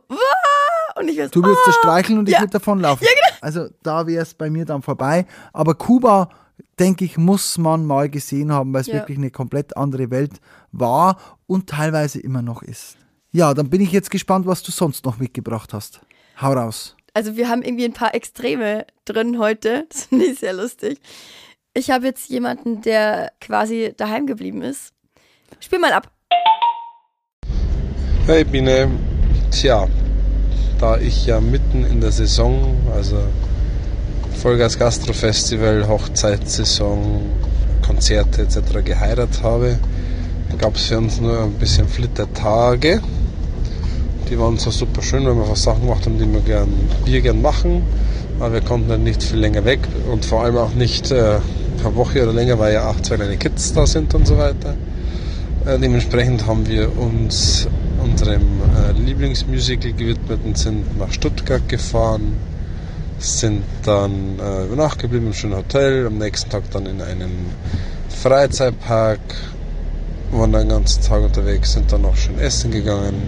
und 0.96 1.08
ich 1.08 1.16
wär's, 1.16 1.30
Du 1.30 1.42
würdest 1.42 1.62
oh! 1.66 1.72
streicheln 1.72 2.18
und 2.18 2.28
ich 2.28 2.34
ja. 2.34 2.40
würde 2.40 2.52
davonlaufen. 2.52 3.06
Ja, 3.06 3.12
genau. 3.12 3.38
Also 3.40 3.68
da 3.82 4.06
wäre 4.06 4.22
es 4.22 4.34
bei 4.34 4.50
mir 4.50 4.64
dann 4.64 4.82
vorbei. 4.82 5.26
Aber 5.52 5.74
Kuba, 5.74 6.28
denke 6.78 7.04
ich, 7.04 7.16
muss 7.16 7.58
man 7.58 7.86
mal 7.86 8.10
gesehen 8.10 8.52
haben, 8.52 8.72
weil 8.72 8.82
es 8.82 8.88
ja. 8.88 8.94
wirklich 8.94 9.18
eine 9.18 9.30
komplett 9.30 9.76
andere 9.76 10.10
Welt 10.10 10.34
war 10.70 11.18
und 11.46 11.68
teilweise 11.68 12.20
immer 12.20 12.42
noch 12.42 12.62
ist. 12.62 12.96
Ja, 13.36 13.52
dann 13.52 13.68
bin 13.68 13.80
ich 13.80 13.90
jetzt 13.90 14.12
gespannt, 14.12 14.46
was 14.46 14.62
du 14.62 14.70
sonst 14.70 15.04
noch 15.04 15.18
mitgebracht 15.18 15.72
hast. 15.72 16.02
Hau 16.40 16.52
raus. 16.52 16.94
Also 17.14 17.36
wir 17.36 17.48
haben 17.48 17.62
irgendwie 17.62 17.84
ein 17.84 17.92
paar 17.92 18.14
Extreme 18.14 18.86
drin 19.04 19.40
heute. 19.40 19.86
Das 19.90 20.04
finde 20.04 20.26
ich 20.26 20.38
sehr 20.38 20.52
lustig. 20.52 21.00
Ich 21.74 21.90
habe 21.90 22.06
jetzt 22.06 22.30
jemanden, 22.30 22.80
der 22.82 23.32
quasi 23.40 23.92
daheim 23.96 24.28
geblieben 24.28 24.62
ist. 24.62 24.92
Spiel 25.58 25.80
mal 25.80 25.92
ab. 25.92 26.12
Hey 28.26 28.44
Biene, 28.44 28.88
tja, 29.50 29.88
da 30.78 30.98
ich 30.98 31.26
ja 31.26 31.40
mitten 31.40 31.84
in 31.84 32.00
der 32.00 32.12
Saison, 32.12 32.76
also 32.94 33.18
Vollgas 34.40 34.78
Gastro 34.78 35.12
Festival, 35.12 35.88
Hochzeitssaison, 35.88 37.32
Konzerte 37.84 38.42
etc. 38.42 38.84
geheiratet 38.84 39.42
habe, 39.42 39.80
gab 40.56 40.76
es 40.76 40.86
für 40.86 40.98
uns 40.98 41.20
nur 41.20 41.42
ein 41.42 41.54
bisschen 41.54 41.88
Flittertage. 41.88 43.02
Die 44.30 44.38
waren 44.38 44.56
so 44.56 44.70
super 44.70 45.02
schön, 45.02 45.26
weil 45.26 45.34
wir 45.34 45.42
einfach 45.42 45.56
Sachen 45.56 45.82
gemacht 45.82 46.06
haben, 46.06 46.18
die 46.18 46.32
wir 46.32 46.40
gern, 46.40 46.68
wir 47.04 47.20
gern 47.20 47.42
machen. 47.42 47.82
Aber 48.40 48.54
wir 48.54 48.60
konnten 48.62 48.88
dann 48.88 49.04
nicht 49.04 49.22
viel 49.22 49.38
länger 49.38 49.64
weg 49.64 49.80
und 50.10 50.24
vor 50.24 50.42
allem 50.42 50.56
auch 50.56 50.74
nicht 50.74 51.10
äh, 51.10 51.38
eine 51.84 51.94
Woche 51.94 52.22
oder 52.22 52.32
länger, 52.32 52.58
weil 52.58 52.72
ja 52.72 52.88
auch 52.88 53.00
zwei 53.00 53.16
kleine 53.16 53.36
Kids 53.36 53.74
da 53.74 53.86
sind 53.86 54.14
und 54.14 54.26
so 54.26 54.38
weiter. 54.38 54.74
Äh, 55.66 55.78
dementsprechend 55.78 56.46
haben 56.46 56.66
wir 56.66 56.96
uns 56.98 57.68
unserem 58.02 58.42
äh, 58.42 58.92
Lieblingsmusical 58.98 59.92
gewidmet 59.92 60.40
und 60.44 60.58
sind 60.58 60.98
nach 60.98 61.12
Stuttgart 61.12 61.68
gefahren, 61.68 62.34
sind 63.18 63.62
dann 63.84 64.38
äh, 64.38 64.64
über 64.64 64.76
Nacht 64.76 64.98
geblieben 65.00 65.28
im 65.28 65.34
schönen 65.34 65.56
Hotel, 65.56 66.06
am 66.06 66.18
nächsten 66.18 66.50
Tag 66.50 66.62
dann 66.72 66.86
in 66.86 67.00
einen 67.00 67.46
Freizeitpark, 68.08 69.20
waren 70.32 70.52
dann 70.52 70.62
den 70.62 70.70
ganzen 70.70 71.02
Tag 71.02 71.22
unterwegs, 71.22 71.74
sind 71.74 71.92
dann 71.92 72.02
noch 72.02 72.16
schön 72.16 72.38
essen 72.38 72.70
gegangen 72.70 73.22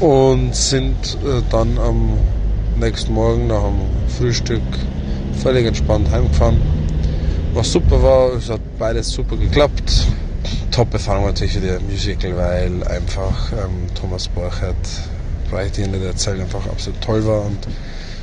und 0.00 0.54
sind 0.54 1.18
äh, 1.24 1.42
dann 1.50 1.78
am 1.78 2.18
nächsten 2.78 3.12
Morgen 3.12 3.46
nach 3.46 3.62
dem 3.62 3.80
Frühstück 4.08 4.62
völlig 5.42 5.66
entspannt 5.66 6.10
heimgefahren. 6.10 6.60
Was 7.52 7.72
super 7.72 8.02
war, 8.02 8.32
es 8.34 8.48
hat 8.48 8.60
beides 8.78 9.10
super 9.10 9.36
geklappt. 9.36 10.06
Top-Erfahrung 10.70 11.26
natürlich 11.26 11.52
für 11.52 11.60
der 11.60 11.80
Musical, 11.80 12.36
weil 12.36 12.84
einfach 12.84 13.52
ähm, 13.52 13.94
Thomas 13.94 14.28
Borchert, 14.28 14.74
brauche 15.50 15.66
ich 15.66 15.72
dir 15.72 15.86
nicht 15.88 16.02
erzählen, 16.02 16.40
einfach 16.40 16.66
absolut 16.66 17.00
toll 17.00 17.26
war 17.26 17.44
und 17.44 17.58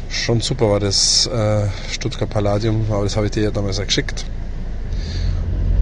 schon 0.09 0.41
super 0.41 0.69
war 0.71 0.79
das 0.79 1.27
äh, 1.27 1.67
Stuttgart 1.91 2.29
Palladium, 2.29 2.85
aber 2.89 3.03
das 3.03 3.15
habe 3.15 3.27
ich 3.27 3.33
dir 3.33 3.43
ja 3.43 3.51
damals 3.51 3.79
auch 3.79 3.85
geschickt. 3.85 4.25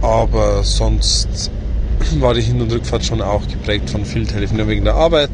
Aber 0.02 0.62
sonst 0.62 1.50
war 2.18 2.34
die 2.34 2.42
Hin- 2.42 2.60
und 2.60 2.70
Rückfahrt 2.70 3.04
schon 3.04 3.22
auch 3.22 3.46
geprägt 3.46 3.88
von 3.88 4.04
viel 4.04 4.26
Telefonieren 4.26 4.68
wegen 4.68 4.84
der 4.84 4.94
Arbeit. 4.94 5.30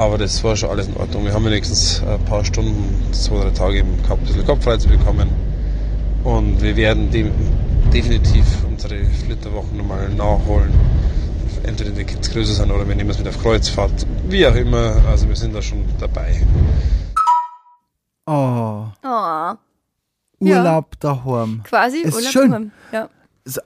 Aber 0.00 0.16
das 0.16 0.42
war 0.42 0.56
schon 0.56 0.70
alles 0.70 0.88
in 0.88 0.96
Ordnung. 0.96 1.26
Wir 1.26 1.34
haben 1.34 1.44
wenigstens 1.44 2.02
ein 2.02 2.24
paar 2.24 2.42
Stunden, 2.42 3.12
zwei, 3.12 3.42
drei 3.42 3.50
Tage 3.50 3.84
gehabt, 3.84 4.22
ein 4.22 4.26
bisschen 4.26 4.46
Kopf 4.46 4.64
frei 4.64 4.78
zu 4.78 4.88
bekommen. 4.88 5.28
Und 6.24 6.62
wir 6.62 6.74
werden 6.74 7.10
dem 7.10 7.30
definitiv 7.92 8.46
unsere 8.66 9.04
Flitterwochen 9.04 9.76
nochmal 9.76 10.08
nachholen. 10.08 10.72
Entweder 11.64 11.90
die 11.90 12.04
Kids 12.04 12.30
größer 12.30 12.54
sind 12.54 12.70
oder 12.70 12.88
wir 12.88 12.94
nehmen 12.94 13.10
es 13.10 13.18
mit 13.18 13.28
auf 13.28 13.42
Kreuzfahrt. 13.42 14.06
Wie 14.26 14.46
auch 14.46 14.54
immer, 14.54 14.96
also 15.06 15.28
wir 15.28 15.36
sind 15.36 15.54
da 15.54 15.60
schon 15.60 15.84
dabei. 15.98 16.46
Oh, 18.26 18.84
Oh, 19.04 19.52
Urlaub 20.40 20.98
daheim. 20.98 21.60
quasi 21.64 21.98
Ist 21.98 22.14
Urlaub 22.14 22.32
schön. 22.32 22.50
daheim. 22.50 22.70
Ja, 22.90 23.08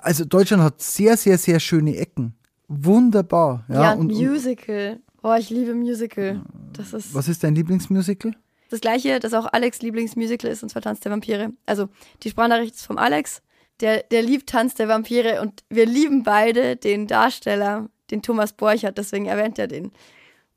Also 0.01 0.24
Deutschland 0.24 0.64
hat 0.64 0.82
sehr, 0.82 1.16
sehr, 1.16 1.39
sehr 1.39 1.61
schöne 1.61 1.97
Ecken. 1.97 2.35
Wunderbar. 2.66 3.62
Ja, 3.68 3.82
ja, 3.82 3.93
und, 3.93 4.11
und 4.11 4.18
Musical. 4.18 4.99
Oh, 5.25 5.35
ich 5.39 5.49
liebe 5.49 5.75
Musical. 5.75 6.43
Das 6.75 6.93
ist 6.93 7.14
was 7.14 7.29
ist 7.29 7.43
dein 7.43 7.55
Lieblingsmusical? 7.55 8.33
das 8.70 8.81
gleiche, 8.81 9.20
das 9.20 9.33
auch 9.35 9.47
Alex 9.53 9.81
Lieblingsmusical 9.83 10.51
ist, 10.51 10.62
und 10.62 10.68
zwar 10.68 10.83
Tanz 10.83 11.01
der 11.01 11.12
Vampire. 11.12 11.53
Also 11.64 11.89
die 12.22 12.31
Sprachnachricht 12.31 12.75
ist 12.75 12.85
vom 12.87 12.99
Alex. 12.99 13.41
Der, 13.81 14.03
der 14.03 14.22
liebt 14.22 14.49
Tanz 14.51 14.75
der 14.75 14.89
Vampire 14.89 15.41
und 15.41 15.64
wir 15.70 15.87
lieben 15.87 16.25
beide 16.25 16.77
den 16.77 17.07
Darsteller, 17.07 17.89
den 18.11 18.20
Thomas 18.20 18.53
Borchert, 18.53 18.99
deswegen 18.99 19.27
erwähnt 19.27 19.59
er 19.59 19.66
den. 19.66 19.93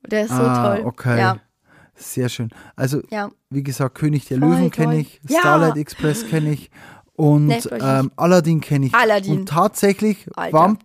Der 0.06 0.24
ist 0.24 0.32
so 0.32 0.42
ah, 0.42 0.76
toll. 0.76 0.86
okay. 0.86 1.18
Ja, 1.18 1.38
Sehr 1.96 2.28
schön. 2.28 2.50
Also, 2.76 3.02
ja. 3.10 3.32
wie 3.50 3.64
gesagt, 3.64 3.96
König 3.96 4.26
der 4.26 4.40
Voll 4.40 4.50
Löwen 4.50 4.72
kenne 4.72 5.00
ich, 5.00 5.22
Ja. 5.30 5.40
Starlight 5.40 5.78
Express 5.78 6.28
kenne 6.28 6.52
ich 6.52 6.70
und 7.14 7.48
Nee, 7.48 7.62
ähm, 7.72 8.12
Aladdin 8.18 8.62
kenne 8.62 8.88
ich. 8.88 8.94
Aladdin. 8.94 9.40
Und 9.40 9.50
tatsächlich. 9.50 10.28
Vamp 10.36 10.82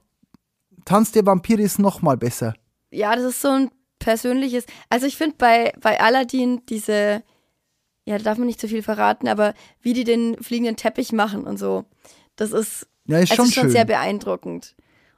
Tanz 0.85 1.13
der 1.13 1.27
Vampire 1.27 1.63
ist 1.63 1.79
noch 1.79 2.03
mal 2.03 2.17
besser. 2.17 2.55
Ja, 2.93 3.15
das 3.17 3.25
ist 3.25 3.41
so 3.43 3.49
ein 3.49 3.71
persönliches. 3.99 4.65
Also 4.91 5.07
ich 5.07 5.17
finde 5.17 5.37
bei, 5.39 5.73
bei 5.81 6.01
Aladdin 6.01 6.63
diese, 6.69 7.23
ja, 8.05 8.19
da 8.19 8.25
darf 8.25 8.39
man 8.39 8.47
nicht 8.47 8.61
zu 8.61 8.69
viel 8.69 8.83
verraten, 8.83 9.29
aber 9.29 9.55
wie 9.81 9.93
die 9.93 10.05
den 10.05 10.37
fliegenden 10.43 10.77
Teppich 10.77 11.13
machen 11.13 11.45
und 11.45 11.59
so, 11.59 11.85
das 12.37 12.53
ist, 12.53 12.87
Ja, 13.07 13.19
ist 13.19 13.31
es 13.31 13.37
schon 13.37 13.47
ist 13.47 13.55
schon 13.55 13.71
sehr 13.71 13.85
beeindruckend. 13.85 14.75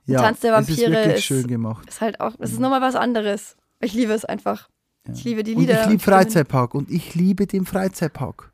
Und 0.07 0.15
ja, 0.15 0.21
Tanz 0.21 0.41
der 0.41 0.55
es 0.59 0.69
ist 0.69 0.79
Vampire 0.83 1.13
ist, 1.15 1.25
schön 1.25 1.47
gemacht. 1.47 1.89
ist 1.89 2.01
halt 2.01 2.21
auch, 2.21 2.37
das 2.39 2.53
ist 2.53 2.61
nochmal 2.61 2.83
was 2.83 2.95
anderes. 2.95 3.57
Ich 3.81 3.95
liebe 3.95 4.13
es 4.13 4.25
einfach. 4.25 4.69
Ich 5.13 5.25
liebe 5.25 5.43
die 5.43 5.55
Und 5.55 5.61
Lieder. 5.63 5.83
ich 5.83 5.87
liebe. 5.89 6.03
Freizeitpark 6.03 6.75
und 6.75 6.91
ich 6.91 7.15
liebe 7.15 7.47
den 7.47 7.67
Freizeitpark. 7.67 8.53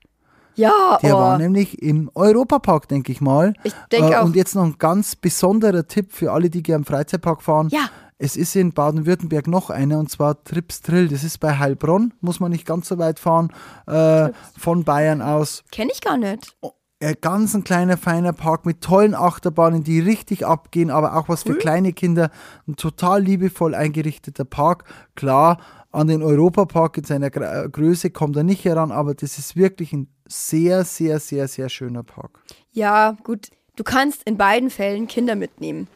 Ja, 0.57 0.99
Der 1.03 1.17
oh. 1.17 1.21
war 1.21 1.39
nämlich 1.39 1.81
im 1.81 2.11
Europapark, 2.15 2.89
denke 2.89 3.13
ich 3.13 3.21
mal. 3.21 3.55
Ich 3.63 3.73
denke 3.93 4.13
Äh, 4.13 4.17
auch. 4.17 4.25
Und 4.25 4.35
jetzt 4.37 4.55
noch 4.57 4.65
ein 4.65 4.77
ganz 4.79 5.15
besonderer 5.17 5.87
Tipp 5.87 6.13
für 6.13 6.33
alle, 6.33 6.51
die 6.51 6.63
gerne 6.63 6.81
im 6.81 6.85
Freizeitpark 6.85 7.43
fahren. 7.43 7.69
Ja. 7.71 7.89
Es 8.23 8.37
ist 8.37 8.55
in 8.55 8.73
Baden-Württemberg 8.73 9.47
noch 9.47 9.71
einer 9.71 9.99
und 9.99 10.11
zwar 10.11 10.45
Trips 10.45 10.83
Drill. 10.83 11.09
Das 11.09 11.25
ist 11.25 11.41
bei 11.41 11.59
Heilbronn, 11.59 12.13
muss 12.21 12.39
man 12.39 12.53
nicht 12.53 12.67
ganz 12.67 12.87
so 12.89 12.99
weit 12.99 13.19
fahren, 13.19 13.51
äh, 13.87 14.29
von 14.59 14.85
Bayern 14.85 15.23
aus. 15.23 15.65
Kenne 15.73 15.91
ich 15.91 16.03
gar 16.03 16.19
nicht. 16.19 16.55
Ein 17.03 17.15
ganz 17.23 17.55
ein 17.55 17.65
kleiner, 17.65 17.97
feiner 17.97 18.35
Park 18.35 18.67
mit 18.67 18.83
tollen 18.83 19.15
Achterbahnen, 19.15 19.85
die 19.85 20.01
richtig 20.01 20.45
abgehen, 20.45 20.91
aber 20.91 21.17
auch 21.17 21.31
was 21.31 21.45
für 21.45 21.55
kleine 21.55 21.95
Kinder. 21.95 22.31
Ein 22.69 22.77
total 22.77 23.23
liebevoll 23.23 23.75
eingerichteter 23.75 24.45
Park. 24.45 24.85
Klar, 25.15 25.57
an 25.91 26.07
den 26.09 26.23
Europapark 26.23 26.99
in 26.99 27.05
seiner 27.05 27.29
Gra- 27.29 27.69
Größe 27.69 28.11
kommt 28.11 28.37
er 28.37 28.43
nicht 28.43 28.67
heran, 28.67 28.93
aber 28.93 29.15
das 29.15 29.39
ist 29.39 29.57
wirklich 29.57 29.95
ein 29.95 30.09
sehr, 30.29 30.85
sehr, 30.85 31.21
sehr, 31.21 31.49
sehr 31.49 31.71
schöner 31.71 32.03
Park. 32.03 32.39
Ja, 32.71 33.17
gut. 33.25 33.49
Du 33.77 33.83
kannst 33.83 34.25
in 34.25 34.37
beiden 34.37 34.69
Fällen 34.69 35.09
Kinder 35.09 35.37
mitnehmen. 35.37 35.89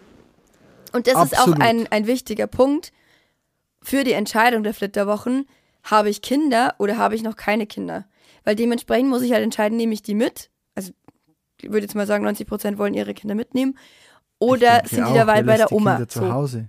Und 0.95 1.09
das 1.09 1.15
ist 1.15 1.35
auch 1.39 1.49
Absolut. 1.49 1.61
ein, 1.61 1.87
ein 1.91 2.07
wichtiger 2.07 2.47
Punkt 2.47 2.93
für 3.83 4.05
die 4.05 4.13
Entscheidung 4.13 4.63
der 4.63 4.75
Flitterwochen. 4.75 5.47
Habe 5.83 6.09
ich 6.09 6.23
Kinder 6.23 6.75
oder 6.79 6.97
habe 6.97 7.15
ich 7.15 7.23
noch 7.23 7.37
keine 7.37 7.67
Kinder? 7.67 8.07
Weil 8.45 8.55
dementsprechend 8.55 9.11
muss 9.11 9.23
ich 9.23 9.33
halt 9.33 9.43
entscheiden, 9.43 9.77
nehme 9.77 9.93
ich 9.93 10.03
die 10.03 10.15
mit? 10.15 10.51
Also, 10.75 10.93
ich 11.61 11.71
würde 11.71 11.81
jetzt 11.81 11.95
mal 11.95 12.07
sagen, 12.07 12.25
90 12.25 12.47
Prozent 12.47 12.79
wollen 12.79 12.95
ihre 12.95 13.13
Kinder 13.13 13.35
mitnehmen. 13.35 13.77
Oder 14.39 14.83
sind 14.87 14.99
die 14.99 15.03
auch, 15.03 15.15
dabei 15.15 15.37
wer 15.39 15.45
bei 15.45 15.57
der 15.57 15.67
die 15.67 15.75
Oma? 15.75 15.95
Kinder 15.97 16.09
zu 16.09 16.21
So. 16.21 16.33
Hause. 16.33 16.69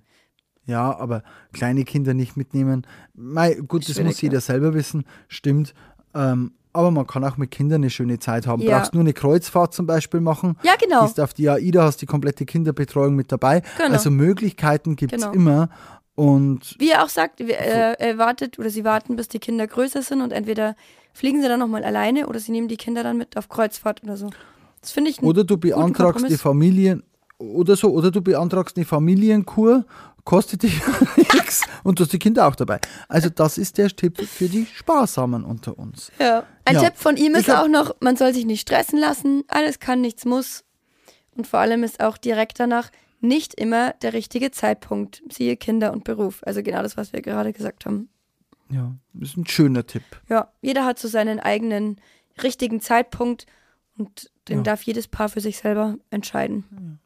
Ja, 0.65 0.97
aber 0.97 1.21
kleine 1.53 1.83
Kinder 1.83 2.15
nicht 2.15 2.35
mitnehmen. 2.35 2.87
Mei, 3.13 3.53
gut, 3.53 3.87
das 3.87 3.95
Schwierig, 3.95 4.07
muss 4.07 4.21
jeder 4.21 4.35
ja. 4.35 4.41
selber 4.41 4.73
wissen, 4.73 5.05
stimmt. 5.27 5.75
Ähm, 6.15 6.53
aber 6.75 6.91
man 6.91 7.07
kann 7.07 7.23
auch 7.23 7.37
mit 7.37 7.51
Kindern 7.51 7.81
eine 7.81 7.89
schöne 7.89 8.19
Zeit 8.19 8.45
haben. 8.47 8.61
Ja. 8.61 8.77
Brauchst 8.79 8.93
nur 8.93 9.01
eine 9.01 9.13
Kreuzfahrt 9.13 9.73
zum 9.73 9.85
Beispiel 9.87 10.19
machen. 10.21 10.57
Ja, 10.63 10.73
genau. 10.79 11.03
Gehst 11.03 11.19
auf 11.19 11.33
die 11.33 11.49
AIDA, 11.49 11.83
hast 11.83 12.01
die 12.01 12.05
komplette 12.05 12.45
Kinderbetreuung 12.45 13.15
mit 13.15 13.31
dabei. 13.31 13.61
Genau. 13.77 13.91
Also 13.93 14.11
Möglichkeiten 14.11 14.95
gibt 14.95 15.13
es 15.13 15.21
Genau. 15.21 15.33
immer. 15.33 15.69
Und 16.15 16.75
Wie 16.79 16.91
er 16.91 17.03
auch 17.03 17.09
sagt, 17.09 17.41
äh, 17.41 17.93
er 17.97 18.17
wartet 18.17 18.57
oder 18.57 18.69
sie 18.69 18.83
warten, 18.85 19.15
bis 19.17 19.27
die 19.27 19.39
Kinder 19.39 19.67
größer 19.67 20.01
sind 20.01 20.21
und 20.21 20.31
entweder 20.31 20.75
fliegen 21.13 21.41
sie 21.41 21.47
dann 21.47 21.59
nochmal 21.59 21.83
alleine 21.83 22.27
oder 22.27 22.39
sie 22.39 22.51
nehmen 22.51 22.67
die 22.69 22.77
Kinder 22.77 23.03
dann 23.03 23.17
mit 23.17 23.35
auf 23.37 23.49
Kreuzfahrt 23.49 24.01
oder 24.03 24.15
so. 24.15 24.29
Das 24.81 24.91
finde 24.91 25.09
ich 25.11 25.21
oder 25.21 25.43
du 25.43 25.57
beantragst 25.57 26.19
Kompromiss. 26.21 26.41
Familien 26.41 27.03
oder 27.37 27.75
so, 27.75 27.89
oder 27.91 28.11
du 28.11 28.21
beantragst 28.21 28.77
eine 28.77 28.85
Familienkur, 28.85 29.83
kostet 30.23 30.63
dich 30.63 30.81
nichts 31.17 31.63
und 31.83 31.99
du 31.99 32.03
hast 32.03 32.13
die 32.13 32.19
Kinder 32.19 32.47
auch 32.47 32.55
dabei. 32.55 32.79
Also 33.09 33.29
das 33.29 33.57
ist 33.57 33.77
der 33.77 33.89
Tipp 33.89 34.21
für 34.25 34.47
die 34.47 34.65
Sparsamen 34.73 35.43
unter 35.43 35.77
uns. 35.77 36.11
Ja. 36.19 36.43
Ein 36.65 36.75
Ja. 36.75 36.81
Tipp 36.83 36.95
von 36.97 37.15
ihm 37.17 37.35
ist 37.35 37.49
auch 37.49 37.67
noch, 37.67 37.95
man 37.99 38.17
soll 38.17 38.33
sich 38.33 38.45
nicht 38.45 38.61
stressen 38.61 38.99
lassen. 38.99 39.43
Alles 39.47 39.79
kann, 39.79 40.01
nichts 40.01 40.25
muss. 40.25 40.63
Und 41.35 41.47
vor 41.47 41.59
allem 41.59 41.83
ist 41.83 41.99
auch 42.01 42.17
direkt 42.17 42.59
danach 42.59 42.89
nicht 43.21 43.53
immer 43.55 43.93
der 44.01 44.13
richtige 44.13 44.51
Zeitpunkt. 44.51 45.21
Siehe 45.31 45.57
Kinder 45.57 45.93
und 45.93 46.03
Beruf. 46.03 46.41
Also 46.45 46.63
genau 46.63 46.81
das, 46.81 46.97
was 46.97 47.13
wir 47.13 47.21
gerade 47.21 47.53
gesagt 47.53 47.85
haben. 47.85 48.09
Ja, 48.69 48.93
das 49.13 49.29
ist 49.29 49.37
ein 49.37 49.47
schöner 49.47 49.85
Tipp. 49.85 50.03
Ja, 50.27 50.51
jeder 50.61 50.85
hat 50.85 50.97
so 50.97 51.07
seinen 51.07 51.39
eigenen 51.39 52.01
richtigen 52.41 52.81
Zeitpunkt 52.81 53.45
und 53.97 54.31
den 54.49 54.57
Ja. 54.57 54.63
darf 54.63 54.81
jedes 54.83 55.07
Paar 55.07 55.29
für 55.29 55.41
sich 55.41 55.57
selber 55.57 55.97
entscheiden. 56.09 56.99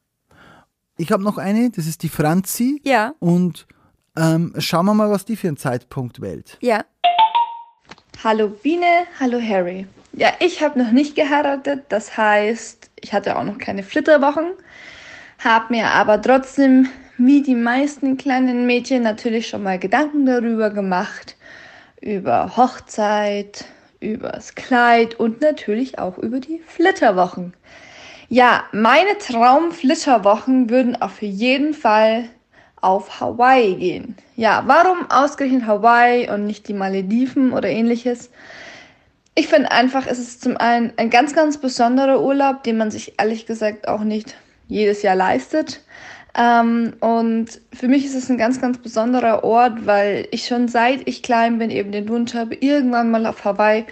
Ich 0.97 1.12
habe 1.12 1.24
noch 1.24 1.38
eine, 1.38 1.70
das 1.70 1.86
ist 1.88 2.03
die 2.03 2.10
Franzi. 2.10 2.82
Ja. 2.84 3.14
Und 3.20 3.68
ähm, 4.18 4.53
schauen 4.57 4.86
wir 4.86 4.93
mal, 4.93 5.10
was 5.10 5.26
die 5.26 5.36
für 5.36 5.47
einen 5.47 5.57
Zeitpunkt 5.57 6.20
wählt. 6.22 6.57
Ja. 6.62 6.84
Hallo 8.22 8.49
Biene, 8.49 9.07
hallo 9.17 9.39
Harry. 9.39 9.88
Ja, 10.11 10.34
ich 10.41 10.61
habe 10.61 10.78
noch 10.78 10.91
nicht 10.91 11.15
geheiratet, 11.15 11.86
das 11.88 12.17
heißt, 12.17 12.91
ich 12.99 13.13
hatte 13.13 13.38
auch 13.38 13.45
noch 13.45 13.57
keine 13.57 13.82
Flitterwochen, 13.82 14.51
habe 15.41 15.74
mir 15.74 15.91
aber 15.91 16.22
trotzdem, 16.22 16.89
wie 17.17 17.41
die 17.41 17.55
meisten 17.55 18.17
kleinen 18.17 18.65
Mädchen, 18.65 19.03
natürlich 19.03 19.47
schon 19.47 19.63
mal 19.63 19.80
Gedanken 19.80 20.26
darüber 20.26 20.70
gemacht, 20.70 21.38
über 22.01 22.57
Hochzeit, 22.57 23.63
übers 24.01 24.53
Kleid 24.53 25.17
und 25.17 25.39
natürlich 25.39 25.97
auch 25.97 26.17
über 26.17 26.41
die 26.41 26.59
Flitterwochen. 26.67 27.53
Ja, 28.28 28.65
meine 28.74 29.17
Traumflitterwochen 29.17 30.70
würden 30.70 31.01
auf 31.01 31.22
jeden 31.22 31.74
Fall 31.74 32.26
auf 32.82 33.20
Hawaii 33.20 33.76
gehen. 33.76 34.16
Ja, 34.36 34.64
warum 34.66 35.10
ausgerechnet 35.10 35.66
Hawaii 35.66 36.30
und 36.30 36.46
nicht 36.46 36.68
die 36.68 36.74
Malediven 36.74 37.54
oder 37.54 37.70
ähnliches? 37.70 38.30
Ich 39.36 39.48
finde 39.48 39.72
einfach, 39.72 40.06
es 40.08 40.20
ist 40.20 40.42
zum 40.42 40.58
einen 40.58 40.94
ein 40.98 41.10
ganz, 41.10 41.34
ganz 41.34 41.58
besonderer 41.58 42.22
Urlaub, 42.22 42.64
den 42.64 42.78
man 42.78 42.92
sich 42.92 43.14
ehrlich 43.20 43.46
gesagt 43.46 43.88
auch 43.88 44.02
nicht 44.02 44.36
jedes 44.68 45.02
Jahr 45.02 45.16
leistet. 45.16 45.82
Ähm, 46.38 46.94
und 47.00 47.60
für 47.74 47.88
mich 47.88 48.06
ist 48.06 48.16
es 48.16 48.30
ein 48.30 48.38
ganz, 48.38 48.62
ganz 48.62 48.78
besonderer 48.78 49.44
Ort, 49.44 49.86
weil 49.86 50.28
ich 50.32 50.46
schon 50.46 50.68
seit 50.68 51.08
ich 51.08 51.24
klein 51.24 51.58
bin 51.58 51.70
eben 51.70 51.92
den 51.92 52.08
Wunsch 52.10 52.34
habe, 52.34 52.56
irgendwann 52.56 53.12
mal 53.12 53.26
auf 53.26 53.44
Hawaii 53.46 53.86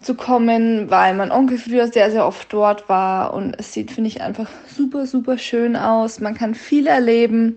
zu 0.00 0.14
kommen, 0.14 0.90
weil 0.90 1.14
mein 1.14 1.30
Onkel 1.30 1.58
früher 1.58 1.86
sehr, 1.86 2.10
sehr 2.10 2.26
oft 2.26 2.52
dort 2.52 2.88
war 2.88 3.34
und 3.34 3.54
es 3.58 3.72
sieht, 3.72 3.92
finde 3.92 4.08
ich, 4.08 4.20
einfach 4.20 4.48
super, 4.66 5.06
super 5.06 5.38
schön 5.38 5.76
aus. 5.76 6.20
Man 6.20 6.34
kann 6.34 6.54
viel 6.54 6.86
erleben 6.86 7.56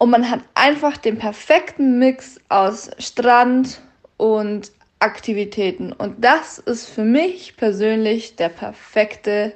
und 0.00 0.08
man 0.10 0.28
hat 0.30 0.40
einfach 0.54 0.96
den 0.96 1.18
perfekten 1.18 1.98
Mix 1.98 2.40
aus 2.48 2.90
Strand 2.98 3.80
und 4.16 4.72
Aktivitäten. 4.98 5.92
Und 5.92 6.24
das 6.24 6.58
ist 6.58 6.88
für 6.88 7.04
mich 7.04 7.56
persönlich 7.56 8.34
der 8.36 8.48
perfekte 8.48 9.52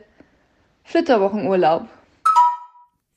Flitterwochenurlaub. 0.84 1.88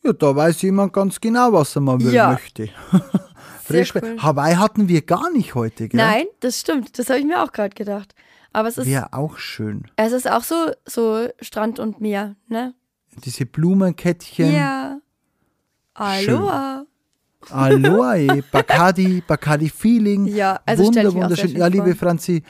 Ja, 0.03 0.13
da 0.13 0.35
weiß 0.35 0.61
jemand 0.61 0.93
ganz 0.93 1.19
genau, 1.19 1.51
was 1.51 1.75
er 1.75 1.81
mal 1.81 1.99
will 1.99 2.13
Ja. 2.13 2.31
möchte. 2.31 2.69
Frisch. 3.63 3.93
cool. 3.95 4.15
Hawaii 4.21 4.55
hatten 4.55 4.87
wir 4.87 5.01
gar 5.01 5.29
nicht 5.31 5.53
heute, 5.53 5.89
gell? 5.89 5.99
Nein, 5.99 6.25
das 6.39 6.59
stimmt. 6.61 6.97
Das 6.97 7.09
habe 7.09 7.19
ich 7.19 7.25
mir 7.25 7.43
auch 7.43 7.51
gerade 7.51 7.75
gedacht. 7.75 8.15
Aber 8.53 8.69
es 8.69 8.77
ist, 8.77 8.87
Wäre 8.87 9.11
auch 9.11 9.37
schön. 9.37 9.83
es 9.97 10.13
ist 10.13 10.31
auch 10.31 10.43
so, 10.43 10.71
so 10.85 11.27
Strand 11.41 11.77
und 11.79 11.99
Meer, 11.99 12.35
ne? 12.47 12.73
Diese 13.25 13.45
Blumenkettchen. 13.45 14.53
Ja. 14.53 14.99
Aloha. 15.93 16.86
Aloha, 17.49 18.17
eh. 18.17 18.43
Bacardi, 18.51 19.23
Bacardi 19.25 19.69
Feeling. 19.69 20.25
Ja, 20.27 20.59
also 20.65 20.85
Wunder, 20.85 21.13
wunderschön. 21.13 21.49
schön 21.49 21.59
Ja, 21.59 21.67
liebe. 21.67 21.95
Franzi, 21.95 22.43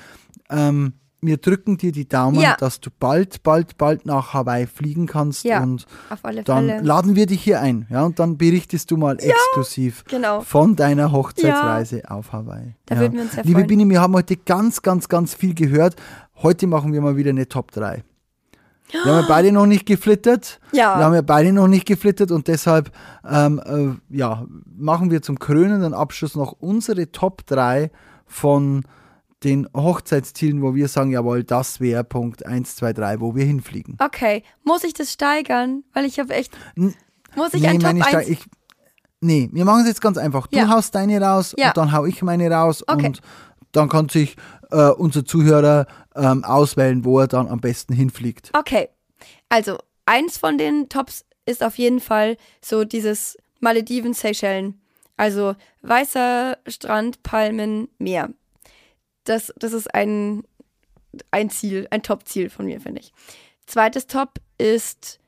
ähm, 0.50 0.94
wir 1.22 1.38
drücken 1.38 1.78
dir 1.78 1.92
die 1.92 2.08
Daumen, 2.08 2.40
Ja. 2.40 2.56
dass 2.60 2.80
du 2.80 2.90
bald, 3.00 3.42
bald, 3.44 3.78
bald 3.78 4.06
nach 4.06 4.34
Hawaii 4.34 4.68
fliegen 4.68 5.08
kannst. 5.08 5.44
Ja, 5.44 5.64
und 5.64 5.86
auf 6.10 6.24
alle 6.24 6.44
dann 6.44 6.68
Fälle. 6.68 6.82
laden 6.84 7.16
wir 7.16 7.26
dich 7.26 7.42
hier 7.42 7.60
ein. 7.60 7.88
Ja, 7.90 8.04
und 8.04 8.20
dann 8.20 8.38
berichtest 8.38 8.92
du 8.92 8.98
mal 8.98 9.18
exklusiv 9.20 10.04
genau. 10.06 10.42
von 10.42 10.76
deiner 10.76 11.12
Hochzeitsreise 11.12 12.10
auf 12.10 12.34
Hawaii. 12.34 12.76
Da 12.86 12.96
ja. 12.96 13.02
würden 13.02 13.16
wir 13.16 13.22
uns 13.24 13.34
sehr 13.34 13.44
Liebe 13.44 13.60
freuen. 13.60 13.68
Bini, 13.68 13.90
wir 13.90 14.02
haben 14.02 14.14
heute 14.14 14.38
ganz, 14.38 14.82
ganz, 14.82 15.10
ganz 15.10 15.34
viel 15.34 15.54
gehört. 15.54 15.96
Heute 16.44 16.68
machen 16.68 16.94
wir 16.94 17.02
mal 17.02 17.18
wieder 17.18 17.32
eine 17.32 17.48
Top 17.48 17.72
3. 17.72 18.04
Wir 18.92 19.04
haben 19.06 19.22
ja 19.22 19.26
beide 19.28 19.52
noch 19.52 19.66
nicht 19.66 19.86
geflittert. 19.86 20.60
Ja. 20.72 20.98
Wir 20.98 21.06
haben 21.06 21.14
ja 21.14 21.22
beide 21.22 21.52
noch 21.52 21.68
nicht 21.68 21.86
geflittert 21.86 22.32
und 22.32 22.48
deshalb 22.48 22.92
ähm, 23.30 23.62
äh, 24.12 24.16
ja, 24.18 24.46
machen 24.78 25.12
wir 25.12 25.22
zum 25.22 25.40
krönenden 25.40 25.94
Abschluss 25.94 26.36
noch 26.36 26.54
unsere 26.60 27.12
Top 27.12 27.46
3 27.48 27.92
von 28.26 28.86
den 29.44 29.68
Hochzeitszielen, 29.76 30.62
wo 30.62 30.74
wir 30.74 30.88
sagen, 30.88 31.12
jawohl, 31.12 31.44
das 31.44 31.80
wäre 31.80 32.04
Punkt 32.04 32.46
1, 32.46 32.76
2, 32.78 32.94
3, 32.94 33.20
wo 33.20 33.36
wir 33.36 33.46
hinfliegen. 33.46 33.98
Okay, 34.00 34.44
muss 34.64 34.84
ich 34.84 34.94
das 34.94 35.12
steigern? 35.14 35.84
Weil 35.94 36.06
ich 36.06 36.20
habe 36.20 36.34
echt. 36.34 36.58
N- 36.76 36.96
Muss 37.36 37.54
ich 37.54 37.68
ein 37.68 37.80
Top 37.80 37.84
meine 37.94 38.06
1? 38.06 38.24
Ste- 38.26 38.32
ich, 38.32 38.40
nee, 39.22 39.50
wir 39.52 39.64
machen 39.66 39.82
es 39.82 39.88
jetzt 39.88 40.02
ganz 40.02 40.18
einfach. 40.18 40.48
Du 40.48 40.58
Ja. 40.58 40.70
haust 40.70 40.96
deine 40.96 41.22
raus 41.22 41.54
Ja. 41.58 41.68
und 41.68 41.78
dann 41.78 41.92
hau 41.92 42.06
ich 42.06 42.22
meine 42.24 42.50
raus 42.50 42.84
Okay. 42.88 43.08
und 43.08 43.22
dann 43.78 43.90
kann 43.90 44.10
sich 44.10 44.36
äh, 44.72 44.90
unser 44.90 45.24
Zuhörer 45.24 45.86
ähm, 46.16 46.44
auswählen, 46.44 47.06
wo 47.06 47.20
er 47.20 47.28
dann 47.28 47.48
am 47.48 47.62
besten 47.62 47.94
hinfliegt. 47.94 48.52
Okay, 48.54 48.90
also 49.50 49.78
eins 50.06 50.38
von 50.38 50.58
den 50.58 50.90
Tops 50.90 51.26
ist 51.46 51.64
auf 51.64 51.78
jeden 51.78 52.00
Fall 52.00 52.38
so 52.62 52.84
dieses 52.84 53.38
Malediven, 53.60 54.14
Seychellen. 54.14 54.82
Also 55.16 55.56
weißer 55.82 56.58
Strand, 56.68 57.24
Palmen, 57.24 57.88
Meer. 57.98 58.30
Das, 59.24 59.54
das 59.58 59.74
ist 59.74 59.94
ein, 59.94 60.44
ein 61.32 61.50
Ziel, 61.50 61.88
ein 61.92 62.04
Top-Ziel 62.04 62.50
von 62.50 62.66
mir, 62.66 62.82
finde 62.82 63.02
ich. 63.02 63.12
Zweites 63.66 64.08
Top 64.08 64.40
ist 64.58 65.20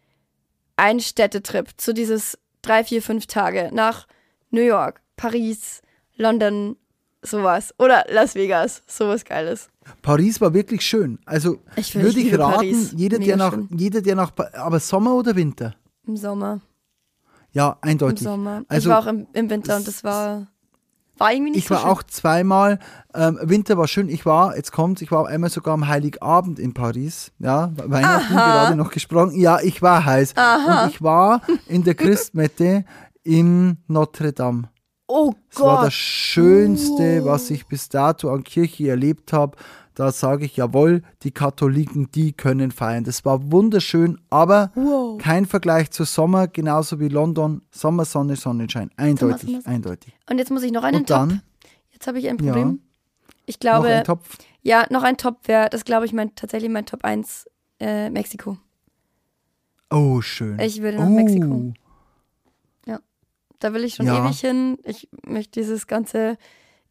ein 0.76 1.00
Städtetrip 1.00 1.70
zu 1.78 1.94
dieses 1.94 2.38
drei, 2.62 2.84
vier, 2.84 3.02
fünf 3.02 3.28
Tage 3.28 3.70
nach 3.74 4.08
New 4.52 4.62
York, 4.62 5.02
Paris, 5.18 5.82
London, 6.16 6.78
sowas. 7.22 7.74
Oder 7.80 8.06
Las 8.10 8.36
Vegas, 8.36 8.82
sowas 8.88 9.26
Geiles. 9.26 9.70
Paris 10.02 10.40
war 10.42 10.54
wirklich 10.54 10.82
schön. 10.82 11.20
Also 11.26 11.58
Ich 11.76 11.96
will- 11.96 12.04
würde 12.04 12.20
ich 12.20 12.38
raten, 12.38 12.54
Paris. 12.56 12.94
jeder 12.96 13.18
Mega 13.20 13.28
der, 13.36 13.38
nach, 13.38 13.54
schön. 13.54 13.70
jeder, 13.76 14.02
der 14.02 14.16
nach, 14.16 14.32
aber 14.54 14.80
Sommer 14.80 15.16
oder 15.16 15.36
Winter? 15.36 15.76
Im 16.08 16.16
Sommer. 16.18 16.62
Ja, 17.52 17.78
Im 17.84 17.90
eindeutig. 17.90 18.24
Sommer. 18.24 18.64
Also 18.68 18.90
ich 18.90 18.94
war 18.96 19.02
auch 19.04 19.08
im, 19.08 19.28
im 19.34 19.50
Winter 19.50 19.76
und 19.78 19.88
das 19.88 20.04
war, 20.04 20.48
war 21.18 21.34
irgendwie 21.34 21.52
nicht 21.52 21.60
ich 21.64 21.68
so 21.68 21.74
war 21.76 21.82
schön. 21.82 21.90
auch 21.90 22.04
zweimal, 22.04 22.80
ähm, 23.16 23.40
Winter 23.42 23.78
war 23.78 23.88
schön, 23.88 24.08
ich 24.08 24.26
war, 24.26 24.56
jetzt 24.56 24.72
kommt, 24.72 25.02
ich 25.02 25.12
war 25.12 25.28
einmal 25.28 25.50
sogar 25.50 25.74
am 25.74 25.88
Heiligabend 25.88 26.60
in 26.60 26.74
Paris, 26.76 27.32
ja, 27.40 27.72
Weihnachten 27.76 28.38
Aha. 28.38 28.52
gerade 28.66 28.76
noch 28.76 28.92
gesprochen, 28.92 29.38
ja, 29.40 29.60
ich 29.60 29.82
war 29.82 30.06
heiß. 30.06 30.34
Aha. 30.38 30.84
Und 30.84 30.92
ich 30.92 31.02
war 31.02 31.42
in 31.68 31.84
der 31.84 31.96
Christmette 31.96 32.86
in 33.24 33.78
Notre 33.88 34.32
Dame. 34.32 34.70
Oh 35.12 35.34
Es 35.50 35.60
war 35.60 35.78
Gott. 35.78 35.88
das 35.88 35.94
Schönste, 35.96 37.26
was 37.26 37.50
ich 37.50 37.66
bis 37.66 37.90
dato 37.90 38.32
an 38.32 38.44
Kirche 38.44 38.90
erlebt 38.90 39.34
habe. 39.34 39.58
Da 39.96 40.12
sage 40.12 40.46
ich, 40.46 40.56
jawohl, 40.56 41.02
die 41.24 41.32
Katholiken, 41.32 42.10
die 42.12 42.32
können 42.32 42.72
feiern. 42.72 43.04
Das 43.04 43.26
war 43.26 43.52
wunderschön, 43.52 44.20
aber 44.30 44.72
Wow. 44.76 45.18
kein 45.18 45.46
Vergleich 45.46 45.90
zu 45.92 46.04
Sommer, 46.06 46.48
genauso 46.48 47.00
wie 47.00 47.10
London. 47.10 47.64
Sommer, 47.72 48.06
Sonne, 48.06 48.36
Sonnenschein. 48.36 48.92
Eindeutig, 48.98 49.50
Sonne. 49.50 49.66
eindeutig. 49.66 50.14
Und 50.30 50.38
jetzt 50.38 50.52
muss 50.52 50.64
ich 50.64 50.72
noch 50.72 50.84
einen 50.84 51.00
Und 51.02 51.08
Top. 51.08 51.18
dann 51.18 51.42
Jetzt 51.92 52.08
habe 52.08 52.20
ich 52.20 52.30
ein 52.30 52.38
Ja. 52.38 52.54
Problem. 52.54 52.80
Ich 53.46 53.56
noch 53.56 53.60
glaube, 53.60 53.88
ein 53.90 54.04
Topf. 54.06 54.38
ja, 54.62 54.86
noch 54.92 55.04
ein 55.04 55.18
Top 55.18 55.48
wäre, 55.48 55.70
das 55.70 55.84
glaube 55.84 56.06
ich 56.06 56.14
mein, 56.14 56.34
tatsächlich 56.36 56.70
mein 56.72 56.86
Top 56.86 57.04
1, 57.04 57.50
äh, 57.82 58.10
Mexiko. 58.12 58.58
Oh, 59.90 60.22
schön. 60.22 60.60
Ich 60.60 60.82
würde 60.82 61.00
nach 61.00 61.08
oh. 61.08 61.10
Mexiko. 61.10 61.74
Da 63.60 63.74
will 63.74 63.84
ich 63.84 63.96
schon 63.96 64.06
Ja. 64.08 64.26
ewig 64.26 64.40
hin. 64.40 64.78
Ich 64.84 65.08
möchte 65.26 65.60
dieses 65.60 65.86
ganze 65.88 66.38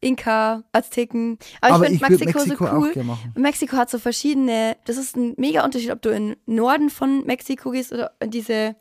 Inka, 0.00 0.62
Azteken. 0.72 1.38
Aber, 1.60 1.74
Aber 1.76 1.90
ich 1.90 1.98
finde 2.04 2.24
Mexiko, 2.24 2.38
Mexiko 2.38 2.66
so 2.66 2.74
cool. 2.76 2.92
Mexiko 3.34 3.76
hat 3.76 3.90
so 3.90 3.98
verschiedene, 3.98 4.76
das 4.84 4.96
ist 4.96 5.16
ein 5.16 5.34
mega 5.38 5.64
Unterschied, 5.64 5.90
ob 5.90 6.02
du 6.02 6.10
in 6.10 6.36
Norden 6.46 6.88
von 6.90 7.24
Mexiko 7.26 7.70
gehst 7.70 7.92
oder 7.92 8.12
in 8.20 8.30
diese, 8.30 8.76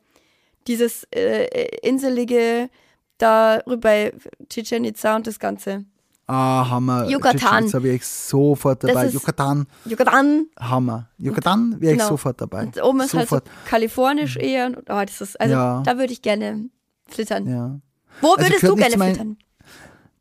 dieses 0.68 1.04
äh, 1.10 1.66
inselige, 1.82 2.70
da 3.16 3.56
rüber 3.66 3.78
bei 3.78 4.12
Chichen 4.48 4.84
Itza 4.84 5.16
und 5.16 5.26
das 5.26 5.38
Ganze. 5.40 5.84
Ah, 6.28 6.68
Hammer. 6.68 7.08
Yucatan. 7.08 7.64
Jetzt 7.64 7.74
habe 7.74 7.88
ich 7.88 8.04
sofort 8.06 8.84
Das 8.84 8.88
dabei. 8.92 9.06
ist- 9.06 9.14
Yucatan, 9.14 9.66
Yucatan. 9.86 10.46
Hammer. 10.60 11.08
Yucatan 11.16 11.80
wäre 11.80 11.92
ich 11.94 11.98
Genau. 11.98 12.10
sofort 12.10 12.38
dabei. 12.40 12.64
Und 12.66 12.80
oben 12.82 13.00
ist 13.00 13.10
sofort. 13.12 13.30
halt 13.30 13.44
so 13.46 13.70
kalifornisch 13.70 14.36
eher. 14.36 14.70
Oh, 14.88 15.02
das 15.04 15.20
ist, 15.22 15.40
also 15.40 15.52
Ja. 15.54 15.82
da 15.84 15.96
würde 15.96 16.12
ich 16.12 16.20
gerne 16.22 16.68
flittern. 17.14 17.46
ja. 17.46 17.80
Wo 18.20 18.32
Also 18.34 18.44
würdest 18.46 18.62
du 18.64 18.74
gerne 18.74 18.96
flittern? 18.96 19.36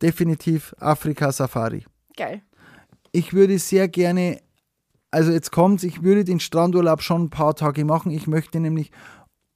Definitiv 0.02 0.76
Afrika 0.80 1.32
Safari. 1.32 1.86
Geil. 2.16 2.42
Ich 3.12 3.34
würde 3.34 3.58
sehr 3.58 3.88
gerne, 3.88 4.40
also 5.12 5.32
jetzt 5.32 5.52
kommt's, 5.52 5.84
ich 5.84 6.04
würde 6.04 6.24
den 6.24 6.40
Strandurlaub 6.40 7.02
schon 7.02 7.24
ein 7.26 7.30
paar 7.30 7.56
Tage 7.56 7.86
machen. 7.86 8.12
Ich 8.12 8.28
möchte 8.28 8.60
nämlich 8.60 8.92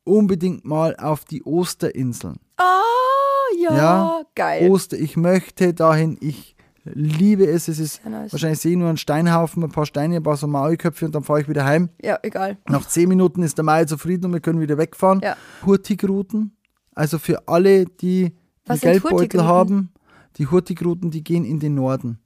unbedingt 0.04 0.66
mal 0.66 0.96
auf 0.96 1.26
die 1.26 1.44
Osterinseln. 1.44 2.38
Oh, 2.60 3.62
ja, 3.62 3.76
Ja, 3.78 4.22
geil. 4.34 4.72
Oster, 4.72 4.98
ich 4.98 5.16
möchte 5.18 5.74
dahin, 5.76 6.18
ich 6.22 6.56
liebe 6.86 7.46
es. 7.46 7.68
Es 7.68 7.78
ist 7.78 8.04
nice. 8.06 8.32
wahrscheinlich 8.34 8.60
sehe 8.60 8.72
ich 8.72 8.78
nur 8.78 8.90
ein 8.90 8.98
Steinhaufen, 8.98 9.64
ein 9.64 9.70
paar 9.72 9.86
Steine, 9.86 10.16
ein 10.16 10.24
paar 10.24 10.38
so 10.38 10.48
Maulköpfe 10.48 11.06
und 11.06 11.14
dann 11.14 11.24
fahre 11.24 11.42
ich 11.42 11.48
wieder 11.50 11.66
heim. 11.66 11.90
Ja, 12.02 12.18
egal. 12.24 12.58
Nach 12.68 12.88
zehn 12.88 13.08
Minuten 13.10 13.44
ist 13.44 13.58
der 13.60 13.66
Mai 13.66 13.86
zufrieden 13.86 14.26
und 14.26 14.34
wir 14.34 14.40
können 14.40 14.60
wieder 14.62 14.80
wegfahren. 14.80 15.20
Ja. 15.22 15.36
Hurtigruten, 15.64 16.58
also 16.96 17.18
für 17.20 17.48
alle, 17.48 17.86
die 17.86 18.34
einen 18.68 18.80
Geldbeutel 18.80 19.44
haben, 19.44 19.92
die 20.38 20.48
Hurtigruten, 20.48 21.12
die 21.12 21.24
gehen 21.24 21.46
in 21.46 21.60
den 21.60 21.76
Norden. 21.76 22.20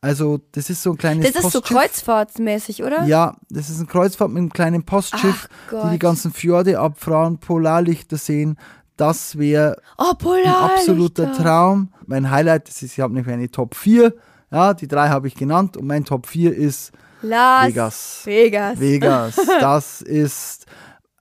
Also 0.00 0.38
das 0.52 0.70
ist 0.70 0.82
so 0.82 0.92
ein 0.92 0.98
kleines 0.98 1.26
Das 1.32 1.44
ist 1.44 1.50
so 1.50 1.58
Postschiff. 1.60 1.76
kreuzfahrtmäßig, 1.76 2.84
oder? 2.84 3.04
Ja, 3.04 3.36
das 3.50 3.68
ist 3.68 3.80
ein 3.80 3.88
Kreuzfahrt 3.88 4.30
mit 4.30 4.38
einem 4.38 4.52
kleinen 4.52 4.84
Postschiff, 4.84 5.48
die 5.72 5.90
die 5.92 5.98
ganzen 5.98 6.32
Fjorde 6.32 6.78
abfahren, 6.78 7.38
Polarlichter 7.38 8.16
sehen. 8.16 8.56
Das 8.96 9.38
wäre 9.38 9.76
Oh, 9.96 10.12
ein 10.32 10.46
absoluter 10.52 11.32
Traum. 11.32 11.92
Mein 12.06 12.30
Highlight, 12.30 12.68
das 12.68 12.82
ist, 12.82 12.92
ich 12.92 13.00
habe 13.00 13.12
nämlich 13.14 13.32
eine 13.32 13.50
Top 13.50 13.74
4. 13.74 14.14
Ja, 14.52 14.72
die 14.74 14.86
drei 14.88 15.08
habe 15.08 15.26
ich 15.28 15.34
genannt 15.34 15.76
und 15.76 15.86
mein 15.86 16.04
Top 16.04 16.26
4 16.26 16.54
ist 16.54 16.92
Las 17.22 17.66
Vegas. 17.66 18.22
Vegas. 18.24 18.80
Vegas. 18.80 19.36
Das 19.60 20.00
ist 20.02 20.66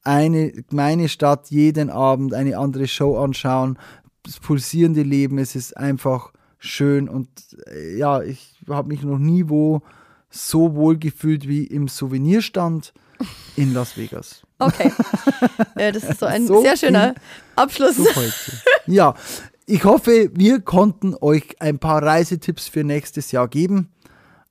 eine, 0.07 0.51
meine 0.71 1.09
Stadt, 1.09 1.49
jeden 1.51 1.89
Abend 1.89 2.33
eine 2.33 2.57
andere 2.57 2.87
Show 2.87 3.17
anschauen, 3.17 3.77
das 4.23 4.39
pulsierende 4.39 5.03
Leben. 5.03 5.37
Es 5.37 5.55
ist 5.55 5.75
einfach 5.77 6.31
schön 6.57 7.07
und 7.09 7.29
äh, 7.67 7.97
ja, 7.97 8.21
ich 8.23 8.55
habe 8.69 8.87
mich 8.87 9.03
noch 9.03 9.19
nie 9.19 9.47
wo 9.49 9.81
so 10.29 10.75
wohl 10.75 10.97
gefühlt 10.97 11.47
wie 11.47 11.63
im 11.63 11.87
Souvenirstand 11.87 12.93
in 13.55 13.73
Las 13.73 13.95
Vegas. 13.97 14.43
Okay. 14.59 14.91
ja, 15.79 15.91
das 15.91 16.03
ist 16.03 16.19
so 16.19 16.25
ein 16.25 16.47
So 16.47 16.61
sehr 16.61 16.77
schöner 16.77 17.15
Abschluss. 17.55 17.97
heute. 18.15 18.33
Ja, 18.87 19.13
ich 19.65 19.83
hoffe, 19.85 20.29
wir 20.33 20.61
konnten 20.61 21.15
euch 21.19 21.55
ein 21.59 21.79
paar 21.79 22.01
Reisetipps 22.03 22.67
für 22.67 22.83
nächstes 22.83 23.31
Jahr 23.31 23.47
geben. 23.47 23.89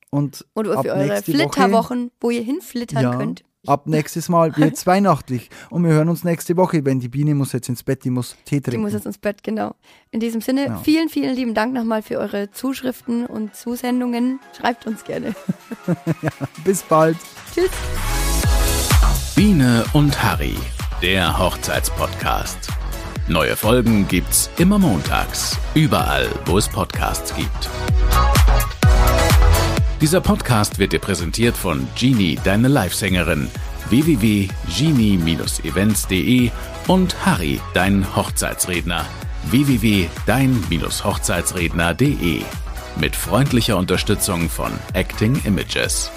Und, 0.09 0.45
Und 0.53 0.65
für 0.67 0.77
eure 0.77 1.05
nächste 1.07 1.33
Woche- 1.33 1.51
Flitterwochen, 1.51 2.11
wo 2.21 2.29
ihr 2.29 2.41
hinflittern 2.41 3.03
ja, 3.03 3.15
könnt. 3.17 3.43
Ab 3.67 3.85
nächstes 3.85 4.29
Mal 4.29 4.55
wird's 4.57 4.85
weihnachtlich. 4.87 5.49
Und 5.69 5.83
wir 5.83 5.91
hören 5.91 6.09
uns 6.09 6.23
nächste 6.23 6.57
Woche, 6.57 6.83
wenn 6.85 6.99
die 6.99 7.09
Biene 7.09 7.35
muss 7.35 7.51
jetzt 7.53 7.69
ins 7.69 7.83
Bett, 7.83 8.03
die 8.03 8.09
muss 8.09 8.35
Tee 8.45 8.55
Die 8.57 8.61
trinken. 8.61 8.81
muss 8.81 8.93
jetzt 8.93 9.05
ins 9.05 9.17
Bett, 9.17 9.43
genau. 9.43 9.75
In 10.11 10.19
diesem 10.19 10.41
Sinne, 10.41 10.65
Ja. 10.67 10.77
vielen, 10.77 11.09
vielen 11.09 11.35
lieben 11.35 11.53
Dank 11.53 11.73
nochmal 11.73 12.01
für 12.01 12.17
eure 12.17 12.49
Zuschriften 12.51 13.25
und 13.25 13.55
Zusendungen. 13.55 14.39
Schreibt 14.57 14.87
uns 14.87 15.03
gerne. 15.03 15.35
Bis 16.63 16.81
bald. 16.83 17.17
Tschüss. 17.53 17.69
Biene 19.35 19.83
und 19.93 20.21
Harry, 20.23 20.55
der 21.01 21.37
Hochzeitspodcast. 21.37 22.69
Neue 23.27 23.55
Folgen 23.57 24.07
gibt's 24.07 24.49
immer 24.57 24.79
montags, 24.79 25.57
überall, 25.75 26.29
wo 26.45 26.57
es 26.57 26.67
Podcasts 26.69 27.35
gibt. 27.35 27.69
Dieser 29.99 30.21
Podcast 30.21 30.77
wird 30.77 30.93
dir 30.93 30.99
präsentiert 30.99 31.57
von 31.57 31.87
Genie, 31.95 32.37
deine 32.43 32.67
Livesängerin, 32.67 33.49
www.genie-events.de 33.89 36.51
und 36.87 37.25
Harry, 37.25 37.59
dein 37.73 38.15
Hochzeitsredner, 38.15 39.07
www.dein-hochzeitsredner.de. 39.49 42.41
Mit 42.99 43.15
freundlicher 43.15 43.77
Unterstützung 43.77 44.49
von 44.49 44.71
Acting 44.93 45.41
Images. 45.45 46.11